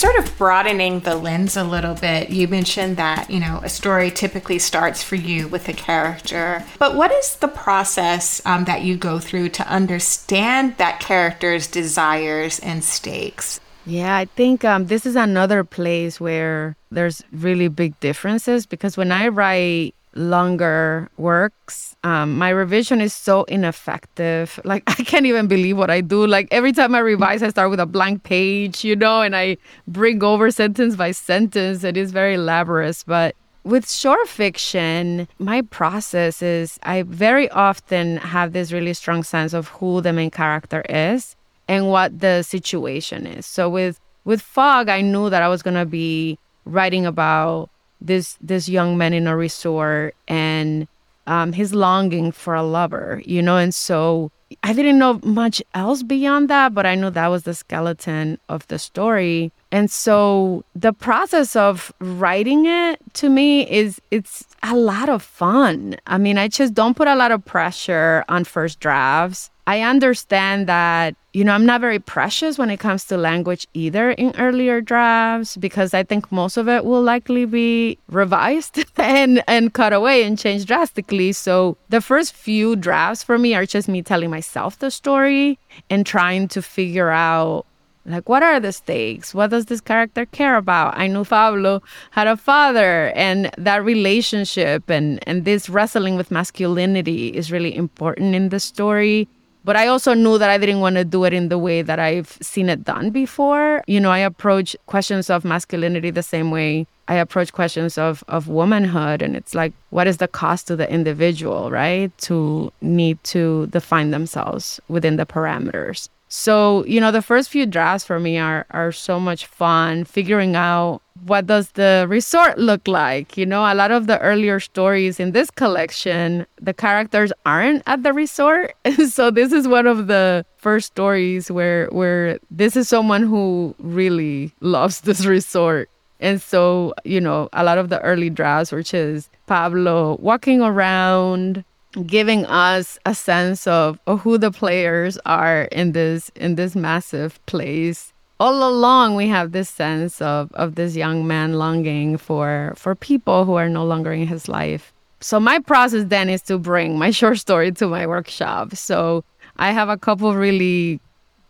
Sort 0.01 0.17
of 0.17 0.35
broadening 0.35 1.01
the 1.01 1.13
lens 1.13 1.55
a 1.55 1.63
little 1.63 1.93
bit, 1.93 2.31
you 2.31 2.47
mentioned 2.47 2.97
that, 2.97 3.29
you 3.29 3.39
know, 3.39 3.61
a 3.63 3.69
story 3.69 4.09
typically 4.09 4.57
starts 4.57 5.03
for 5.03 5.13
you 5.13 5.47
with 5.47 5.69
a 5.69 5.73
character. 5.73 6.65
But 6.79 6.95
what 6.95 7.11
is 7.11 7.35
the 7.35 7.47
process 7.47 8.43
um, 8.43 8.63
that 8.65 8.81
you 8.81 8.97
go 8.97 9.19
through 9.19 9.49
to 9.49 9.67
understand 9.67 10.75
that 10.77 11.01
character's 11.01 11.67
desires 11.67 12.57
and 12.61 12.83
stakes? 12.83 13.59
Yeah, 13.85 14.17
I 14.17 14.25
think 14.25 14.65
um, 14.65 14.87
this 14.87 15.05
is 15.05 15.15
another 15.15 15.63
place 15.63 16.19
where 16.19 16.75
there's 16.89 17.23
really 17.31 17.67
big 17.67 17.99
differences 17.99 18.65
because 18.65 18.97
when 18.97 19.11
I 19.11 19.27
write 19.27 19.93
longer 20.15 21.09
works, 21.17 21.95
um, 22.03 22.37
my 22.37 22.49
revision 22.49 23.01
is 23.01 23.13
so 23.13 23.43
ineffective. 23.45 24.59
Like, 24.71 24.83
I 24.87 25.03
can't 25.03 25.25
even 25.25 25.47
believe 25.47 25.77
what 25.77 25.89
I 25.89 26.01
do. 26.01 26.25
Like, 26.27 26.47
every 26.51 26.71
time 26.71 26.95
I 26.95 26.99
revise, 26.99 27.43
I 27.43 27.49
start 27.49 27.69
with 27.69 27.79
a 27.79 27.85
blank 27.85 28.23
page, 28.23 28.83
you 28.83 28.95
know, 28.95 29.21
and 29.21 29.35
I 29.35 29.57
bring 29.87 30.23
over 30.23 30.51
sentence 30.51 30.95
by 30.95 31.11
sentence. 31.11 31.83
It 31.83 31.97
is 31.97 32.11
very 32.11 32.37
laborious. 32.37 33.03
But 33.03 33.35
with 33.63 33.89
short 33.89 34.27
fiction, 34.27 35.27
my 35.39 35.61
process 35.63 36.41
is 36.41 36.79
I 36.83 37.03
very 37.03 37.49
often 37.49 38.17
have 38.17 38.53
this 38.53 38.71
really 38.71 38.93
strong 38.93 39.23
sense 39.23 39.53
of 39.53 39.67
who 39.67 40.01
the 40.01 40.13
main 40.13 40.31
character 40.31 40.81
is 40.89 41.35
and 41.67 41.89
what 41.89 42.19
the 42.19 42.43
situation 42.43 43.27
is. 43.27 43.45
So 43.45 43.69
with 43.69 43.99
with 44.23 44.41
Fog, 44.41 44.89
I 44.89 45.01
knew 45.01 45.29
that 45.29 45.41
I 45.41 45.47
was 45.47 45.63
gonna 45.63 45.85
be 45.85 46.37
writing 46.65 47.05
about 47.05 47.69
this 48.01 48.37
this 48.41 48.67
young 48.67 48.97
man 48.97 49.13
in 49.13 49.27
a 49.27 49.35
resort 49.35 50.15
and 50.27 50.87
um, 51.27 51.53
his 51.53 51.73
longing 51.73 52.31
for 52.31 52.55
a 52.55 52.63
lover, 52.63 53.21
you 53.25 53.41
know, 53.41 53.57
and 53.57 53.73
so 53.73 54.31
I 54.63 54.73
didn't 54.73 54.97
know 54.97 55.19
much 55.23 55.61
else 55.73 56.03
beyond 56.03 56.49
that, 56.49 56.73
but 56.73 56.85
I 56.85 56.95
knew 56.95 57.09
that 57.09 57.27
was 57.27 57.43
the 57.43 57.53
skeleton 57.53 58.37
of 58.49 58.67
the 58.67 58.79
story. 58.79 59.51
And 59.71 59.89
so 59.89 60.65
the 60.75 60.91
process 60.91 61.55
of 61.55 61.93
writing 61.99 62.65
it 62.65 62.99
to 63.13 63.29
me 63.29 63.69
is 63.69 64.01
it's 64.11 64.45
a 64.63 64.75
lot 64.75 65.07
of 65.09 65.23
fun. 65.23 65.95
I 66.07 66.17
mean, 66.17 66.37
I 66.37 66.47
just 66.47 66.73
don't 66.73 66.97
put 66.97 67.07
a 67.07 67.15
lot 67.15 67.31
of 67.31 67.45
pressure 67.45 68.25
on 68.27 68.43
first 68.43 68.79
drafts. 68.79 69.49
I 69.67 69.81
understand 69.81 70.67
that, 70.67 71.15
you 71.33 71.45
know, 71.45 71.53
I'm 71.53 71.65
not 71.65 71.79
very 71.79 71.99
precious 71.99 72.57
when 72.57 72.69
it 72.69 72.79
comes 72.79 73.05
to 73.05 73.17
language 73.17 73.65
either 73.73 74.11
in 74.11 74.33
earlier 74.37 74.81
drafts 74.81 75.55
because 75.55 75.93
I 75.93 76.03
think 76.03 76.29
most 76.31 76.57
of 76.57 76.67
it 76.67 76.83
will 76.83 77.01
likely 77.01 77.45
be 77.45 77.97
revised 78.09 78.83
and 78.97 79.41
and 79.47 79.73
cut 79.73 79.93
away 79.93 80.23
and 80.23 80.37
changed 80.37 80.67
drastically. 80.67 81.31
So 81.31 81.77
the 81.89 82.01
first 82.01 82.33
few 82.33 82.75
drafts 82.75 83.23
for 83.23 83.37
me 83.37 83.55
are 83.55 83.65
just 83.65 83.87
me 83.87 84.01
telling 84.01 84.29
myself 84.29 84.79
the 84.79 84.91
story 84.91 85.57
and 85.89 86.05
trying 86.05 86.49
to 86.49 86.61
figure 86.61 87.09
out 87.09 87.65
like 88.05 88.27
what 88.27 88.43
are 88.43 88.59
the 88.59 88.73
stakes? 88.73 89.33
What 89.33 89.51
does 89.51 89.67
this 89.67 89.79
character 89.79 90.25
care 90.25 90.57
about? 90.57 90.97
I 90.97 91.07
knew 91.07 91.23
pablo 91.23 91.81
had 92.09 92.27
a 92.27 92.35
father 92.35 93.11
and 93.15 93.49
that 93.57 93.85
relationship 93.85 94.89
and 94.89 95.23
and 95.27 95.45
this 95.45 95.69
wrestling 95.69 96.17
with 96.17 96.29
masculinity 96.29 97.29
is 97.29 97.53
really 97.53 97.73
important 97.73 98.35
in 98.35 98.49
the 98.49 98.59
story 98.59 99.29
but 99.63 99.75
I 99.75 99.87
also 99.87 100.13
knew 100.13 100.37
that 100.37 100.49
I 100.49 100.57
didn't 100.57 100.79
want 100.79 100.95
to 100.95 101.05
do 101.05 101.23
it 101.23 101.33
in 101.33 101.49
the 101.49 101.57
way 101.57 101.81
that 101.81 101.99
I've 101.99 102.37
seen 102.41 102.69
it 102.69 102.83
done 102.83 103.11
before. 103.11 103.83
You 103.87 103.99
know, 103.99 104.11
I 104.11 104.19
approach 104.19 104.75
questions 104.87 105.29
of 105.29 105.45
masculinity 105.45 106.09
the 106.09 106.23
same 106.23 106.51
way 106.51 106.87
I 107.07 107.15
approach 107.15 107.51
questions 107.51 107.97
of, 107.97 108.23
of 108.29 108.47
womanhood. 108.47 109.21
And 109.21 109.35
it's 109.35 109.53
like, 109.53 109.73
what 109.89 110.07
is 110.07 110.17
the 110.17 110.29
cost 110.29 110.67
to 110.67 110.75
the 110.77 110.89
individual, 110.89 111.69
right? 111.69 112.15
To 112.19 112.71
need 112.81 113.21
to 113.25 113.67
define 113.67 114.11
themselves 114.11 114.79
within 114.87 115.17
the 115.17 115.25
parameters. 115.25 116.07
So, 116.29 116.85
you 116.85 117.01
know, 117.01 117.11
the 117.11 117.21
first 117.21 117.49
few 117.49 117.65
drafts 117.65 118.05
for 118.05 118.17
me 118.17 118.37
are 118.37 118.65
are 118.69 118.93
so 118.93 119.19
much 119.19 119.45
fun 119.45 120.05
figuring 120.05 120.55
out 120.55 121.01
what 121.25 121.47
does 121.47 121.71
the 121.71 122.05
resort 122.09 122.57
look 122.57 122.87
like? 122.87 123.37
You 123.37 123.45
know, 123.45 123.61
a 123.61 123.75
lot 123.75 123.91
of 123.91 124.07
the 124.07 124.19
earlier 124.19 124.59
stories 124.59 125.19
in 125.19 125.31
this 125.31 125.51
collection, 125.51 126.45
the 126.61 126.73
characters 126.73 127.31
aren't 127.45 127.83
at 127.85 128.03
the 128.03 128.13
resort. 128.13 128.73
so 129.09 129.31
this 129.31 129.51
is 129.51 129.67
one 129.67 129.87
of 129.87 130.07
the 130.07 130.45
first 130.57 130.87
stories 130.87 131.51
where 131.51 131.87
where 131.87 132.39
this 132.49 132.75
is 132.75 132.87
someone 132.87 133.23
who 133.23 133.75
really 133.79 134.51
loves 134.61 135.01
this 135.07 135.25
resort. 135.25 135.89
And 136.19 136.39
so, 136.39 136.93
you 137.03 137.19
know, 137.19 137.49
a 137.53 137.63
lot 137.63 137.79
of 137.79 137.89
the 137.89 137.99
early 138.01 138.29
drafts 138.29 138.71
which 138.71 138.93
is 138.93 139.29
Pablo 139.47 140.17
walking 140.21 140.61
around, 140.61 141.63
giving 142.05 142.45
us 142.45 142.99
a 143.05 143.15
sense 143.15 143.65
of, 143.65 143.99
of 144.05 144.21
who 144.21 144.37
the 144.37 144.51
players 144.51 145.17
are 145.25 145.63
in 145.71 145.93
this 145.93 146.29
in 146.35 146.55
this 146.55 146.75
massive 146.75 147.43
place 147.47 148.13
all 148.41 148.67
along 148.67 149.15
we 149.15 149.27
have 149.27 149.51
this 149.51 149.69
sense 149.69 150.19
of 150.19 150.51
of 150.53 150.73
this 150.73 150.95
young 150.95 151.27
man 151.27 151.53
longing 151.63 152.17
for 152.17 152.73
for 152.75 152.95
people 152.95 153.45
who 153.45 153.53
are 153.53 153.69
no 153.69 153.85
longer 153.85 154.11
in 154.11 154.25
his 154.25 154.49
life. 154.49 154.91
So 155.19 155.39
my 155.39 155.59
process 155.59 156.05
then 156.07 156.27
is 156.27 156.41
to 156.49 156.57
bring 156.57 156.97
my 156.97 157.11
short 157.19 157.37
story 157.37 157.71
to 157.73 157.87
my 157.87 158.07
workshop. 158.07 158.75
So 158.75 159.23
i 159.57 159.69
have 159.71 159.89
a 159.89 159.97
couple 160.07 160.33
really 160.33 160.99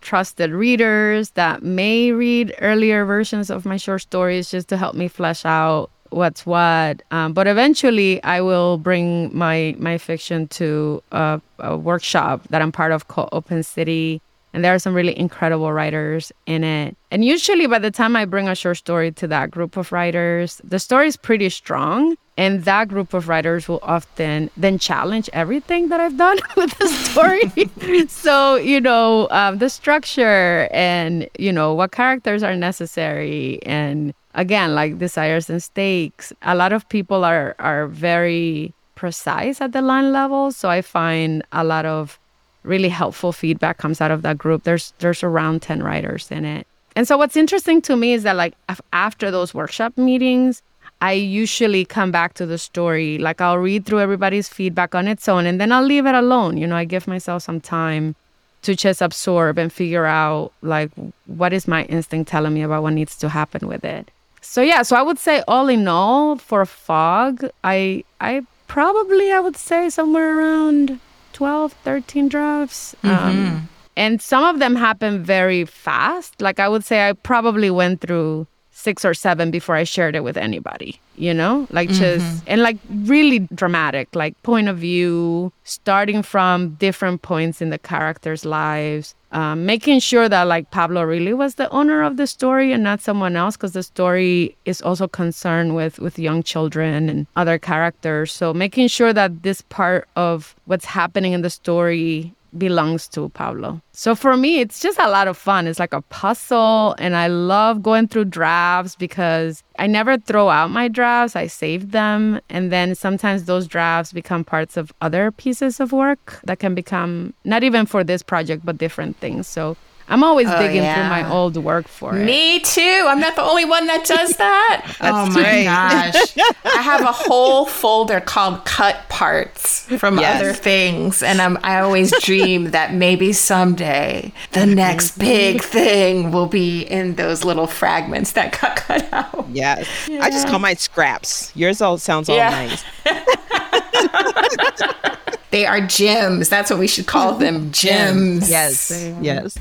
trusted 0.01 0.51
readers 0.51 1.29
that 1.41 1.63
may 1.63 2.11
read 2.11 2.53
earlier 2.59 3.05
versions 3.05 3.49
of 3.49 3.63
my 3.63 3.77
short 3.77 4.01
stories 4.01 4.51
just 4.51 4.67
to 4.67 4.75
help 4.75 4.95
me 4.95 5.07
flesh 5.07 5.45
out 5.45 5.89
what's 6.09 6.45
what. 6.45 7.03
Um, 7.11 7.31
but 7.31 7.47
eventually, 7.47 8.21
I 8.23 8.41
will 8.41 8.77
bring 8.77 9.31
my 9.31 9.75
my 9.79 9.97
fiction 9.97 10.47
to 10.59 11.01
a, 11.11 11.39
a 11.59 11.77
workshop 11.77 12.41
that 12.49 12.61
I'm 12.61 12.73
part 12.73 12.91
of 12.91 13.07
called 13.07 13.29
Open 13.31 13.63
City, 13.63 14.21
and 14.53 14.63
there 14.63 14.73
are 14.73 14.79
some 14.79 14.93
really 14.93 15.17
incredible 15.17 15.71
writers 15.71 16.31
in 16.45 16.63
it. 16.63 16.95
And 17.09 17.23
usually, 17.23 17.67
by 17.67 17.79
the 17.79 17.91
time 17.91 18.15
I 18.15 18.25
bring 18.25 18.47
a 18.47 18.55
short 18.55 18.77
story 18.77 19.11
to 19.13 19.27
that 19.27 19.51
group 19.51 19.77
of 19.77 19.91
writers, 19.91 20.61
the 20.63 20.79
story 20.79 21.07
is 21.07 21.17
pretty 21.17 21.49
strong. 21.49 22.17
And 22.37 22.63
that 22.63 22.87
group 22.87 23.13
of 23.13 23.27
writers 23.27 23.67
will 23.67 23.81
often 23.83 24.49
then 24.57 24.79
challenge 24.79 25.29
everything 25.33 25.89
that 25.89 25.99
I've 25.99 26.17
done 26.17 26.39
with 26.55 26.75
the 26.79 26.87
story. 26.87 28.07
so, 28.07 28.55
you 28.55 28.81
know, 28.81 29.27
um, 29.29 29.59
the 29.59 29.69
structure 29.69 30.67
and, 30.71 31.29
you 31.37 31.51
know, 31.51 31.73
what 31.73 31.91
characters 31.91 32.41
are 32.41 32.55
necessary 32.55 33.61
and 33.63 34.13
again 34.33 34.73
like 34.73 34.97
desires 34.97 35.49
and 35.49 35.61
stakes 35.61 36.31
a 36.41 36.55
lot 36.55 36.71
of 36.71 36.87
people 36.89 37.23
are 37.25 37.55
are 37.59 37.87
very 37.87 38.73
precise 38.95 39.59
at 39.61 39.73
the 39.73 39.81
line 39.81 40.11
level 40.11 40.51
so 40.51 40.69
i 40.69 40.81
find 40.81 41.43
a 41.51 41.63
lot 41.63 41.85
of 41.85 42.19
really 42.63 42.89
helpful 42.89 43.31
feedback 43.31 43.77
comes 43.77 44.01
out 44.01 44.11
of 44.11 44.21
that 44.21 44.37
group. 44.37 44.63
There's 44.63 44.93
there's 44.99 45.23
around 45.23 45.61
10 45.61 45.83
writers 45.83 46.29
in 46.31 46.45
it. 46.45 46.67
And 46.95 47.07
so 47.07 47.17
what's 47.17 47.37
interesting 47.37 47.81
to 47.83 47.95
me 47.95 48.13
is 48.13 48.23
that 48.23 48.35
like 48.35 48.53
after 48.93 49.31
those 49.31 49.53
workshop 49.53 49.97
meetings 49.97 50.61
i 50.99 51.13
usually 51.13 51.83
come 51.83 52.11
back 52.11 52.33
to 52.35 52.45
the 52.45 52.57
story. 52.57 53.17
Like 53.17 53.41
i'll 53.41 53.57
read 53.57 53.85
through 53.85 54.01
everybody's 54.01 54.49
feedback 54.49 54.93
on 54.93 55.07
its 55.07 55.27
own 55.27 55.45
and 55.45 55.59
then 55.59 55.71
i'll 55.71 55.83
leave 55.83 56.05
it 56.05 56.15
alone. 56.15 56.57
You 56.57 56.67
know 56.67 56.75
i 56.75 56.85
give 56.85 57.07
myself 57.07 57.43
some 57.43 57.59
time 57.59 58.15
to 58.61 58.75
just 58.75 59.01
absorb 59.01 59.57
and 59.57 59.73
figure 59.73 60.05
out 60.05 60.51
like 60.61 60.91
what 61.25 61.53
is 61.53 61.67
my 61.67 61.83
instinct 61.85 62.29
telling 62.29 62.53
me 62.53 62.61
about 62.61 62.83
what 62.83 62.93
needs 62.93 63.15
to 63.17 63.29
happen 63.29 63.67
with 63.67 63.83
it. 63.83 64.11
So 64.41 64.61
yeah, 64.61 64.81
so 64.81 64.95
I 64.95 65.01
would 65.01 65.19
say 65.19 65.43
all 65.47 65.69
in 65.69 65.87
all 65.87 66.35
for 66.35 66.65
fog, 66.65 67.45
I 67.63 68.03
I 68.19 68.45
probably 68.67 69.31
I 69.31 69.39
would 69.39 69.57
say 69.57 69.89
somewhere 69.89 70.39
around 70.39 70.99
12, 71.41 71.73
13 71.73 72.27
drafts. 72.29 72.95
Um, 73.01 73.09
mm-hmm. 73.09 73.47
Um, 73.47 73.69
and 73.97 74.21
some 74.21 74.43
of 74.43 74.59
them 74.59 74.75
happen 74.75 75.23
very 75.23 75.65
fast. 75.65 76.39
Like 76.39 76.59
I 76.59 76.69
would 76.69 76.85
say 76.85 77.09
I 77.09 77.13
probably 77.13 77.71
went 77.71 77.99
through 77.99 78.45
six 78.81 79.05
or 79.05 79.13
seven 79.13 79.51
before 79.51 79.75
I 79.75 79.83
shared 79.85 80.15
it 80.15 80.23
with 80.23 80.37
anybody, 80.37 80.99
you 81.15 81.33
know? 81.33 81.67
Like 81.69 81.89
just, 81.89 82.25
mm-hmm. 82.25 82.45
and 82.47 82.61
like 82.61 82.77
really 82.89 83.39
dramatic, 83.53 84.07
like 84.15 84.33
point 84.43 84.67
of 84.67 84.77
view, 84.77 85.51
starting 85.63 86.23
from 86.23 86.75
different 86.75 87.21
points 87.21 87.61
in 87.61 87.69
the 87.69 87.77
characters' 87.77 88.43
lives, 88.43 89.13
um, 89.31 89.65
making 89.65 89.99
sure 89.99 90.27
that 90.27 90.43
like 90.43 90.71
Pablo 90.71 91.03
really 91.03 91.33
was 91.33 91.55
the 91.55 91.69
owner 91.69 92.01
of 92.01 92.17
the 92.17 92.27
story 92.27 92.73
and 92.73 92.83
not 92.83 92.99
someone 92.99 93.35
else, 93.35 93.55
because 93.55 93.73
the 93.73 93.83
story 93.83 94.57
is 94.65 94.81
also 94.81 95.07
concerned 95.07 95.75
with 95.75 95.99
with 95.99 96.19
young 96.19 96.43
children 96.43 97.09
and 97.09 97.27
other 97.35 97.57
characters. 97.57 98.33
So 98.33 98.53
making 98.53 98.89
sure 98.89 99.13
that 99.13 99.43
this 99.43 99.61
part 99.61 100.07
of 100.15 100.55
what's 100.65 100.85
happening 100.85 101.33
in 101.33 101.43
the 101.43 101.49
story 101.49 102.33
belongs 102.57 103.07
to 103.09 103.29
Pablo. 103.29 103.81
So 103.93 104.15
for 104.15 104.35
me, 104.37 104.59
it's 104.59 104.79
just 104.79 104.99
a 104.99 105.09
lot 105.09 105.27
of 105.27 105.37
fun. 105.37 105.67
It's 105.67 105.79
like 105.79 105.93
a 105.93 106.01
puzzle, 106.01 106.95
and 106.97 107.15
I 107.15 107.27
love 107.27 107.81
going 107.83 108.07
through 108.07 108.25
drafts 108.25 108.95
because 108.95 109.63
I 109.79 109.87
never 109.87 110.17
throw 110.17 110.49
out 110.49 110.71
my 110.71 110.87
drafts. 110.87 111.35
I 111.35 111.47
save 111.47 111.91
them, 111.91 112.39
and 112.49 112.71
then 112.71 112.95
sometimes 112.95 113.45
those 113.45 113.67
drafts 113.67 114.13
become 114.13 114.43
parts 114.43 114.77
of 114.77 114.91
other 115.01 115.31
pieces 115.31 115.79
of 115.79 115.91
work 115.91 116.39
that 116.43 116.59
can 116.59 116.75
become 116.75 117.33
not 117.43 117.63
even 117.63 117.85
for 117.85 118.03
this 118.03 118.23
project, 118.23 118.65
but 118.65 118.77
different 118.77 119.17
things. 119.17 119.47
So 119.47 119.77
I'm 120.11 120.25
always 120.25 120.49
oh, 120.49 120.59
digging 120.59 120.83
yeah. 120.83 120.95
through 120.95 121.05
my 121.05 121.33
old 121.33 121.55
work 121.55 121.87
for 121.87 122.17
it. 122.17 122.25
Me 122.25 122.59
too. 122.59 123.05
I'm 123.07 123.21
not 123.21 123.37
the 123.37 123.43
only 123.43 123.63
one 123.63 123.87
that 123.87 124.05
does 124.05 124.35
that. 124.35 124.93
oh 125.01 125.31
my 125.31 125.41
right. 125.41 125.63
gosh. 125.63 126.37
I 126.65 126.81
have 126.81 126.99
a 126.99 127.13
whole 127.13 127.65
folder 127.65 128.19
called 128.19 128.65
cut 128.65 129.07
parts 129.07 129.85
from 129.97 130.19
yes. 130.19 130.41
other 130.41 130.51
things. 130.51 131.23
And 131.23 131.41
I'm, 131.41 131.57
I 131.63 131.79
always 131.79 132.11
dream 132.19 132.71
that 132.71 132.93
maybe 132.93 133.31
someday 133.31 134.33
the 134.51 134.65
next 134.65 135.17
big 135.17 135.61
thing 135.61 136.31
will 136.31 136.47
be 136.47 136.81
in 136.81 137.15
those 137.15 137.45
little 137.45 137.67
fragments 137.67 138.33
that 138.33 138.59
got 138.59 138.75
cut 138.75 139.07
out. 139.13 139.47
Yes. 139.49 139.87
Yeah. 140.09 140.25
I 140.25 140.29
just 140.29 140.49
call 140.49 140.59
mine 140.59 140.75
scraps. 140.75 141.53
Yours 141.55 141.81
all 141.81 141.97
sounds 141.97 142.27
all 142.27 142.35
yeah. 142.35 142.49
nice. 142.49 142.83
they 145.51 145.65
are 145.65 145.79
gems. 145.79 146.49
That's 146.49 146.69
what 146.69 146.79
we 146.79 146.87
should 146.87 147.07
call 147.07 147.35
them 147.35 147.71
gems. 147.71 148.49
Yes. 148.49 148.91
Yes. 149.21 149.57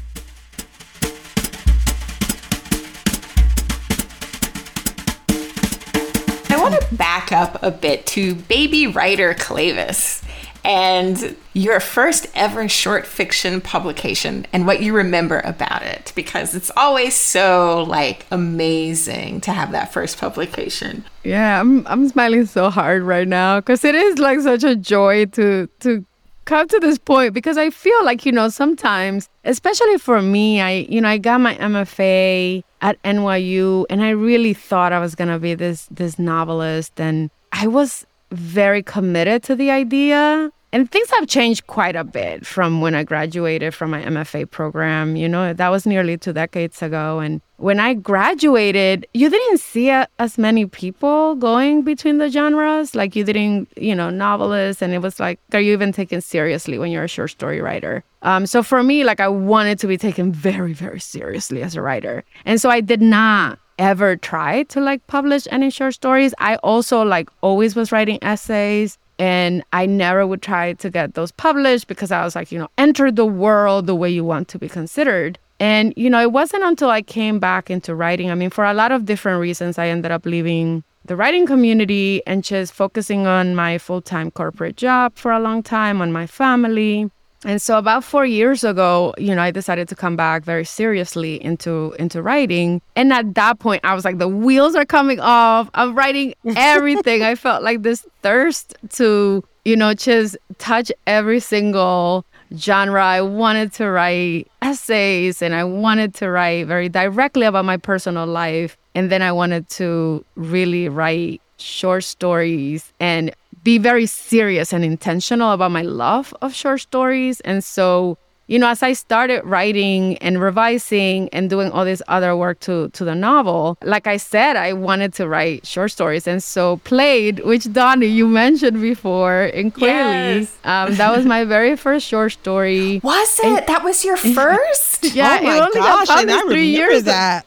Back 6.92 7.32
up 7.32 7.62
a 7.62 7.70
bit 7.70 8.06
to 8.06 8.34
baby 8.34 8.86
writer 8.86 9.34
Cleyvis 9.34 10.24
and 10.64 11.36
your 11.54 11.80
first 11.80 12.26
ever 12.34 12.68
short 12.68 13.06
fiction 13.06 13.60
publication 13.60 14.46
and 14.52 14.66
what 14.66 14.82
you 14.82 14.94
remember 14.94 15.40
about 15.40 15.82
it 15.82 16.12
because 16.14 16.54
it's 16.54 16.70
always 16.76 17.14
so 17.14 17.84
like 17.88 18.26
amazing 18.30 19.40
to 19.40 19.52
have 19.52 19.72
that 19.72 19.92
first 19.92 20.18
publication. 20.18 21.04
Yeah, 21.24 21.60
I'm 21.60 21.86
I'm 21.86 22.08
smiling 22.08 22.46
so 22.46 22.70
hard 22.70 23.02
right 23.02 23.28
now 23.28 23.60
cuz 23.60 23.84
it 23.84 23.94
is 23.94 24.18
like 24.18 24.40
such 24.40 24.64
a 24.64 24.76
joy 24.76 25.26
to 25.26 25.68
to 25.80 26.04
come 26.50 26.68
to 26.68 26.80
this 26.80 26.98
point 26.98 27.32
because 27.32 27.56
I 27.56 27.70
feel 27.70 28.04
like, 28.04 28.26
you 28.26 28.32
know, 28.32 28.48
sometimes, 28.48 29.28
especially 29.44 29.98
for 29.98 30.20
me, 30.20 30.60
I, 30.60 30.86
you 30.88 31.00
know, 31.00 31.08
I 31.08 31.18
got 31.18 31.40
my 31.40 31.54
MFA 31.54 32.64
at 32.82 33.02
NYU 33.02 33.86
and 33.90 34.02
I 34.02 34.10
really 34.10 34.54
thought 34.54 34.92
I 34.92 34.98
was 35.00 35.14
going 35.14 35.28
to 35.28 35.38
be 35.38 35.54
this 35.54 35.86
this 35.90 36.18
novelist 36.18 37.00
and 37.00 37.30
I 37.52 37.66
was 37.66 38.06
very 38.30 38.82
committed 38.82 39.42
to 39.44 39.56
the 39.56 39.70
idea 39.70 40.50
and 40.72 40.90
things 40.90 41.10
have 41.10 41.26
changed 41.26 41.66
quite 41.66 41.96
a 41.96 42.04
bit 42.04 42.46
from 42.46 42.80
when 42.80 42.94
I 42.94 43.02
graduated 43.02 43.74
from 43.74 43.90
my 43.90 44.02
MFA 44.02 44.48
program. 44.48 45.16
You 45.16 45.28
know, 45.28 45.52
that 45.52 45.68
was 45.68 45.84
nearly 45.84 46.16
two 46.16 46.32
decades 46.32 46.80
ago. 46.80 47.18
And 47.18 47.40
when 47.60 47.78
I 47.78 47.92
graduated, 47.92 49.06
you 49.12 49.28
didn't 49.28 49.58
see 49.58 49.90
a, 49.90 50.08
as 50.18 50.38
many 50.38 50.64
people 50.64 51.34
going 51.34 51.82
between 51.82 52.16
the 52.16 52.30
genres. 52.30 52.94
Like 52.94 53.14
you 53.14 53.22
didn't, 53.22 53.68
you 53.76 53.94
know, 53.94 54.08
novelists. 54.08 54.80
And 54.80 54.94
it 54.94 54.98
was 54.98 55.20
like, 55.20 55.38
are 55.52 55.60
you 55.60 55.74
even 55.74 55.92
taken 55.92 56.22
seriously 56.22 56.78
when 56.78 56.90
you're 56.90 57.04
a 57.04 57.08
short 57.08 57.30
story 57.32 57.60
writer? 57.60 58.02
Um, 58.22 58.46
so 58.46 58.62
for 58.62 58.82
me, 58.82 59.04
like 59.04 59.20
I 59.20 59.28
wanted 59.28 59.78
to 59.80 59.86
be 59.86 59.98
taken 59.98 60.32
very, 60.32 60.72
very 60.72 61.00
seriously 61.00 61.62
as 61.62 61.76
a 61.76 61.82
writer. 61.82 62.24
And 62.46 62.60
so 62.60 62.70
I 62.70 62.80
did 62.80 63.02
not 63.02 63.58
ever 63.78 64.16
try 64.16 64.62
to 64.64 64.80
like 64.80 65.06
publish 65.06 65.46
any 65.50 65.68
short 65.68 65.94
stories. 65.94 66.34
I 66.38 66.56
also 66.56 67.02
like 67.02 67.28
always 67.42 67.76
was 67.76 67.92
writing 67.92 68.18
essays. 68.22 68.96
And 69.18 69.62
I 69.74 69.84
never 69.84 70.26
would 70.26 70.40
try 70.40 70.72
to 70.72 70.88
get 70.88 71.12
those 71.12 71.30
published 71.30 71.88
because 71.88 72.10
I 72.10 72.24
was 72.24 72.34
like, 72.34 72.50
you 72.50 72.58
know, 72.58 72.68
enter 72.78 73.12
the 73.12 73.26
world 73.26 73.86
the 73.86 73.94
way 73.94 74.08
you 74.08 74.24
want 74.24 74.48
to 74.48 74.58
be 74.58 74.66
considered. 74.66 75.38
And, 75.60 75.92
you 75.94 76.08
know, 76.08 76.20
it 76.22 76.32
wasn't 76.32 76.64
until 76.64 76.88
I 76.88 77.02
came 77.02 77.38
back 77.38 77.70
into 77.70 77.94
writing. 77.94 78.30
I 78.30 78.34
mean, 78.34 78.48
for 78.48 78.64
a 78.64 78.72
lot 78.72 78.92
of 78.92 79.04
different 79.04 79.40
reasons, 79.40 79.78
I 79.78 79.88
ended 79.88 80.10
up 80.10 80.24
leaving 80.24 80.82
the 81.04 81.16
writing 81.16 81.46
community 81.46 82.22
and 82.26 82.42
just 82.42 82.72
focusing 82.72 83.26
on 83.26 83.54
my 83.54 83.76
full 83.76 84.00
time 84.00 84.30
corporate 84.30 84.76
job 84.76 85.16
for 85.16 85.30
a 85.30 85.38
long 85.38 85.62
time, 85.62 86.00
on 86.00 86.12
my 86.12 86.26
family. 86.26 87.10
And 87.44 87.60
so 87.60 87.78
about 87.78 88.04
4 88.04 88.26
years 88.26 88.64
ago, 88.64 89.14
you 89.16 89.34
know, 89.34 89.42
I 89.42 89.50
decided 89.50 89.88
to 89.88 89.96
come 89.96 90.14
back 90.14 90.44
very 90.44 90.64
seriously 90.64 91.42
into 91.42 91.94
into 91.98 92.22
writing. 92.22 92.82
And 92.96 93.12
at 93.12 93.34
that 93.34 93.58
point, 93.58 93.80
I 93.84 93.94
was 93.94 94.04
like 94.04 94.18
the 94.18 94.28
wheels 94.28 94.74
are 94.74 94.84
coming 94.84 95.20
off. 95.20 95.70
I'm 95.74 95.94
writing 95.94 96.34
everything. 96.56 97.22
I 97.22 97.34
felt 97.34 97.62
like 97.62 97.82
this 97.82 98.06
thirst 98.22 98.74
to, 98.90 99.42
you 99.64 99.76
know, 99.76 99.94
just 99.94 100.36
touch 100.58 100.92
every 101.06 101.40
single 101.40 102.26
genre. 102.56 103.04
I 103.04 103.22
wanted 103.22 103.72
to 103.74 103.90
write 103.90 104.50
essays 104.62 105.42
and 105.42 105.54
I 105.54 105.64
wanted 105.64 106.14
to 106.16 106.30
write 106.30 106.66
very 106.66 106.88
directly 106.88 107.46
about 107.46 107.64
my 107.64 107.76
personal 107.76 108.26
life. 108.26 108.76
And 108.94 109.10
then 109.10 109.22
I 109.22 109.32
wanted 109.32 109.68
to 109.70 110.24
really 110.34 110.88
write 110.88 111.40
short 111.58 112.04
stories 112.04 112.92
and 112.98 113.32
be 113.62 113.78
very 113.78 114.06
serious 114.06 114.72
and 114.72 114.84
intentional 114.84 115.52
about 115.52 115.70
my 115.70 115.82
love 115.82 116.34
of 116.42 116.54
short 116.54 116.80
stories. 116.80 117.40
And 117.40 117.62
so, 117.62 118.16
you 118.50 118.58
know, 118.58 118.68
as 118.68 118.82
I 118.82 118.94
started 118.94 119.42
writing 119.44 120.18
and 120.18 120.40
revising 120.40 121.28
and 121.28 121.48
doing 121.48 121.70
all 121.70 121.84
this 121.84 122.02
other 122.08 122.34
work 122.34 122.58
to 122.60 122.88
to 122.90 123.04
the 123.04 123.14
novel, 123.14 123.78
like 123.84 124.08
I 124.08 124.16
said, 124.16 124.56
I 124.56 124.72
wanted 124.72 125.14
to 125.14 125.28
write 125.28 125.64
short 125.64 125.92
stories. 125.92 126.26
And 126.26 126.42
so 126.42 126.78
played, 126.78 127.44
which 127.44 127.72
Dawnie 127.72 128.08
you 128.08 128.26
mentioned 128.26 128.80
before 128.80 129.44
in 129.44 129.70
Kweli, 129.70 130.40
yes. 130.40 130.58
um, 130.64 130.96
that 130.96 131.16
was 131.16 131.24
my 131.24 131.44
very 131.44 131.76
first 131.76 132.04
short 132.04 132.32
story. 132.32 133.00
Was 133.04 133.38
it? 133.38 133.44
And, 133.44 133.66
that 133.68 133.84
was 133.84 134.04
your 134.04 134.16
first? 134.40 135.14
yeah, 135.14 135.38
oh 135.40 135.44
my 135.44 135.56
it 135.56 135.60
only 135.60 135.80
gosh, 135.80 136.08
got 136.08 136.18
published 136.18 136.48
three 136.48 136.70
years 136.74 137.04
that. 137.04 137.46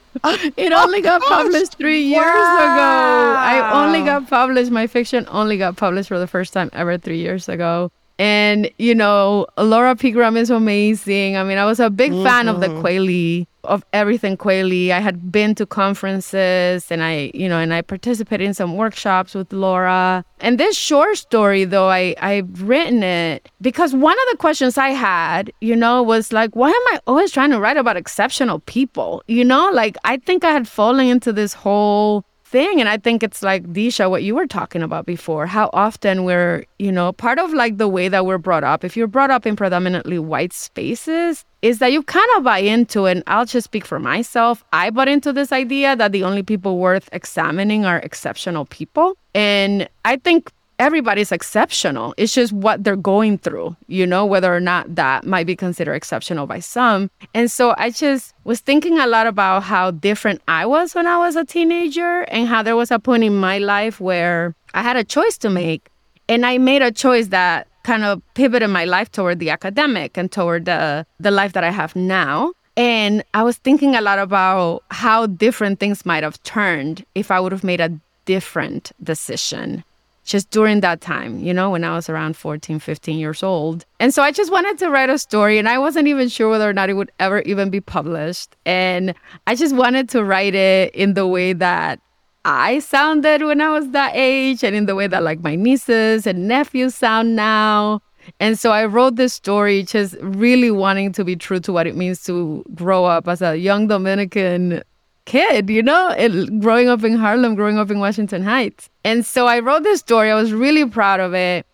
it 0.55 0.71
only 0.71 1.01
got 1.01 1.21
published 1.23 1.75
three 1.77 2.03
years 2.03 2.23
wow. 2.23 2.63
ago. 2.63 3.39
I 3.51 3.83
only 3.83 4.05
got 4.05 4.29
published. 4.29 4.71
My 4.71 4.87
fiction 4.87 5.27
only 5.29 5.57
got 5.57 5.75
published 5.75 6.07
for 6.07 6.19
the 6.19 6.27
first 6.27 6.53
time 6.53 6.69
ever 6.71 6.97
three 6.97 7.19
years 7.19 7.49
ago. 7.49 7.91
And, 8.19 8.69
you 8.77 8.93
know, 8.93 9.47
Laura 9.57 9.95
Pegram 9.95 10.37
is 10.37 10.49
amazing. 10.49 11.35
I 11.35 11.43
mean, 11.43 11.57
I 11.57 11.65
was 11.65 11.79
a 11.79 11.89
big 11.89 12.11
mm-hmm. 12.11 12.23
fan 12.23 12.47
of 12.47 12.61
the 12.61 12.67
mm-hmm. 12.67 12.85
Kweli, 12.85 13.47
of 13.63 13.83
everything 13.91 14.37
Kweli. 14.37 14.91
I 14.91 14.99
had 14.99 15.31
been 15.31 15.55
to 15.55 15.65
conferences 15.65 16.91
and 16.91 17.03
I, 17.03 17.31
you 17.33 17.49
know, 17.49 17.59
and 17.59 17.73
I 17.73 17.81
participated 17.81 18.45
in 18.45 18.53
some 18.53 18.75
workshops 18.75 19.33
with 19.33 19.51
Laura. 19.51 20.23
And 20.41 20.59
this 20.59 20.77
short 20.77 21.17
story, 21.17 21.65
though, 21.65 21.89
I, 21.89 22.15
I've 22.19 22.61
written 22.61 23.03
it 23.03 23.49
because 23.61 23.93
one 23.93 24.17
of 24.17 24.25
the 24.31 24.37
questions 24.37 24.77
I 24.77 24.89
had, 24.89 25.51
you 25.61 25.75
know, 25.75 26.03
was 26.03 26.31
like, 26.31 26.55
why 26.55 26.69
am 26.69 26.95
I 26.95 26.99
always 27.07 27.31
trying 27.31 27.51
to 27.51 27.59
write 27.59 27.77
about 27.77 27.97
exceptional 27.97 28.59
people? 28.59 29.23
You 29.27 29.45
know, 29.45 29.71
like 29.71 29.97
I 30.03 30.17
think 30.17 30.43
I 30.43 30.51
had 30.51 30.67
fallen 30.67 31.07
into 31.07 31.33
this 31.33 31.53
whole 31.53 32.25
thing. 32.53 32.79
And 32.79 32.87
I 32.87 32.97
think 32.97 33.23
it's 33.23 33.41
like, 33.41 33.63
Deesha, 33.73 34.09
what 34.09 34.23
you 34.23 34.35
were 34.35 34.45
talking 34.45 34.83
about 34.83 35.07
before, 35.07 35.47
how 35.47 35.71
often 35.73 36.23
we're, 36.23 36.65
you 36.77 36.91
know, 36.91 37.11
part 37.11 37.39
of 37.39 37.51
like 37.51 37.77
the 37.77 37.87
way 37.87 38.07
that 38.07 38.27
we're 38.27 38.37
brought 38.37 38.63
up, 38.63 38.85
if 38.85 38.95
you're 38.95 39.07
brought 39.07 39.31
up 39.31 39.45
in 39.45 39.55
predominantly 39.55 40.19
white 40.19 40.53
spaces, 40.53 41.43
is 41.63 41.79
that 41.79 41.91
you 41.91 42.03
kind 42.03 42.29
of 42.37 42.43
buy 42.43 42.59
into. 42.59 43.07
And 43.07 43.23
I'll 43.25 43.47
just 43.47 43.65
speak 43.65 43.85
for 43.85 43.99
myself. 43.99 44.63
I 44.71 44.91
bought 44.91 45.07
into 45.07 45.33
this 45.33 45.51
idea 45.51 45.95
that 45.95 46.11
the 46.11 46.23
only 46.23 46.43
people 46.43 46.77
worth 46.77 47.09
examining 47.11 47.85
are 47.85 47.97
exceptional 47.97 48.65
people. 48.65 49.17
And 49.33 49.89
I 50.05 50.17
think 50.17 50.51
everybody's 50.83 51.31
exceptional. 51.31 52.13
It's 52.17 52.33
just 52.33 52.51
what 52.51 52.83
they're 52.83 52.97
going 52.97 53.37
through, 53.37 53.77
you 53.87 54.05
know, 54.05 54.25
whether 54.25 54.53
or 54.53 54.59
not 54.59 54.95
that 54.95 55.25
might 55.25 55.47
be 55.47 55.55
considered 55.55 55.93
exceptional 55.93 56.45
by 56.45 56.59
some. 56.59 57.09
And 57.33 57.49
so 57.49 57.73
I 57.77 57.89
just 57.89 58.33
was 58.43 58.59
thinking 58.59 58.99
a 58.99 59.07
lot 59.07 59.25
about 59.25 59.63
how 59.63 59.91
different 59.91 60.41
I 60.49 60.65
was 60.65 60.93
when 60.93 61.07
I 61.07 61.17
was 61.17 61.37
a 61.37 61.45
teenager 61.45 62.23
and 62.23 62.49
how 62.49 62.61
there 62.61 62.75
was 62.75 62.91
a 62.91 62.99
point 62.99 63.23
in 63.23 63.33
my 63.33 63.59
life 63.59 64.01
where 64.01 64.55
I 64.73 64.81
had 64.81 64.97
a 64.97 65.05
choice 65.05 65.37
to 65.37 65.49
make. 65.49 65.89
And 66.27 66.45
I 66.45 66.57
made 66.57 66.81
a 66.81 66.91
choice 66.91 67.27
that 67.27 67.67
kind 67.83 68.03
of 68.03 68.21
pivoted 68.33 68.69
my 68.69 68.83
life 68.83 69.09
toward 69.09 69.39
the 69.39 69.51
academic 69.51 70.17
and 70.17 70.29
toward 70.29 70.65
the, 70.65 71.05
the 71.17 71.31
life 71.31 71.53
that 71.53 71.63
I 71.63 71.71
have 71.71 71.95
now. 71.95 72.51
And 72.75 73.23
I 73.33 73.43
was 73.43 73.55
thinking 73.57 73.95
a 73.95 74.01
lot 74.01 74.19
about 74.19 74.83
how 74.91 75.27
different 75.27 75.79
things 75.79 76.05
might 76.05 76.23
have 76.23 76.43
turned 76.43 77.05
if 77.15 77.31
I 77.31 77.39
would 77.39 77.53
have 77.53 77.63
made 77.63 77.79
a 77.79 77.97
different 78.25 78.91
decision 79.01 79.85
just 80.23 80.49
during 80.51 80.79
that 80.81 81.01
time, 81.01 81.39
you 81.39 81.53
know, 81.53 81.71
when 81.71 81.83
I 81.83 81.95
was 81.95 82.09
around 82.09 82.37
14, 82.37 82.79
15 82.79 83.17
years 83.17 83.43
old. 83.43 83.85
And 83.99 84.13
so 84.13 84.23
I 84.23 84.31
just 84.31 84.51
wanted 84.51 84.77
to 84.79 84.89
write 84.89 85.09
a 85.09 85.17
story 85.17 85.57
and 85.57 85.67
I 85.67 85.77
wasn't 85.77 86.07
even 86.07 86.29
sure 86.29 86.49
whether 86.49 86.69
or 86.69 86.73
not 86.73 86.89
it 86.89 86.93
would 86.93 87.11
ever 87.19 87.41
even 87.41 87.69
be 87.69 87.81
published. 87.81 88.55
And 88.65 89.13
I 89.47 89.55
just 89.55 89.75
wanted 89.75 90.09
to 90.09 90.23
write 90.23 90.55
it 90.55 90.95
in 90.95 91.13
the 91.13 91.27
way 91.27 91.53
that 91.53 91.99
I 92.45 92.79
sounded 92.79 93.41
when 93.41 93.61
I 93.61 93.69
was 93.69 93.89
that 93.91 94.11
age 94.15 94.63
and 94.63 94.75
in 94.75 94.85
the 94.85 94.95
way 94.95 95.07
that 95.07 95.23
like 95.23 95.41
my 95.41 95.55
nieces 95.55 96.27
and 96.27 96.47
nephews 96.47 96.95
sound 96.95 97.35
now. 97.35 98.01
And 98.39 98.57
so 98.57 98.71
I 98.71 98.85
wrote 98.85 99.15
this 99.15 99.33
story 99.33 99.83
just 99.83 100.15
really 100.21 100.71
wanting 100.71 101.11
to 101.13 101.23
be 101.23 101.35
true 101.35 101.59
to 101.61 101.73
what 101.73 101.87
it 101.87 101.95
means 101.95 102.23
to 102.25 102.63
grow 102.73 103.05
up 103.05 103.27
as 103.27 103.41
a 103.41 103.57
young 103.57 103.87
Dominican 103.87 104.81
kid, 105.25 105.69
you 105.69 105.83
know, 105.83 106.09
it, 106.09 106.59
growing 106.59 106.89
up 106.89 107.03
in 107.03 107.15
Harlem, 107.15 107.55
growing 107.55 107.77
up 107.77 107.91
in 107.91 107.99
Washington 107.99 108.43
Heights. 108.43 108.89
And 109.03 109.25
so 109.25 109.47
I 109.47 109.59
wrote 109.59 109.83
this 109.83 109.99
story. 109.99 110.31
I 110.31 110.35
was 110.35 110.53
really 110.53 110.85
proud 110.85 111.19
of 111.19 111.33
it. 111.33 111.65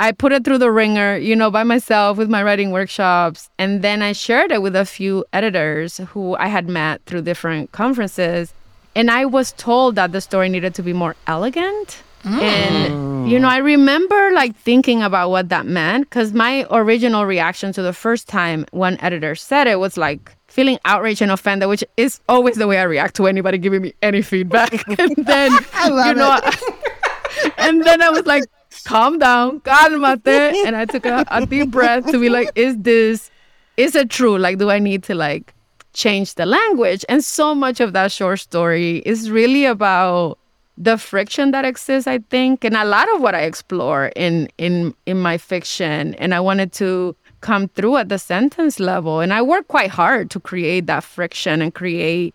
I 0.00 0.12
put 0.12 0.32
it 0.32 0.44
through 0.44 0.58
the 0.58 0.70
ringer, 0.70 1.16
you 1.16 1.34
know, 1.34 1.50
by 1.50 1.64
myself 1.64 2.18
with 2.18 2.30
my 2.30 2.42
writing 2.42 2.70
workshops. 2.70 3.50
And 3.58 3.82
then 3.82 4.00
I 4.00 4.12
shared 4.12 4.52
it 4.52 4.62
with 4.62 4.76
a 4.76 4.84
few 4.84 5.24
editors 5.32 5.98
who 6.10 6.36
I 6.36 6.46
had 6.46 6.68
met 6.68 7.04
through 7.04 7.22
different 7.22 7.72
conferences. 7.72 8.54
And 8.94 9.10
I 9.10 9.24
was 9.24 9.52
told 9.52 9.96
that 9.96 10.12
the 10.12 10.20
story 10.20 10.48
needed 10.48 10.74
to 10.76 10.82
be 10.82 10.92
more 10.92 11.16
elegant. 11.26 12.02
Mm. 12.22 12.40
And, 12.40 13.30
you 13.30 13.38
know, 13.40 13.48
I 13.48 13.58
remember 13.58 14.30
like 14.32 14.54
thinking 14.56 15.02
about 15.02 15.30
what 15.30 15.48
that 15.48 15.66
meant 15.66 16.08
because 16.08 16.32
my 16.32 16.64
original 16.70 17.24
reaction 17.26 17.72
to 17.72 17.82
the 17.82 17.92
first 17.92 18.28
time 18.28 18.66
one 18.70 18.98
editor 19.00 19.34
said 19.34 19.66
it 19.66 19.80
was 19.80 19.96
like, 19.96 20.36
feeling 20.58 20.80
outraged 20.84 21.22
and 21.22 21.30
offended, 21.30 21.68
which 21.68 21.84
is 21.96 22.20
always 22.28 22.56
the 22.56 22.66
way 22.66 22.78
I 22.78 22.82
react 22.82 23.14
to 23.14 23.28
anybody 23.28 23.58
giving 23.58 23.80
me 23.80 23.94
any 24.02 24.22
feedback. 24.22 24.72
and 24.98 25.14
then, 25.16 25.52
you 25.52 26.14
know, 26.14 26.30
I, 26.42 27.52
and 27.58 27.84
then 27.84 28.02
I 28.02 28.10
was 28.10 28.26
like, 28.26 28.42
calm 28.84 29.20
down, 29.20 29.60
calmate. 29.60 30.66
And 30.66 30.74
I 30.74 30.84
took 30.84 31.06
a, 31.06 31.24
a 31.30 31.46
deep 31.46 31.70
breath 31.70 32.10
to 32.10 32.18
be 32.18 32.28
like, 32.28 32.50
is 32.56 32.76
this, 32.78 33.30
is 33.76 33.94
it 33.94 34.10
true? 34.10 34.36
Like, 34.36 34.58
do 34.58 34.68
I 34.68 34.80
need 34.80 35.04
to 35.04 35.14
like 35.14 35.54
change 35.92 36.34
the 36.34 36.44
language? 36.44 37.04
And 37.08 37.24
so 37.24 37.54
much 37.54 37.78
of 37.78 37.92
that 37.92 38.10
short 38.10 38.40
story 38.40 38.96
is 39.06 39.30
really 39.30 39.64
about 39.64 40.38
the 40.76 40.98
friction 40.98 41.52
that 41.52 41.64
exists, 41.64 42.08
I 42.08 42.18
think, 42.30 42.64
and 42.64 42.76
a 42.76 42.84
lot 42.84 43.08
of 43.14 43.20
what 43.20 43.36
I 43.36 43.42
explore 43.42 44.10
in 44.16 44.48
in 44.58 44.92
in 45.06 45.20
my 45.20 45.38
fiction. 45.38 46.14
And 46.16 46.34
I 46.34 46.40
wanted 46.40 46.72
to 46.74 47.14
come 47.40 47.68
through 47.68 47.96
at 47.96 48.08
the 48.08 48.18
sentence 48.18 48.80
level. 48.80 49.20
And 49.20 49.32
I 49.32 49.42
work 49.42 49.68
quite 49.68 49.90
hard 49.90 50.30
to 50.30 50.40
create 50.40 50.86
that 50.86 51.04
friction 51.04 51.62
and 51.62 51.74
create 51.74 52.34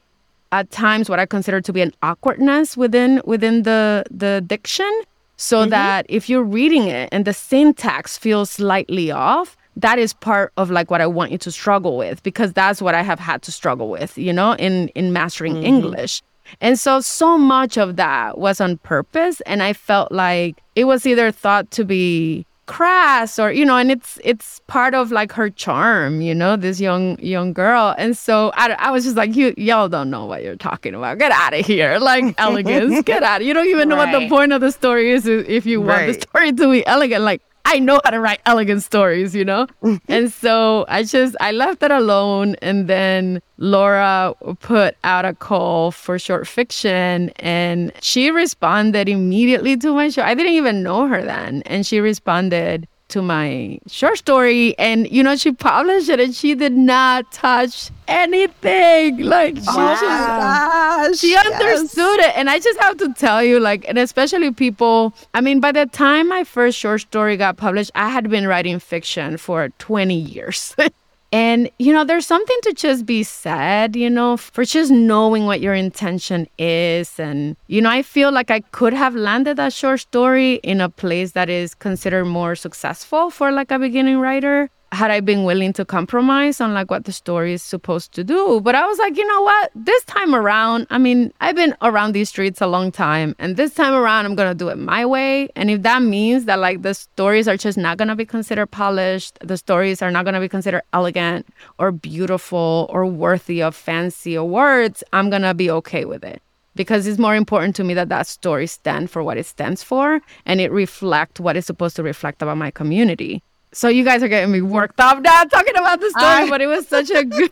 at 0.51 0.69
times 0.69 1.09
what 1.09 1.19
I 1.19 1.25
consider 1.25 1.61
to 1.61 1.73
be 1.73 1.81
an 1.81 1.93
awkwardness 2.03 2.77
within 2.77 3.21
within 3.25 3.63
the 3.63 4.05
the 4.09 4.43
diction. 4.45 4.91
so 5.35 5.61
mm-hmm. 5.61 5.71
that 5.71 6.05
if 6.09 6.29
you're 6.29 6.43
reading 6.43 6.87
it 6.87 7.09
and 7.11 7.25
the 7.25 7.33
syntax 7.33 8.17
feels 8.17 8.51
slightly 8.51 9.11
off, 9.11 9.57
that 9.75 9.97
is 9.97 10.13
part 10.13 10.53
of 10.57 10.69
like 10.69 10.91
what 10.91 11.01
I 11.01 11.07
want 11.07 11.31
you 11.31 11.39
to 11.39 11.51
struggle 11.51 11.97
with 11.97 12.21
because 12.21 12.53
that's 12.53 12.81
what 12.81 12.93
I 12.93 13.01
have 13.01 13.19
had 13.19 13.41
to 13.41 13.51
struggle 13.51 13.89
with, 13.89 14.17
you 14.17 14.31
know, 14.31 14.53
in 14.53 14.89
in 14.89 15.11
mastering 15.11 15.55
mm-hmm. 15.55 15.65
English. 15.65 16.21
And 16.61 16.77
so 16.77 17.01
so 17.01 17.37
much 17.37 17.77
of 17.77 17.95
that 17.95 18.37
was 18.37 18.61
on 18.61 18.77
purpose 18.77 19.41
and 19.41 19.63
I 19.63 19.73
felt 19.73 20.11
like 20.11 20.61
it 20.75 20.85
was 20.85 21.05
either 21.05 21.31
thought 21.31 21.71
to 21.71 21.83
be 21.83 22.45
crass 22.65 23.37
or 23.39 23.51
you 23.51 23.65
know 23.65 23.75
and 23.75 23.91
it's 23.91 24.17
it's 24.23 24.61
part 24.67 24.95
of 24.95 25.11
like 25.11 25.33
her 25.33 25.49
charm 25.49 26.21
you 26.21 26.33
know 26.33 26.55
this 26.55 26.79
young 26.79 27.19
young 27.19 27.53
girl. 27.53 27.93
And 27.97 28.17
so 28.17 28.51
i, 28.55 28.71
I 28.79 28.91
was 28.91 29.03
just 29.03 29.17
like 29.17 29.35
you 29.35 29.53
y'all 29.57 29.89
don't 29.89 30.09
know 30.09 30.25
what 30.25 30.43
you're 30.43 30.55
talking 30.55 30.95
about. 30.95 31.17
Get 31.17 31.31
out 31.31 31.53
of 31.53 31.65
here. 31.65 31.99
Like 32.03 32.35
elegance. 32.37 33.03
Get 33.03 33.23
out 33.31 33.43
you 33.45 33.53
don't 33.53 33.67
even 33.67 33.87
know 33.87 33.95
right. 33.95 34.11
what 34.11 34.19
the 34.19 34.27
point 34.27 34.51
of 34.51 34.61
the 34.61 34.71
story 34.71 35.11
is 35.11 35.25
if 35.25 35.65
you 35.65 35.79
want 35.79 35.89
right. 35.89 36.05
the 36.07 36.21
story 36.21 36.51
to 36.51 36.71
be 36.71 36.85
elegant. 36.85 37.23
Like 37.23 37.41
I 37.73 37.79
know 37.79 37.99
how 38.03 38.11
to 38.11 38.19
write 38.19 38.39
elegant 38.45 38.83
stories, 38.83 39.33
you 39.33 39.43
know? 39.43 39.65
Mm-hmm. 39.81 40.11
and 40.11 40.31
so 40.31 40.85
I 40.87 41.01
just, 41.03 41.35
I 41.41 41.51
left 41.51 41.81
it 41.81 41.89
alone. 41.89 42.55
And 42.61 42.87
then 42.87 43.41
Laura 43.57 44.35
put 44.59 44.95
out 45.03 45.25
a 45.25 45.33
call 45.33 45.89
for 45.89 46.19
short 46.19 46.47
fiction 46.47 47.29
and 47.37 47.91
she 47.99 48.29
responded 48.29 49.09
immediately 49.09 49.75
to 49.77 49.93
my 49.93 50.09
show. 50.09 50.21
I 50.21 50.35
didn't 50.35 50.53
even 50.53 50.83
know 50.83 51.07
her 51.07 51.23
then. 51.23 51.63
And 51.65 51.83
she 51.83 51.99
responded 51.99 52.87
to 53.09 53.21
my 53.21 53.79
short 53.87 54.17
story. 54.17 54.77
And 54.79 55.09
you 55.09 55.23
know 55.23 55.35
she 55.35 55.51
published 55.51 56.09
it 56.09 56.19
and 56.19 56.35
she 56.35 56.55
did 56.55 56.73
not 56.73 57.31
touch 57.31 57.89
anything. 58.07 59.19
Like 59.19 59.55
she 59.55 59.63
just 59.63 61.21
she 61.21 61.35
understood 61.35 62.19
yes. 62.19 62.27
it. 62.27 62.37
And 62.37 62.49
i 62.49 62.59
just 62.59 62.79
have 62.79 62.97
to 62.97 63.13
tell 63.13 63.43
you 63.43 63.59
like 63.59 63.87
and 63.87 63.97
especially 63.97 64.51
people 64.51 65.13
i 65.33 65.41
mean 65.41 65.59
by 65.59 65.71
the 65.71 65.85
time 65.87 66.29
my 66.29 66.43
first 66.43 66.77
short 66.77 67.01
story 67.01 67.37
got 67.37 67.57
published 67.57 67.91
i 67.95 68.09
had 68.09 68.29
been 68.29 68.47
writing 68.47 68.79
fiction 68.79 69.37
for 69.37 69.69
20 69.79 70.15
years 70.15 70.75
And, 71.33 71.67
you 71.79 71.91
know, 71.91 72.03
there's 72.03 72.27
something 72.27 72.57
to 72.61 72.73
just 72.73 73.07
be 73.07 73.23
said, 73.23 73.95
you 73.95 74.07
know, 74.07 74.37
for 74.37 74.63
just 74.63 74.91
knowing 74.91 75.47
what 75.47 75.61
your 75.61 75.73
intention 75.73 76.47
is. 76.59 77.19
And, 77.19 77.57
you 77.65 77.81
know, 77.81 77.89
I 77.89 78.03
feel 78.03 78.31
like 78.31 78.51
I 78.51 78.59
could 78.59 78.93
have 78.93 79.15
landed 79.15 79.57
that 79.57 79.73
short 79.73 80.01
story 80.01 80.59
in 80.63 80.79
a 80.79 80.89
place 80.89 81.31
that 81.31 81.49
is 81.49 81.73
considered 81.73 82.25
more 82.25 82.55
successful 82.55 83.31
for 83.31 83.51
like 83.51 83.71
a 83.71 83.79
beginning 83.79 84.19
writer 84.19 84.69
had 84.93 85.09
I 85.09 85.19
been 85.19 85.43
willing 85.43 85.73
to 85.73 85.85
compromise 85.85 86.61
on 86.61 86.73
like 86.73 86.91
what 86.91 87.05
the 87.05 87.11
story 87.11 87.53
is 87.53 87.63
supposed 87.63 88.13
to 88.13 88.23
do. 88.23 88.61
But 88.61 88.75
I 88.75 88.85
was 88.85 88.99
like, 88.99 89.17
you 89.17 89.27
know 89.27 89.41
what? 89.41 89.71
This 89.75 90.03
time 90.05 90.35
around, 90.35 90.85
I 90.91 90.99
mean, 90.99 91.33
I've 91.41 91.55
been 91.55 91.75
around 91.81 92.11
these 92.11 92.29
streets 92.29 92.61
a 92.61 92.67
long 92.67 92.91
time, 92.91 93.35
and 93.39 93.57
this 93.57 93.73
time 93.73 93.93
around, 93.93 94.25
I'm 94.25 94.35
gonna 94.35 94.53
do 94.53 94.69
it 94.69 94.77
my 94.77 95.05
way. 95.05 95.49
And 95.55 95.69
if 95.71 95.81
that 95.81 96.03
means 96.03 96.45
that 96.45 96.59
like 96.59 96.83
the 96.83 96.93
stories 96.93 97.47
are 97.47 97.57
just 97.57 97.77
not 97.77 97.97
gonna 97.97 98.15
be 98.15 98.25
considered 98.25 98.67
polished, 98.67 99.39
the 99.41 99.57
stories 99.57 100.01
are 100.01 100.11
not 100.11 100.25
gonna 100.25 100.39
be 100.39 100.49
considered 100.49 100.83
elegant 100.93 101.47
or 101.79 101.91
beautiful 101.91 102.87
or 102.89 103.05
worthy 103.05 103.61
of 103.63 103.75
fancy 103.75 104.35
awards, 104.35 105.03
I'm 105.11 105.29
gonna 105.29 105.55
be 105.55 105.71
okay 105.71 106.05
with 106.05 106.23
it 106.23 106.41
because 106.75 107.07
it's 107.07 107.19
more 107.19 107.35
important 107.35 107.75
to 107.75 107.83
me 107.83 107.93
that 107.93 108.09
that 108.09 108.27
story 108.27 108.67
stand 108.67 109.09
for 109.09 109.23
what 109.23 109.37
it 109.37 109.45
stands 109.45 109.83
for 109.83 110.21
and 110.45 110.61
it 110.61 110.71
reflect 110.71 111.39
what 111.39 111.55
it's 111.55 111.67
supposed 111.67 111.95
to 111.95 112.03
reflect 112.03 112.41
about 112.41 112.57
my 112.57 112.71
community 112.71 113.41
so 113.73 113.87
you 113.87 114.03
guys 114.03 114.23
are 114.23 114.27
getting 114.27 114.51
me 114.51 114.61
worked 114.61 114.99
up 114.99 115.21
now 115.21 115.43
talking 115.43 115.75
about 115.75 115.99
the 115.99 116.09
story, 116.11 116.25
I... 116.25 116.49
but 116.49 116.61
it 116.61 116.67
was 116.67 116.87
such 116.87 117.09
a 117.09 117.23
good. 117.37 117.51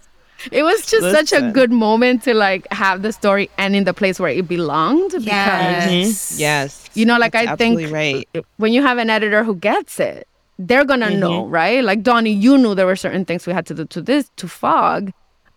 It 0.52 0.64
was 0.64 0.82
just 0.88 1.04
Listen. 1.04 1.28
such 1.28 1.40
a 1.40 1.52
good 1.52 1.72
moment 1.72 2.24
to 2.24 2.34
like 2.34 2.66
have 2.74 3.04
the 3.04 3.12
story 3.12 3.50
end 3.60 3.76
in 3.76 3.84
the 3.84 3.94
place 3.94 4.20
where 4.20 4.32
it 4.32 4.48
belonged. 4.48 5.12
Because, 5.12 5.26
yes. 5.28 6.32
Mm-hmm. 6.32 6.40
Yes. 6.40 6.90
You 6.96 7.06
know, 7.06 7.20
like 7.20 7.34
That's 7.34 7.48
I 7.48 7.56
think 7.56 7.92
right. 7.92 8.28
when 8.58 8.74
you 8.74 8.82
have 8.82 8.98
an 8.98 9.12
editor 9.12 9.44
who 9.44 9.56
gets 9.56 10.00
it, 10.00 10.28
they're 10.58 10.86
gonna 10.86 11.08
mm-hmm. 11.08 11.20
know, 11.20 11.46
right? 11.46 11.84
Like 11.84 12.02
Dawnie, 12.02 12.32
you 12.32 12.58
knew 12.58 12.74
there 12.74 12.88
were 12.88 12.96
certain 12.96 13.24
things 13.24 13.46
we 13.46 13.54
had 13.54 13.66
to 13.68 13.74
do 13.74 13.86
to 13.86 14.02
this 14.02 14.32
to 14.38 14.48
fog. 14.48 15.12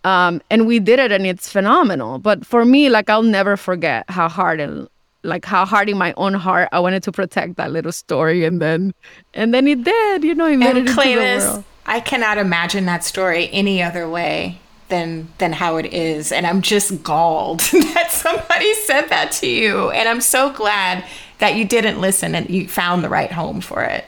Um, 0.05 0.43
and 0.51 0.67
we 0.67 0.81
did 0.81 0.99
it 0.99 1.13
and 1.13 1.27
it's 1.27 1.51
phenomenal. 1.51 2.19
But 2.19 2.45
for 2.45 2.67
me, 2.67 2.91
like 2.91 3.09
I'll 3.09 3.23
never 3.23 3.57
forget 3.57 4.05
how 4.11 4.29
hard 4.29 4.61
and 4.61 4.87
like 5.25 5.45
how 5.45 5.65
hard 5.65 5.89
in 5.89 5.99
my 5.99 6.15
own 6.17 6.35
heart 6.35 6.69
I 6.73 6.81
wanted 6.81 7.03
to 7.05 7.13
protect 7.13 7.57
that 7.57 7.73
little 7.73 7.93
story, 7.93 8.45
and 8.45 8.61
then 8.61 8.95
and 9.33 9.53
then 9.53 9.67
it 9.67 9.85
did. 9.85 10.25
You 10.25 10.35
know, 10.35 10.47
he 10.47 10.57
made 10.57 10.77
and 10.77 10.89
it 10.89 10.93
Cleyvis, 10.93 11.35
into 11.35 11.47
the 11.47 11.53
world. 11.53 11.65
I 11.87 12.01
cannot 12.01 12.39
imagine 12.39 12.87
that 12.87 13.05
story 13.05 13.51
any 13.53 13.83
other 13.83 14.09
way 14.09 14.61
than 14.89 15.29
than 15.39 15.53
how 15.53 15.77
it 15.77 15.87
is, 15.87 16.31
and 16.31 16.47
I'm 16.47 16.63
just 16.63 17.03
galled 17.03 17.61
that 17.95 18.11
somebody 18.11 18.75
said 18.75 19.09
that 19.09 19.33
to 19.33 19.47
you, 19.47 19.91
and 19.91 20.09
I'm 20.09 20.21
so 20.21 20.53
glad 20.53 21.05
that 21.39 21.57
you 21.57 21.65
didn't 21.65 22.01
listen 22.01 22.35
and 22.35 22.49
you 22.49 22.69
found 22.69 23.03
the 23.03 23.09
right 23.09 23.33
home 23.33 23.61
for 23.61 23.83
it. 23.83 24.05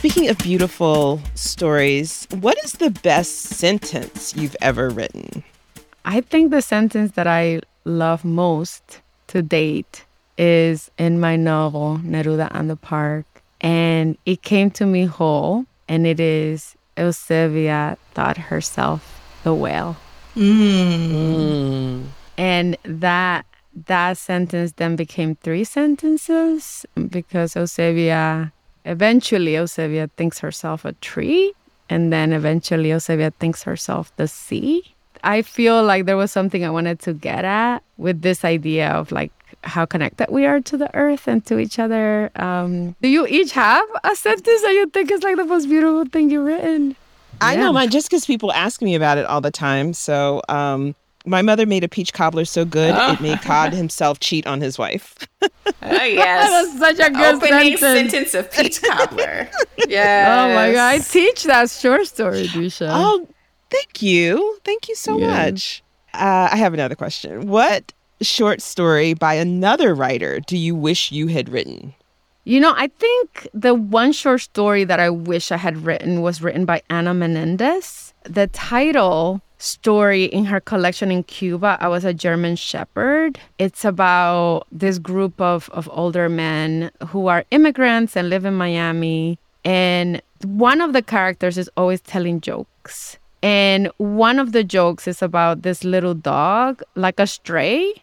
Speaking 0.00 0.30
of 0.30 0.38
beautiful 0.38 1.20
stories, 1.34 2.26
what 2.40 2.56
is 2.64 2.72
the 2.72 2.88
best 2.88 3.32
sentence 3.36 4.34
you've 4.34 4.56
ever 4.62 4.88
written? 4.88 5.44
I 6.06 6.22
think 6.22 6.50
the 6.50 6.62
sentence 6.62 7.12
that 7.16 7.26
I 7.26 7.60
love 7.84 8.24
most 8.24 9.02
to 9.26 9.42
date 9.42 10.06
is 10.38 10.90
in 10.96 11.20
my 11.20 11.36
novel, 11.36 12.00
Neruda 12.02 12.48
on 12.54 12.68
the 12.68 12.76
Park. 12.76 13.26
And 13.60 14.16
it 14.24 14.40
came 14.40 14.70
to 14.70 14.86
me 14.86 15.04
whole, 15.04 15.66
and 15.86 16.06
it 16.06 16.18
is 16.18 16.76
Eusebia 16.96 17.98
thought 18.14 18.38
herself 18.38 19.20
the 19.44 19.52
whale. 19.52 19.98
Mm. 20.34 22.06
And 22.38 22.78
that 22.84 23.44
that 23.86 24.16
sentence 24.16 24.72
then 24.72 24.96
became 24.96 25.34
three 25.34 25.64
sentences 25.64 26.86
because 27.10 27.52
Eusebia 27.52 28.52
eventually 28.84 29.52
Eusebia 29.52 30.10
thinks 30.16 30.38
herself 30.38 30.84
a 30.84 30.92
tree, 30.94 31.52
and 31.88 32.12
then 32.12 32.32
eventually 32.32 32.90
Eusebia 32.90 33.32
thinks 33.34 33.62
herself 33.62 34.14
the 34.16 34.28
sea. 34.28 34.94
I 35.22 35.42
feel 35.42 35.84
like 35.84 36.06
there 36.06 36.16
was 36.16 36.32
something 36.32 36.64
I 36.64 36.70
wanted 36.70 37.00
to 37.00 37.12
get 37.12 37.44
at 37.44 37.82
with 37.98 38.22
this 38.22 38.44
idea 38.44 38.90
of 38.90 39.12
like 39.12 39.32
how 39.64 39.84
connected 39.84 40.28
we 40.30 40.46
are 40.46 40.60
to 40.60 40.76
the 40.76 40.94
earth 40.96 41.28
and 41.28 41.44
to 41.46 41.58
each 41.58 41.78
other. 41.78 42.30
Um, 42.36 42.96
do 43.02 43.08
you 43.08 43.26
each 43.26 43.52
have 43.52 43.86
a 44.04 44.16
sentence 44.16 44.62
that 44.62 44.72
you 44.72 44.86
think 44.86 45.10
is 45.10 45.22
like 45.22 45.36
the 45.36 45.44
most 45.44 45.66
beautiful 45.66 46.06
thing 46.06 46.30
you've 46.30 46.46
written? 46.46 46.96
I 47.40 47.54
yeah. 47.54 47.60
know 47.60 47.72
mine 47.72 47.90
just 47.90 48.08
because 48.10 48.26
people 48.26 48.52
ask 48.52 48.82
me 48.82 48.94
about 48.94 49.18
it 49.18 49.26
all 49.26 49.40
the 49.40 49.50
time. 49.50 49.92
So 49.92 50.42
um, 50.48 50.94
my 51.26 51.42
mother 51.42 51.66
made 51.66 51.84
a 51.84 51.88
peach 51.88 52.12
cobbler 52.12 52.44
so 52.44 52.64
good 52.64 52.94
oh. 52.96 53.12
it 53.12 53.20
made 53.20 53.40
God 53.42 53.72
himself 53.72 54.20
cheat 54.20 54.46
on 54.46 54.60
his 54.60 54.78
wife. 54.78 55.16
oh 55.42 55.50
yes, 55.82 56.50
that's 56.50 56.78
such 56.78 57.06
a 57.06 57.10
good 57.10 57.36
Opening 57.36 57.76
sentence. 57.76 58.30
sentence 58.30 58.34
of 58.34 58.52
peach 58.52 58.82
cobbler. 58.82 59.48
Yeah. 59.88 60.50
Oh 60.50 60.54
my 60.54 60.72
god, 60.72 60.94
I 60.94 60.98
teach 60.98 61.44
that 61.44 61.70
short 61.70 62.06
story, 62.06 62.46
Deesha. 62.46 62.88
Oh, 62.90 63.28
thank 63.70 64.02
you, 64.02 64.58
thank 64.64 64.88
you 64.88 64.94
so 64.94 65.18
yeah. 65.18 65.26
much. 65.26 65.82
Uh, 66.14 66.48
I 66.52 66.56
have 66.56 66.74
another 66.74 66.94
question. 66.94 67.48
What 67.48 67.92
short 68.20 68.60
story 68.60 69.14
by 69.14 69.34
another 69.34 69.94
writer 69.94 70.40
do 70.40 70.56
you 70.56 70.74
wish 70.74 71.12
you 71.12 71.28
had 71.28 71.48
written? 71.48 71.94
You 72.44 72.60
know, 72.60 72.72
I 72.76 72.88
think 72.98 73.48
the 73.52 73.74
one 73.74 74.12
short 74.12 74.40
story 74.40 74.84
that 74.84 74.98
I 74.98 75.10
wish 75.10 75.52
I 75.52 75.56
had 75.56 75.84
written 75.84 76.22
was 76.22 76.42
written 76.42 76.64
by 76.64 76.82
Ana 76.90 77.14
Menendez. 77.14 78.14
The 78.24 78.46
title 78.48 79.42
story 79.62 80.24
in 80.24 80.44
her 80.46 80.60
collection 80.60 81.10
in 81.10 81.22
Cuba. 81.24 81.76
I 81.80 81.88
was 81.88 82.04
a 82.04 82.14
German 82.14 82.56
Shepherd. 82.56 83.38
It's 83.58 83.84
about 83.84 84.66
this 84.72 84.98
group 84.98 85.40
of, 85.40 85.68
of 85.70 85.88
older 85.92 86.28
men 86.28 86.90
who 87.08 87.26
are 87.26 87.44
immigrants 87.50 88.16
and 88.16 88.30
live 88.30 88.44
in 88.44 88.54
Miami. 88.54 89.38
And 89.64 90.22
one 90.44 90.80
of 90.80 90.92
the 90.92 91.02
characters 91.02 91.58
is 91.58 91.70
always 91.76 92.00
telling 92.00 92.40
jokes. 92.40 93.18
And 93.42 93.90
one 93.98 94.38
of 94.38 94.52
the 94.52 94.64
jokes 94.64 95.08
is 95.08 95.22
about 95.22 95.62
this 95.62 95.84
little 95.84 96.14
dog, 96.14 96.82
like 96.94 97.20
a 97.20 97.26
stray. 97.26 97.94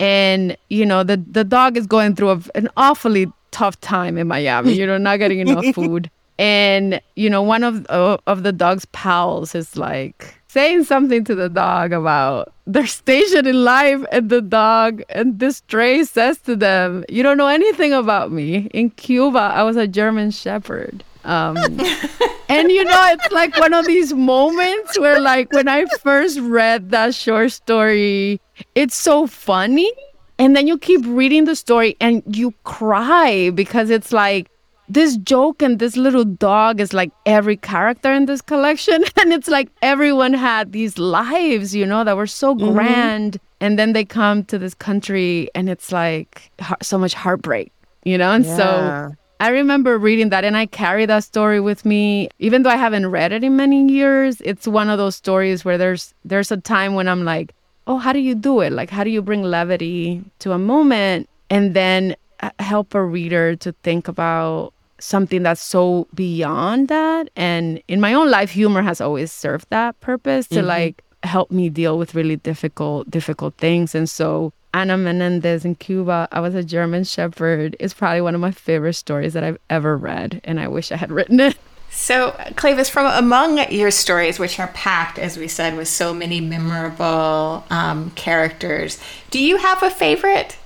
And, 0.00 0.56
you 0.70 0.86
know, 0.86 1.02
the, 1.02 1.16
the 1.16 1.44
dog 1.44 1.76
is 1.76 1.86
going 1.86 2.14
through 2.14 2.30
a, 2.30 2.40
an 2.54 2.68
awfully 2.76 3.30
tough 3.50 3.80
time 3.80 4.16
in 4.16 4.28
Miami, 4.28 4.72
you 4.72 4.86
know, 4.86 4.98
not 4.98 5.18
getting 5.18 5.40
enough 5.40 5.66
food. 5.74 6.10
And, 6.38 7.00
you 7.16 7.28
know, 7.28 7.42
one 7.42 7.64
of, 7.64 7.84
uh, 7.90 8.18
of 8.26 8.44
the 8.44 8.52
dog's 8.52 8.84
pals 8.86 9.54
is 9.54 9.76
like, 9.76 10.37
saying 10.48 10.84
something 10.84 11.24
to 11.24 11.34
the 11.34 11.48
dog 11.48 11.92
about 11.92 12.52
their 12.66 12.86
station 12.86 13.46
in 13.46 13.64
life 13.64 14.04
and 14.10 14.30
the 14.30 14.40
dog 14.40 15.02
and 15.10 15.38
this 15.38 15.58
stray 15.58 16.02
says 16.04 16.38
to 16.38 16.56
them 16.56 17.04
you 17.08 17.22
don't 17.22 17.36
know 17.36 17.48
anything 17.48 17.92
about 17.92 18.32
me. 18.32 18.68
In 18.72 18.90
cuba 18.90 19.52
i 19.54 19.62
was 19.62 19.76
a 19.76 19.86
german 19.86 20.30
shepherd 20.30 21.04
um, 21.24 21.56
and 22.48 22.70
you 22.70 22.84
know 22.84 23.06
it's 23.12 23.32
like 23.32 23.58
one 23.58 23.74
of 23.74 23.86
these 23.86 24.14
moments 24.14 24.98
where 24.98 25.20
like 25.20 25.52
when 25.52 25.68
i 25.68 25.84
first 26.02 26.38
read 26.40 26.90
that 26.90 27.14
short 27.14 27.52
story 27.52 28.40
it's 28.74 28.94
so 28.94 29.26
funny 29.26 29.92
and 30.38 30.56
then 30.56 30.66
you 30.66 30.78
keep 30.78 31.02
reading 31.04 31.44
the 31.44 31.56
story 31.56 31.96
and 32.00 32.22
you 32.34 32.54
cry 32.64 33.50
because 33.54 33.90
it's 33.90 34.12
like 34.12 34.48
this 34.88 35.16
joke 35.18 35.62
and 35.62 35.78
this 35.78 35.96
little 35.96 36.24
dog 36.24 36.80
is 36.80 36.92
like 36.92 37.12
every 37.26 37.56
character 37.56 38.12
in 38.12 38.26
this 38.26 38.40
collection. 38.40 39.04
And 39.20 39.32
it's 39.32 39.48
like 39.48 39.68
everyone 39.82 40.32
had 40.34 40.72
these 40.72 40.98
lives, 40.98 41.74
you 41.74 41.84
know, 41.86 42.04
that 42.04 42.16
were 42.16 42.26
so 42.26 42.54
Mm-hmm. 42.58 42.72
grand. 42.74 43.38
And 43.60 43.78
then 43.78 43.92
they 43.92 44.04
come 44.04 44.44
to 44.44 44.58
this 44.58 44.74
country 44.74 45.50
and 45.54 45.68
it's 45.68 45.92
like 45.92 46.50
so 46.82 46.98
much 46.98 47.14
heartbreak, 47.14 47.72
you 48.04 48.16
know? 48.16 48.30
And 48.32 48.46
Yeah. 48.46 48.46
so 48.46 48.94
I 49.40 49.48
remember 49.50 49.98
reading 49.98 50.30
that 50.30 50.44
and 50.44 50.56
I 50.56 50.66
carry 50.66 51.06
that 51.06 51.24
story 51.24 51.60
with 51.60 51.84
me. 51.84 52.28
Even 52.38 52.62
though 52.62 52.70
I 52.70 52.76
haven't 52.76 53.06
read 53.10 53.32
it 53.32 53.44
in 53.44 53.56
many 53.56 53.86
years, 53.90 54.40
it's 54.42 54.66
one 54.66 54.88
of 54.90 54.98
those 54.98 55.16
stories 55.16 55.64
where 55.64 55.78
there's 55.78 56.14
there's 56.24 56.50
a 56.50 56.56
time 56.56 56.94
when 56.94 57.08
I'm 57.08 57.24
like, 57.24 57.52
"Oh, 57.86 57.98
how 57.98 58.12
do 58.12 58.20
you 58.20 58.34
do 58.34 58.60
it? 58.60 58.72
Like 58.72 58.90
how 58.90 59.04
do 59.04 59.10
you 59.10 59.22
bring 59.22 59.42
levity 59.42 60.22
to 60.40 60.52
a 60.52 60.58
moment 60.58 61.28
and 61.50 61.74
then 61.74 62.16
uh, 62.40 62.50
help 62.58 62.94
a 62.94 63.04
reader 63.04 63.56
to 63.56 63.72
think 63.82 64.08
about 64.08 64.72
something 65.00 65.42
that's 65.42 65.62
so 65.62 66.06
beyond 66.14 66.88
that?" 66.88 67.30
And 67.36 67.82
in 67.88 68.00
my 68.00 68.14
own 68.14 68.30
life, 68.30 68.50
humor 68.50 68.82
has 68.82 69.00
always 69.00 69.32
served 69.32 69.66
that 69.70 69.98
purpose 70.00 70.46
to 70.48 70.62
like 70.62 71.02
help 71.24 71.50
me 71.50 71.68
deal 71.68 71.98
with 71.98 72.14
really 72.14 72.36
difficult 72.36 73.10
difficult 73.10 73.54
things. 73.56 73.94
And 73.94 74.08
so 74.08 74.52
Ana 74.74 74.96
Menendez 74.96 75.64
in 75.64 75.74
Cuba, 75.76 76.28
I 76.30 76.40
was 76.40 76.54
a 76.54 76.62
German 76.62 77.04
Shepherd, 77.04 77.76
is 77.80 77.94
probably 77.94 78.20
one 78.20 78.34
of 78.34 78.40
my 78.40 78.50
favorite 78.50 78.94
stories 78.94 79.32
that 79.32 79.42
I've 79.42 79.58
ever 79.70 79.96
read, 79.96 80.40
and 80.44 80.60
I 80.60 80.68
wish 80.68 80.92
I 80.92 80.96
had 80.96 81.10
written 81.10 81.40
it. 81.40 81.56
So, 81.90 82.32
Cleyvis, 82.54 82.90
from 82.90 83.06
among 83.06 83.72
your 83.72 83.90
stories, 83.90 84.38
which 84.38 84.60
are 84.60 84.68
packed, 84.68 85.18
as 85.18 85.38
we 85.38 85.48
said, 85.48 85.74
with 85.74 85.88
so 85.88 86.12
many 86.12 86.38
memorable 86.40 87.64
um, 87.70 88.10
characters, 88.10 89.00
do 89.30 89.42
you 89.42 89.56
have 89.56 89.82
a 89.82 89.90
favorite? 89.90 90.57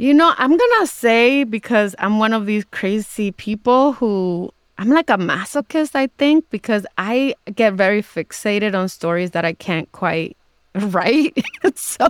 You 0.00 0.14
know, 0.14 0.32
I'm 0.38 0.56
gonna 0.56 0.86
say 0.86 1.42
because 1.42 1.96
I'm 1.98 2.20
one 2.20 2.32
of 2.32 2.46
these 2.46 2.64
crazy 2.66 3.32
people 3.32 3.94
who 3.94 4.52
I'm 4.78 4.90
like 4.90 5.10
a 5.10 5.18
masochist, 5.18 5.96
I 5.96 6.06
think, 6.18 6.48
because 6.50 6.86
I 6.96 7.34
get 7.56 7.74
very 7.74 8.00
fixated 8.00 8.78
on 8.78 8.88
stories 8.88 9.32
that 9.32 9.44
I 9.44 9.54
can't 9.54 9.90
quite 9.90 10.36
write. 10.74 11.36
so 11.74 12.06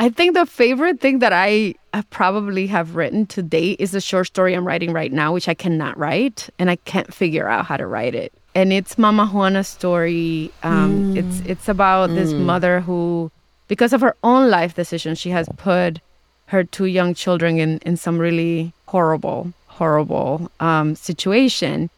I 0.00 0.08
think 0.08 0.34
the 0.34 0.44
favorite 0.44 1.00
thing 1.00 1.20
that 1.20 1.32
I 1.32 1.76
probably 2.10 2.66
have 2.66 2.96
written 2.96 3.26
to 3.26 3.42
date 3.42 3.80
is 3.80 3.94
a 3.94 4.00
short 4.00 4.26
story 4.26 4.54
I'm 4.54 4.66
writing 4.66 4.92
right 4.92 5.12
now, 5.12 5.32
which 5.32 5.48
I 5.48 5.54
cannot 5.54 5.96
write 5.96 6.50
and 6.58 6.68
I 6.68 6.76
can't 6.76 7.14
figure 7.14 7.48
out 7.48 7.66
how 7.66 7.76
to 7.76 7.86
write 7.86 8.16
it. 8.16 8.32
And 8.56 8.72
it's 8.72 8.98
Mama 8.98 9.26
Juana's 9.26 9.68
story. 9.68 10.50
Um, 10.64 11.16
It's 11.16 11.40
it's 11.46 11.68
about 11.68 12.10
this 12.10 12.32
mother 12.32 12.80
who, 12.80 13.30
because 13.68 13.92
of 13.92 14.00
her 14.00 14.16
own 14.24 14.50
life 14.50 14.74
decisions, 14.74 15.18
she 15.20 15.30
has 15.30 15.48
put 15.56 16.00
her 16.46 16.64
two 16.64 16.86
young 16.86 17.14
children 17.14 17.58
in 17.58 17.78
in 17.78 17.96
some 17.96 18.18
really 18.18 18.72
horrible, 18.86 19.52
horrible 19.66 20.50
um, 20.60 20.94
situation. 20.94 21.90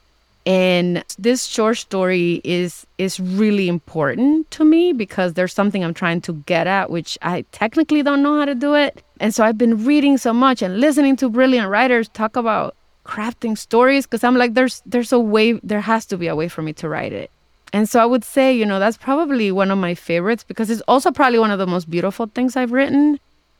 And 0.46 1.04
this 1.18 1.44
short 1.44 1.76
story 1.76 2.40
is 2.44 2.86
is 2.98 3.18
really 3.18 3.68
important 3.68 4.48
to 4.52 4.64
me 4.64 4.92
because 4.92 5.34
there's 5.34 5.52
something 5.52 5.84
I'm 5.84 5.94
trying 5.94 6.20
to 6.22 6.34
get 6.46 6.66
at, 6.68 6.88
which 6.88 7.18
I 7.22 7.44
technically 7.50 8.02
don't 8.02 8.22
know 8.22 8.38
how 8.38 8.44
to 8.44 8.54
do 8.54 8.74
it. 8.74 9.02
And 9.18 9.34
so 9.34 9.44
I've 9.44 9.58
been 9.58 9.84
reading 9.84 10.18
so 10.18 10.32
much 10.32 10.62
and 10.62 10.78
listening 10.78 11.16
to 11.16 11.28
brilliant 11.28 11.68
writers 11.68 12.08
talk 12.08 12.36
about 12.36 12.76
crafting 13.04 13.58
stories 13.58 14.06
because 14.06 14.22
I'm 14.22 14.36
like, 14.36 14.54
there's 14.54 14.82
there's 14.86 15.12
a 15.12 15.18
way, 15.18 15.54
there 15.64 15.80
has 15.80 16.06
to 16.06 16.16
be 16.16 16.28
a 16.28 16.36
way 16.36 16.48
for 16.48 16.62
me 16.62 16.72
to 16.74 16.88
write 16.88 17.12
it. 17.12 17.30
And 17.72 17.88
so 17.88 18.00
I 18.00 18.06
would 18.06 18.24
say, 18.24 18.54
you 18.54 18.64
know, 18.64 18.78
that's 18.78 18.96
probably 18.96 19.50
one 19.50 19.72
of 19.72 19.78
my 19.78 19.94
favorites 19.94 20.44
because 20.44 20.70
it's 20.70 20.82
also 20.82 21.10
probably 21.10 21.40
one 21.40 21.50
of 21.50 21.58
the 21.58 21.66
most 21.66 21.90
beautiful 21.90 22.26
things 22.26 22.56
I've 22.56 22.72
written 22.72 23.18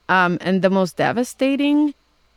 um, 0.09 0.39
and 0.41 0.63
the 0.63 0.71
most 0.71 0.97
devastating. 0.97 1.95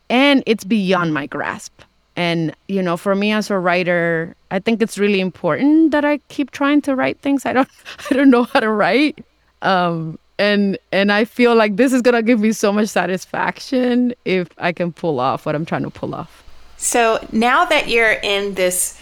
And 0.08 0.42
it's 0.46 0.64
beyond 0.64 1.14
my 1.14 1.26
grasp. 1.26 1.82
And, 2.16 2.54
you 2.68 2.82
know, 2.82 2.96
for 2.96 3.14
me 3.14 3.32
as 3.32 3.50
a 3.50 3.58
writer, 3.58 4.34
I 4.50 4.58
think 4.58 4.82
it's 4.82 4.98
really 4.98 5.20
important 5.20 5.92
that 5.92 6.04
I 6.04 6.18
keep 6.28 6.50
trying 6.50 6.82
to 6.82 6.94
write 6.96 7.20
things 7.20 7.46
I 7.46 7.52
don't 7.52 7.68
I 8.10 8.14
don't 8.14 8.30
know 8.30 8.44
how 8.44 8.60
to 8.60 8.70
write. 8.70 9.24
Um, 9.62 10.18
and 10.38 10.78
and 10.90 11.12
I 11.12 11.24
feel 11.24 11.54
like 11.54 11.76
this 11.76 11.92
is 11.92 12.02
gonna 12.02 12.22
give 12.22 12.40
me 12.40 12.52
so 12.52 12.72
much 12.72 12.88
satisfaction 12.88 14.14
if 14.24 14.48
I 14.58 14.72
can 14.72 14.92
pull 14.92 15.20
off 15.20 15.46
what 15.46 15.54
I'm 15.54 15.66
trying 15.66 15.82
to 15.82 15.90
pull 15.90 16.14
off. 16.14 16.42
So, 16.78 17.26
now 17.30 17.66
that 17.66 17.88
you're 17.88 18.12
in 18.12 18.54
this 18.54 18.98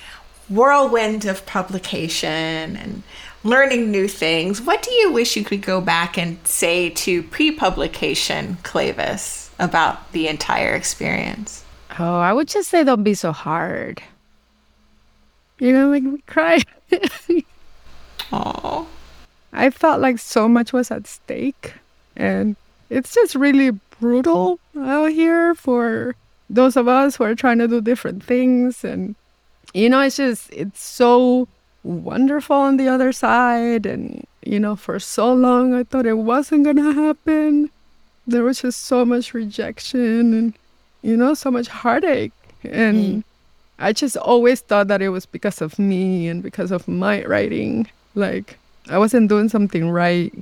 whirlwind 0.48 1.26
of 1.26 1.46
publication 1.46 2.76
and 2.76 3.02
learning 3.48 3.90
new 3.90 4.06
things, 4.06 4.60
what 4.60 4.82
do 4.82 4.92
you 4.92 5.12
wish 5.12 5.36
you 5.36 5.44
could 5.44 5.62
go 5.62 5.80
back 5.80 6.18
and 6.18 6.38
say 6.46 6.90
to 6.90 7.22
pre 7.24 7.50
publication 7.50 8.58
Cleyvis 8.62 9.50
about 9.58 10.12
the 10.12 10.28
entire 10.28 10.74
experience? 10.74 11.64
Oh, 11.98 12.18
I 12.18 12.32
would 12.32 12.48
just 12.48 12.68
say 12.68 12.84
don't 12.84 13.02
be 13.02 13.14
so 13.14 13.32
hard. 13.32 14.02
You're 15.58 15.72
gonna 15.72 15.88
make 15.88 16.04
me 16.04 16.22
cry. 16.26 16.62
Oh, 18.32 18.86
I 19.52 19.70
felt 19.70 20.00
like 20.00 20.18
so 20.18 20.48
much 20.48 20.72
was 20.72 20.90
at 20.90 21.06
stake. 21.06 21.74
And 22.16 22.56
it's 22.90 23.14
just 23.14 23.34
really 23.34 23.70
brutal 24.00 24.60
out 24.78 25.10
here 25.12 25.54
for 25.54 26.14
those 26.50 26.76
of 26.76 26.88
us 26.88 27.16
who 27.16 27.24
are 27.24 27.34
trying 27.34 27.58
to 27.58 27.68
do 27.68 27.80
different 27.80 28.22
things. 28.22 28.84
And, 28.84 29.14
you 29.72 29.88
know, 29.88 30.00
it's 30.00 30.16
just, 30.16 30.52
it's 30.52 30.82
so 30.82 31.48
wonderful 31.82 32.56
on 32.56 32.76
the 32.76 32.88
other 32.88 33.12
side. 33.12 33.86
And, 33.86 34.26
you 34.44 34.58
know, 34.58 34.76
for 34.76 34.98
so 34.98 35.32
long 35.32 35.74
I 35.74 35.84
thought 35.84 36.06
it 36.06 36.18
wasn't 36.18 36.64
going 36.64 36.76
to 36.76 36.92
happen. 36.92 37.70
There 38.26 38.44
was 38.44 38.60
just 38.60 38.86
so 38.86 39.04
much 39.04 39.32
rejection 39.32 40.34
and, 40.34 40.54
you 41.02 41.16
know, 41.16 41.34
so 41.34 41.50
much 41.50 41.68
heartache. 41.68 42.32
And 42.64 43.22
mm. 43.22 43.24
I 43.78 43.92
just 43.92 44.16
always 44.16 44.60
thought 44.60 44.88
that 44.88 45.00
it 45.02 45.10
was 45.10 45.24
because 45.24 45.60
of 45.62 45.78
me 45.78 46.28
and 46.28 46.42
because 46.42 46.70
of 46.70 46.88
my 46.88 47.24
writing. 47.24 47.88
Like, 48.14 48.58
I 48.90 48.98
wasn't 48.98 49.28
doing 49.28 49.48
something 49.48 49.90
right. 49.90 50.32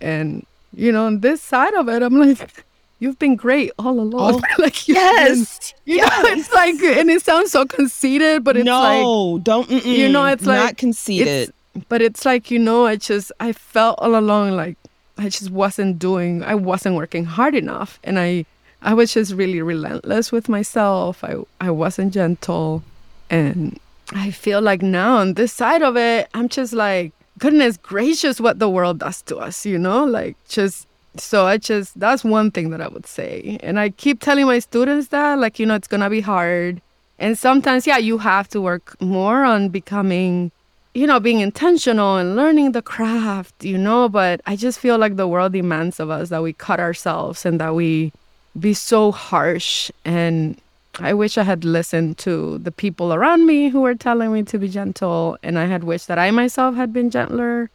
And, 0.00 0.46
you 0.72 0.92
know, 0.92 1.06
on 1.06 1.20
this 1.20 1.42
side 1.42 1.74
of 1.74 1.88
it, 1.88 2.02
I'm 2.02 2.18
like, 2.18 2.64
you've 2.98 3.18
been 3.18 3.36
great 3.36 3.70
all 3.78 3.98
along. 4.00 4.34
Oh, 4.34 4.40
like, 4.62 4.88
you've 4.88 4.96
Yes. 4.96 5.72
been, 5.84 5.94
you 5.96 6.00
know, 6.02 6.08
it's 6.24 6.52
like, 6.52 6.74
and 6.82 7.10
it 7.10 7.22
sounds 7.22 7.50
so 7.52 7.64
conceited, 7.66 8.44
but 8.44 8.56
it's 8.56 8.66
like, 8.66 9.02
no, 9.02 9.38
don't. 9.42 9.68
Mm-mm, 9.68 9.84
you 9.84 10.08
know, 10.08 10.24
it's 10.26 10.46
like 10.46 10.58
not 10.58 10.76
conceited. 10.76 11.26
it's- 11.28 11.52
but 11.88 12.02
it's 12.02 12.24
like 12.24 12.50
you 12.50 12.58
know, 12.58 12.86
I 12.86 12.96
just 12.96 13.30
I 13.38 13.52
felt 13.52 13.98
all 14.00 14.16
along 14.18 14.50
like 14.56 14.76
I 15.16 15.28
just 15.28 15.50
wasn't 15.50 15.98
doing, 16.00 16.42
I 16.42 16.54
wasn't 16.56 16.96
working 16.96 17.24
hard 17.24 17.54
enough, 17.54 18.00
and 18.02 18.18
I 18.18 18.46
I 18.82 18.94
was 18.94 19.12
just 19.14 19.32
really 19.34 19.62
relentless 19.62 20.32
with 20.32 20.48
myself. 20.48 21.22
I 21.22 21.36
I 21.60 21.70
wasn't 21.70 22.12
gentle, 22.14 22.82
and 23.30 23.78
I 24.12 24.30
feel 24.32 24.60
like 24.60 24.82
now 24.82 25.18
on 25.18 25.34
this 25.34 25.52
side 25.52 25.82
of 25.82 25.96
it, 25.96 26.28
I'm 26.34 26.48
just 26.48 26.72
like 26.72 27.12
goodness 27.38 27.76
gracious, 27.76 28.40
what 28.40 28.58
the 28.58 28.68
world 28.68 28.98
does 28.98 29.22
to 29.22 29.36
us, 29.36 29.64
you 29.64 29.78
know, 29.78 30.04
like 30.04 30.36
just. 30.48 30.86
So 31.16 31.46
I 31.46 31.56
just 31.56 31.98
that's 31.98 32.22
one 32.24 32.50
thing 32.50 32.70
that 32.70 32.80
I 32.80 32.88
would 32.88 33.06
say, 33.06 33.58
and 33.62 33.80
I 33.80 33.90
keep 33.90 34.20
telling 34.20 34.46
my 34.46 34.58
students 34.58 35.08
that 35.08 35.38
like 35.38 35.58
you 35.58 35.66
know 35.66 35.74
it's 35.74 35.88
gonna 35.88 36.10
be 36.10 36.20
hard, 36.20 36.80
and 37.18 37.36
sometimes 37.36 37.86
yeah 37.86 37.98
you 37.98 38.18
have 38.18 38.48
to 38.48 38.60
work 38.60 39.00
more 39.00 39.44
on 39.44 39.68
becoming 39.70 40.52
you 40.98 41.06
know, 41.06 41.20
being 41.20 41.38
intentional 41.38 42.16
and 42.16 42.34
learning 42.34 42.72
the 42.72 42.82
craft, 42.82 43.64
you 43.64 43.78
know, 43.78 44.08
but 44.08 44.40
I 44.46 44.56
just 44.56 44.80
feel 44.80 44.98
like 44.98 45.14
the 45.14 45.28
world 45.28 45.52
demands 45.52 46.00
of 46.00 46.10
us 46.10 46.28
that 46.30 46.42
we 46.42 46.52
cut 46.52 46.80
ourselves 46.80 47.46
and 47.46 47.60
that 47.60 47.74
we 47.74 48.12
be 48.58 48.74
so 48.74 49.12
harsh. 49.12 49.92
And 50.04 50.58
I 50.98 51.14
wish 51.14 51.38
I 51.38 51.44
had 51.44 51.64
listened 51.64 52.18
to 52.18 52.58
the 52.58 52.72
people 52.72 53.14
around 53.14 53.46
me 53.46 53.68
who 53.68 53.82
were 53.82 53.94
telling 53.94 54.32
me 54.32 54.42
to 54.44 54.58
be 54.58 54.68
gentle. 54.68 55.38
And 55.42 55.56
I 55.56 55.66
had 55.66 55.84
wished 55.84 56.08
that 56.08 56.18
I 56.18 56.32
myself 56.32 56.74
had 56.74 56.92
been 56.92 57.10
gentler. 57.10 57.70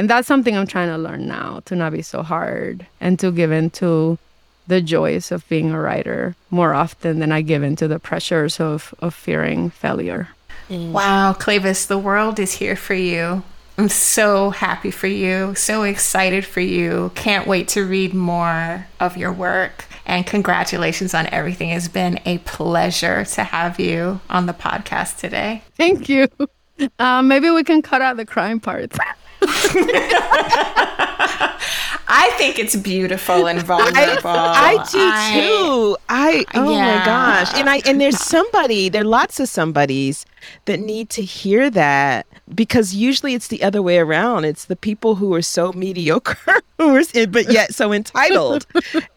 And 0.00 0.08
that's 0.08 0.26
something 0.26 0.56
I'm 0.56 0.66
trying 0.66 0.88
to 0.88 0.96
learn 0.96 1.28
now 1.28 1.60
to 1.66 1.76
not 1.76 1.92
be 1.92 2.00
so 2.00 2.22
hard 2.22 2.86
and 3.02 3.18
to 3.18 3.30
give 3.30 3.52
in 3.52 3.68
to 3.72 4.16
the 4.66 4.80
joys 4.80 5.30
of 5.30 5.46
being 5.50 5.72
a 5.72 5.78
writer 5.78 6.34
more 6.50 6.72
often 6.72 7.18
than 7.18 7.32
I 7.32 7.42
give 7.42 7.62
in 7.62 7.76
to 7.76 7.86
the 7.86 7.98
pressures 7.98 8.58
of, 8.60 8.94
of 9.00 9.12
fearing 9.12 9.68
failure. 9.68 10.30
Wow, 10.70 11.34
Cleyvis, 11.38 11.86
the 11.86 11.98
world 11.98 12.38
is 12.38 12.54
here 12.54 12.76
for 12.76 12.94
you. 12.94 13.42
I'm 13.76 13.90
so 13.90 14.48
happy 14.48 14.90
for 14.90 15.06
you, 15.06 15.54
so 15.54 15.82
excited 15.82 16.46
for 16.46 16.60
you. 16.60 17.12
Can't 17.14 17.46
wait 17.46 17.68
to 17.68 17.84
read 17.84 18.14
more 18.14 18.86
of 19.00 19.18
your 19.18 19.34
work. 19.34 19.84
And 20.06 20.26
congratulations 20.26 21.12
on 21.12 21.26
everything. 21.26 21.68
It's 21.68 21.88
been 21.88 22.20
a 22.24 22.38
pleasure 22.38 23.26
to 23.26 23.44
have 23.44 23.78
you 23.78 24.22
on 24.30 24.46
the 24.46 24.54
podcast 24.54 25.18
today. 25.18 25.62
Thank 25.74 26.08
you. 26.08 26.26
Uh, 26.98 27.20
maybe 27.20 27.50
we 27.50 27.62
can 27.62 27.82
cut 27.82 28.00
out 28.00 28.16
the 28.16 28.24
crime 28.24 28.58
parts. 28.58 28.96
I 32.12 32.32
think 32.38 32.58
it's 32.58 32.74
beautiful 32.76 33.46
and 33.46 33.62
vulnerable. 33.62 33.94
I, 34.30 34.78
I 34.80 34.84
do 34.90 35.40
too. 35.40 35.96
I 36.08 36.44
oh 36.54 36.70
Yeah. 36.72 36.98
my 36.98 37.04
gosh. 37.04 37.54
And 37.54 37.70
I 37.70 37.80
and 37.86 38.00
there's 38.00 38.18
somebody, 38.18 38.88
there 38.88 39.02
are 39.02 39.04
lots 39.04 39.38
of 39.38 39.48
somebodies 39.48 40.26
that 40.64 40.80
need 40.80 41.08
to 41.10 41.22
hear 41.22 41.70
that 41.70 42.26
because 42.54 42.94
usually 42.94 43.34
it's 43.34 43.46
the 43.48 43.62
other 43.62 43.80
way 43.80 43.98
around. 43.98 44.44
It's 44.44 44.64
the 44.64 44.76
people 44.76 45.14
who 45.16 45.32
are 45.34 45.42
so 45.42 45.72
mediocre 45.72 46.60
but 46.76 47.52
yet 47.52 47.74
so 47.74 47.92
entitled. 47.92 48.66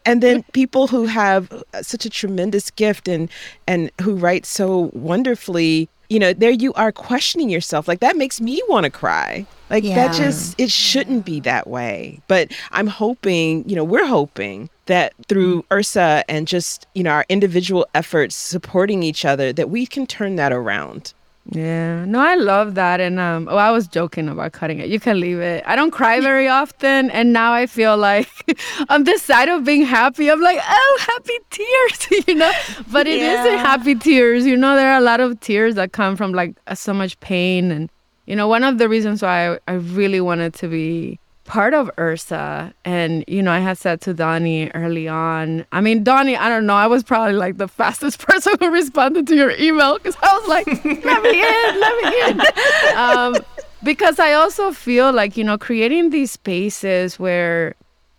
and 0.06 0.22
then 0.22 0.44
people 0.52 0.86
who 0.86 1.06
have 1.06 1.50
uh, 1.52 1.82
such 1.82 2.04
a 2.06 2.10
tremendous 2.10 2.70
gift 2.70 3.08
and 3.08 3.28
and 3.66 3.90
who 4.02 4.14
write 4.14 4.46
so 4.46 4.90
wonderfully, 4.92 5.88
you 6.14 6.20
know, 6.20 6.32
there 6.32 6.50
you 6.50 6.72
are 6.74 6.92
questioning 6.92 7.50
yourself. 7.50 7.88
Like 7.88 7.98
that 7.98 8.16
makes 8.16 8.40
me 8.40 8.62
want 8.68 8.84
to 8.84 8.90
cry. 8.90 9.44
Like 9.68 9.82
yeah. 9.82 9.96
that 9.96 10.14
just 10.14 10.58
it 10.60 10.70
shouldn't 10.70 11.24
be 11.24 11.40
that 11.40 11.66
way. 11.66 12.20
But 12.28 12.52
I'm 12.70 12.86
hoping, 12.86 13.68
you 13.68 13.74
know, 13.74 13.82
we're 13.82 14.06
hoping 14.06 14.70
that 14.86 15.12
through 15.28 15.62
mm-hmm. 15.62 15.74
Ursa 15.74 16.24
and 16.28 16.46
just, 16.46 16.86
you 16.94 17.02
know, 17.02 17.10
our 17.10 17.26
individual 17.28 17.88
efforts 17.94 18.36
supporting 18.36 19.02
each 19.02 19.24
other 19.24 19.52
that 19.54 19.70
we 19.70 19.86
can 19.86 20.06
turn 20.06 20.36
that 20.36 20.52
around. 20.52 21.14
Yeah, 21.50 22.06
no, 22.06 22.20
I 22.20 22.36
love 22.36 22.74
that. 22.74 23.00
And 23.00 23.20
um, 23.20 23.48
oh, 23.50 23.56
I 23.56 23.70
was 23.70 23.86
joking 23.86 24.28
about 24.28 24.52
cutting 24.52 24.78
it. 24.78 24.88
You 24.88 24.98
can 24.98 25.20
leave 25.20 25.38
it. 25.38 25.62
I 25.66 25.76
don't 25.76 25.90
cry 25.90 26.20
very 26.32 26.48
often, 26.48 27.10
and 27.10 27.32
now 27.32 27.52
I 27.52 27.66
feel 27.66 27.96
like 27.96 28.28
on 28.88 29.04
this 29.04 29.22
side 29.22 29.48
of 29.48 29.64
being 29.64 29.82
happy, 29.82 30.30
I'm 30.30 30.40
like, 30.40 30.58
oh, 30.62 30.98
happy 31.00 31.38
tears, 31.50 32.24
you 32.28 32.34
know. 32.34 32.52
But 32.90 33.06
it 33.06 33.18
yeah. 33.18 33.44
not 33.44 33.58
happy 33.58 33.94
tears. 33.94 34.46
You 34.46 34.56
know, 34.56 34.74
there 34.74 34.92
are 34.92 34.98
a 34.98 35.02
lot 35.02 35.20
of 35.20 35.38
tears 35.40 35.74
that 35.74 35.92
come 35.92 36.16
from 36.16 36.32
like 36.32 36.56
so 36.74 36.94
much 36.94 37.20
pain, 37.20 37.70
and 37.70 37.90
you 38.26 38.34
know, 38.34 38.48
one 38.48 38.64
of 38.64 38.78
the 38.78 38.88
reasons 38.88 39.22
why 39.22 39.52
I, 39.52 39.58
I 39.68 39.72
really 39.74 40.20
wanted 40.20 40.54
to 40.54 40.68
be 40.68 41.18
part 41.44 41.74
of 41.74 41.90
Ursa. 41.98 42.74
And, 42.84 43.24
you 43.28 43.42
know, 43.42 43.52
I 43.52 43.60
had 43.60 43.78
said 43.78 44.00
to 44.02 44.14
Dawnie 44.14 44.70
early 44.74 45.08
on, 45.08 45.64
I 45.72 45.80
mean, 45.80 46.02
Dawnie, 46.02 46.36
I 46.36 46.48
don't 46.48 46.66
know, 46.66 46.74
I 46.74 46.86
was 46.86 47.02
probably 47.02 47.34
like 47.34 47.58
the 47.58 47.68
fastest 47.68 48.18
person 48.26 48.54
who 48.58 48.70
responded 48.70 49.26
to 49.28 49.36
your 49.36 49.52
email 49.52 49.94
because 49.98 50.16
I 50.22 50.38
was 50.38 50.48
like, 50.48 50.66
let 51.04 51.22
me 51.22 51.42
in, 51.42 51.80
let 51.80 52.04
me 52.04 52.22
in. 52.30 52.96
um, 52.96 53.36
because 53.82 54.18
I 54.18 54.32
also 54.32 54.72
feel 54.72 55.12
like, 55.12 55.36
you 55.36 55.44
know, 55.44 55.58
creating 55.58 56.10
these 56.10 56.32
spaces 56.32 57.18
where 57.18 57.74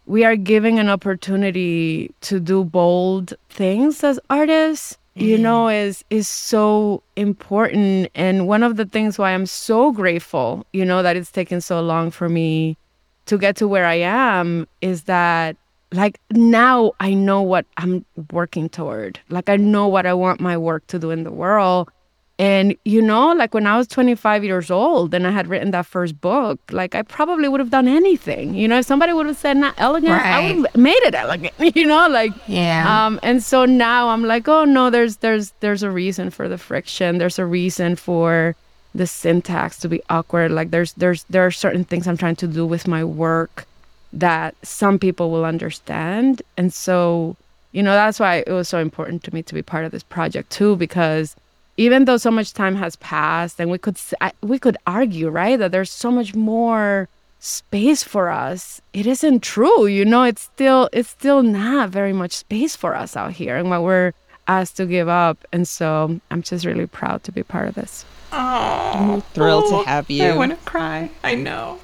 we 0.06 0.24
are 0.24 0.36
giving 0.36 0.78
an 0.80 0.90
opportunity 0.90 2.14
to 2.22 2.40
do 2.40 2.64
bold 2.64 3.34
things 3.50 4.04
as 4.04 4.20
artists 4.30 4.98
you 5.16 5.36
mm-hmm. 5.36 5.44
know 5.44 5.70
is 5.70 6.04
is 6.10 6.28
so 6.28 7.02
important 7.16 8.10
and 8.14 8.48
one 8.48 8.64
of 8.64 8.76
the 8.76 8.86
things 8.86 9.18
why 9.18 9.32
i'm 9.32 9.46
so 9.46 9.92
grateful 9.92 10.66
you 10.74 10.84
know 10.84 11.02
that 11.02 11.16
it's 11.16 11.32
taken 11.32 11.62
so 11.62 11.82
long 11.82 12.12
for 12.12 12.28
me 12.28 12.78
to 13.26 13.38
get 13.38 13.56
to 13.58 13.68
where 13.68 13.86
I 13.86 13.96
am 13.96 14.68
is 14.82 15.04
that 15.04 15.58
like 15.92 16.20
now 16.32 16.92
I 17.00 17.14
know 17.14 17.42
what 17.42 17.66
I'm 17.78 18.06
working 18.32 18.70
toward. 18.70 19.20
Like 19.30 19.50
I 19.50 19.58
know 19.58 19.88
what 19.88 20.06
I 20.06 20.14
want 20.14 20.40
my 20.40 20.58
work 20.58 20.86
to 20.88 21.00
do 21.00 21.12
in 21.12 21.24
the 21.24 21.32
world. 21.32 21.90
And 22.38 22.76
you 22.84 23.02
know, 23.02 23.32
like 23.32 23.54
when 23.54 23.66
I 23.66 23.78
was 23.78 23.88
25 23.88 24.44
years 24.44 24.70
old 24.70 25.14
and 25.14 25.26
I 25.26 25.32
had 25.32 25.48
written 25.48 25.72
that 25.72 25.86
first 25.86 26.20
book, 26.20 26.60
like 26.70 26.94
I 26.94 27.02
probably 27.02 27.48
would 27.48 27.62
have 27.62 27.70
done 27.70 27.88
anything. 27.88 28.56
You 28.56 28.68
know, 28.68 28.80
if 28.80 28.86
somebody 28.86 29.14
would 29.14 29.26
have 29.26 29.38
said 29.38 29.56
not 29.56 29.74
elegant, 29.78 30.12
right. 30.12 30.26
I 30.26 30.54
would 30.54 30.66
have 30.68 30.76
made 30.76 31.02
it 31.04 31.16
elegant. 31.16 31.54
You 31.76 31.86
know, 31.86 32.08
like 32.10 32.34
yeah. 32.48 33.06
Um, 33.06 33.20
and 33.24 33.42
so 33.42 33.66
now 33.66 34.10
I'm 34.10 34.26
like, 34.26 34.48
oh 34.50 34.66
no, 34.66 34.90
there's 34.90 35.18
there's 35.18 35.54
there's 35.62 35.82
a 35.82 35.90
reason 35.90 36.30
for 36.30 36.50
the 36.50 36.58
friction. 36.58 37.20
There's 37.20 37.40
a 37.40 37.46
reason 37.46 37.96
for 37.96 38.56
the 38.96 39.06
syntax 39.06 39.78
to 39.80 39.90
be 39.90 40.02
awkward. 40.10 40.52
Like 40.52 40.72
there's 40.72 40.94
there's 40.94 41.24
there 41.26 41.46
are 41.46 41.52
certain 41.52 41.84
things 41.84 42.08
i'm 42.08 42.18
trying 42.18 42.38
to 42.38 42.48
do 42.48 42.66
with 42.66 42.88
my 42.88 43.04
work 43.04 43.66
that 44.14 44.56
some 44.64 44.98
people 44.98 45.30
will 45.30 45.46
understand. 45.46 46.42
And 46.58 46.74
so 46.74 47.36
you 47.74 47.84
know 47.84 47.94
that's 47.94 48.20
why 48.20 48.44
it 48.48 48.52
was 48.52 48.70
so 48.70 48.80
important 48.80 49.24
to 49.24 49.34
me 49.34 49.44
to 49.44 49.54
be 49.54 49.62
part 49.62 49.86
of 49.86 49.92
this 49.92 50.04
project 50.04 50.50
too 50.50 50.76
because 50.78 51.36
even 51.78 52.06
though 52.06 52.16
so 52.16 52.32
much 52.32 52.54
time 52.54 52.76
has 52.76 52.96
passed 52.98 53.60
and 53.60 53.70
we 53.70 53.78
could 53.78 53.98
we 54.42 54.58
could 54.58 54.78
argue 54.88 55.30
right 55.30 55.60
that 55.60 55.72
there's 55.74 55.92
so 55.92 56.10
much 56.10 56.34
more 56.34 57.10
space 57.40 58.02
for 58.02 58.30
us 58.30 58.82
it 58.94 59.06
isn't 59.06 59.44
true 59.44 59.86
you 59.86 60.06
know? 60.06 60.24
It's 60.24 60.44
still 60.44 60.90
it's 60.94 61.10
still 61.10 61.44
not 61.44 61.90
very 61.90 62.14
much 62.14 62.32
space 62.32 62.76
for 62.78 62.96
us 62.96 63.18
out 63.18 63.34
here 63.34 63.58
and 63.58 63.70
what 63.70 63.84
we're 63.84 64.14
asked 64.48 64.78
to 64.78 64.86
give 64.86 65.10
up. 65.10 65.38
And 65.52 65.68
so 65.68 66.22
i'm 66.32 66.42
just 66.42 66.66
really 66.66 66.88
proud 66.88 67.24
to 67.26 67.32
be 67.34 67.44
part 67.44 67.68
of 67.68 67.76
this 67.76 68.06
Oh, 68.38 69.14
I'm 69.14 69.22
thrilled 69.22 69.70
to 69.70 69.76
oh, 69.76 69.84
have 69.86 70.10
you. 70.10 70.26
I 70.26 70.36
want 70.36 70.52
to 70.52 70.58
cry. 70.66 71.10
I 71.24 71.36
know. 71.36 71.80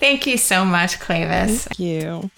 Thank 0.00 0.26
you 0.26 0.36
so 0.36 0.64
much, 0.64 0.98
Cleyvis. 0.98 1.68
Thank 1.68 1.78
you. 1.78 2.30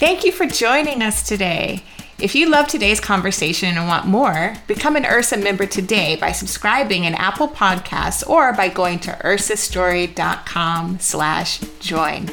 Thank 0.00 0.24
you 0.24 0.32
for 0.32 0.46
joining 0.46 1.02
us 1.02 1.26
today. 1.26 1.84
If 2.18 2.34
you 2.34 2.48
love 2.48 2.66
today's 2.66 3.00
conversation 3.00 3.76
and 3.76 3.86
want 3.86 4.06
more, 4.06 4.54
become 4.66 4.96
an 4.96 5.06
Ursa 5.06 5.36
member 5.36 5.66
today 5.66 6.16
by 6.16 6.32
subscribing 6.32 7.04
in 7.04 7.14
Apple 7.14 7.48
Podcasts 7.48 8.28
or 8.28 8.52
by 8.52 8.68
going 8.68 8.98
to 9.00 9.12
ursastory.com 9.12 10.98
slash 11.00 11.60
join. 11.80 12.30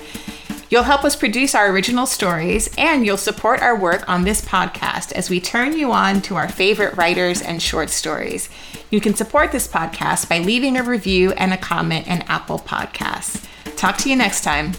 You'll 0.72 0.84
help 0.84 1.04
us 1.04 1.18
produce 1.18 1.54
our 1.54 1.70
original 1.70 2.06
stories, 2.06 2.74
and 2.78 3.06
you'll 3.06 3.18
support 3.18 3.62
our 3.62 3.78
work 3.78 4.08
on 4.08 4.24
this 4.24 4.40
podcast 4.40 5.12
as 5.12 5.30
we 5.30 5.42
turn 5.42 5.78
you 5.78 5.92
on 5.92 6.22
to 6.22 6.36
our 6.36 6.48
favorite 6.48 6.96
writers 6.96 7.42
and 7.42 7.62
short 7.62 7.90
stories. 7.90 8.48
You 8.90 9.02
can 9.02 9.14
support 9.14 9.52
this 9.52 9.68
podcast 9.68 10.30
by 10.30 10.40
leaving 10.40 10.78
a 10.78 10.84
review 10.84 11.34
and 11.34 11.52
a 11.52 11.58
comment 11.58 12.08
in 12.08 12.22
Apple 12.22 12.58
Podcasts. 12.58 13.46
Talk 13.76 13.98
to 13.98 14.10
you 14.10 14.16
next 14.16 14.46
time. 14.46 14.72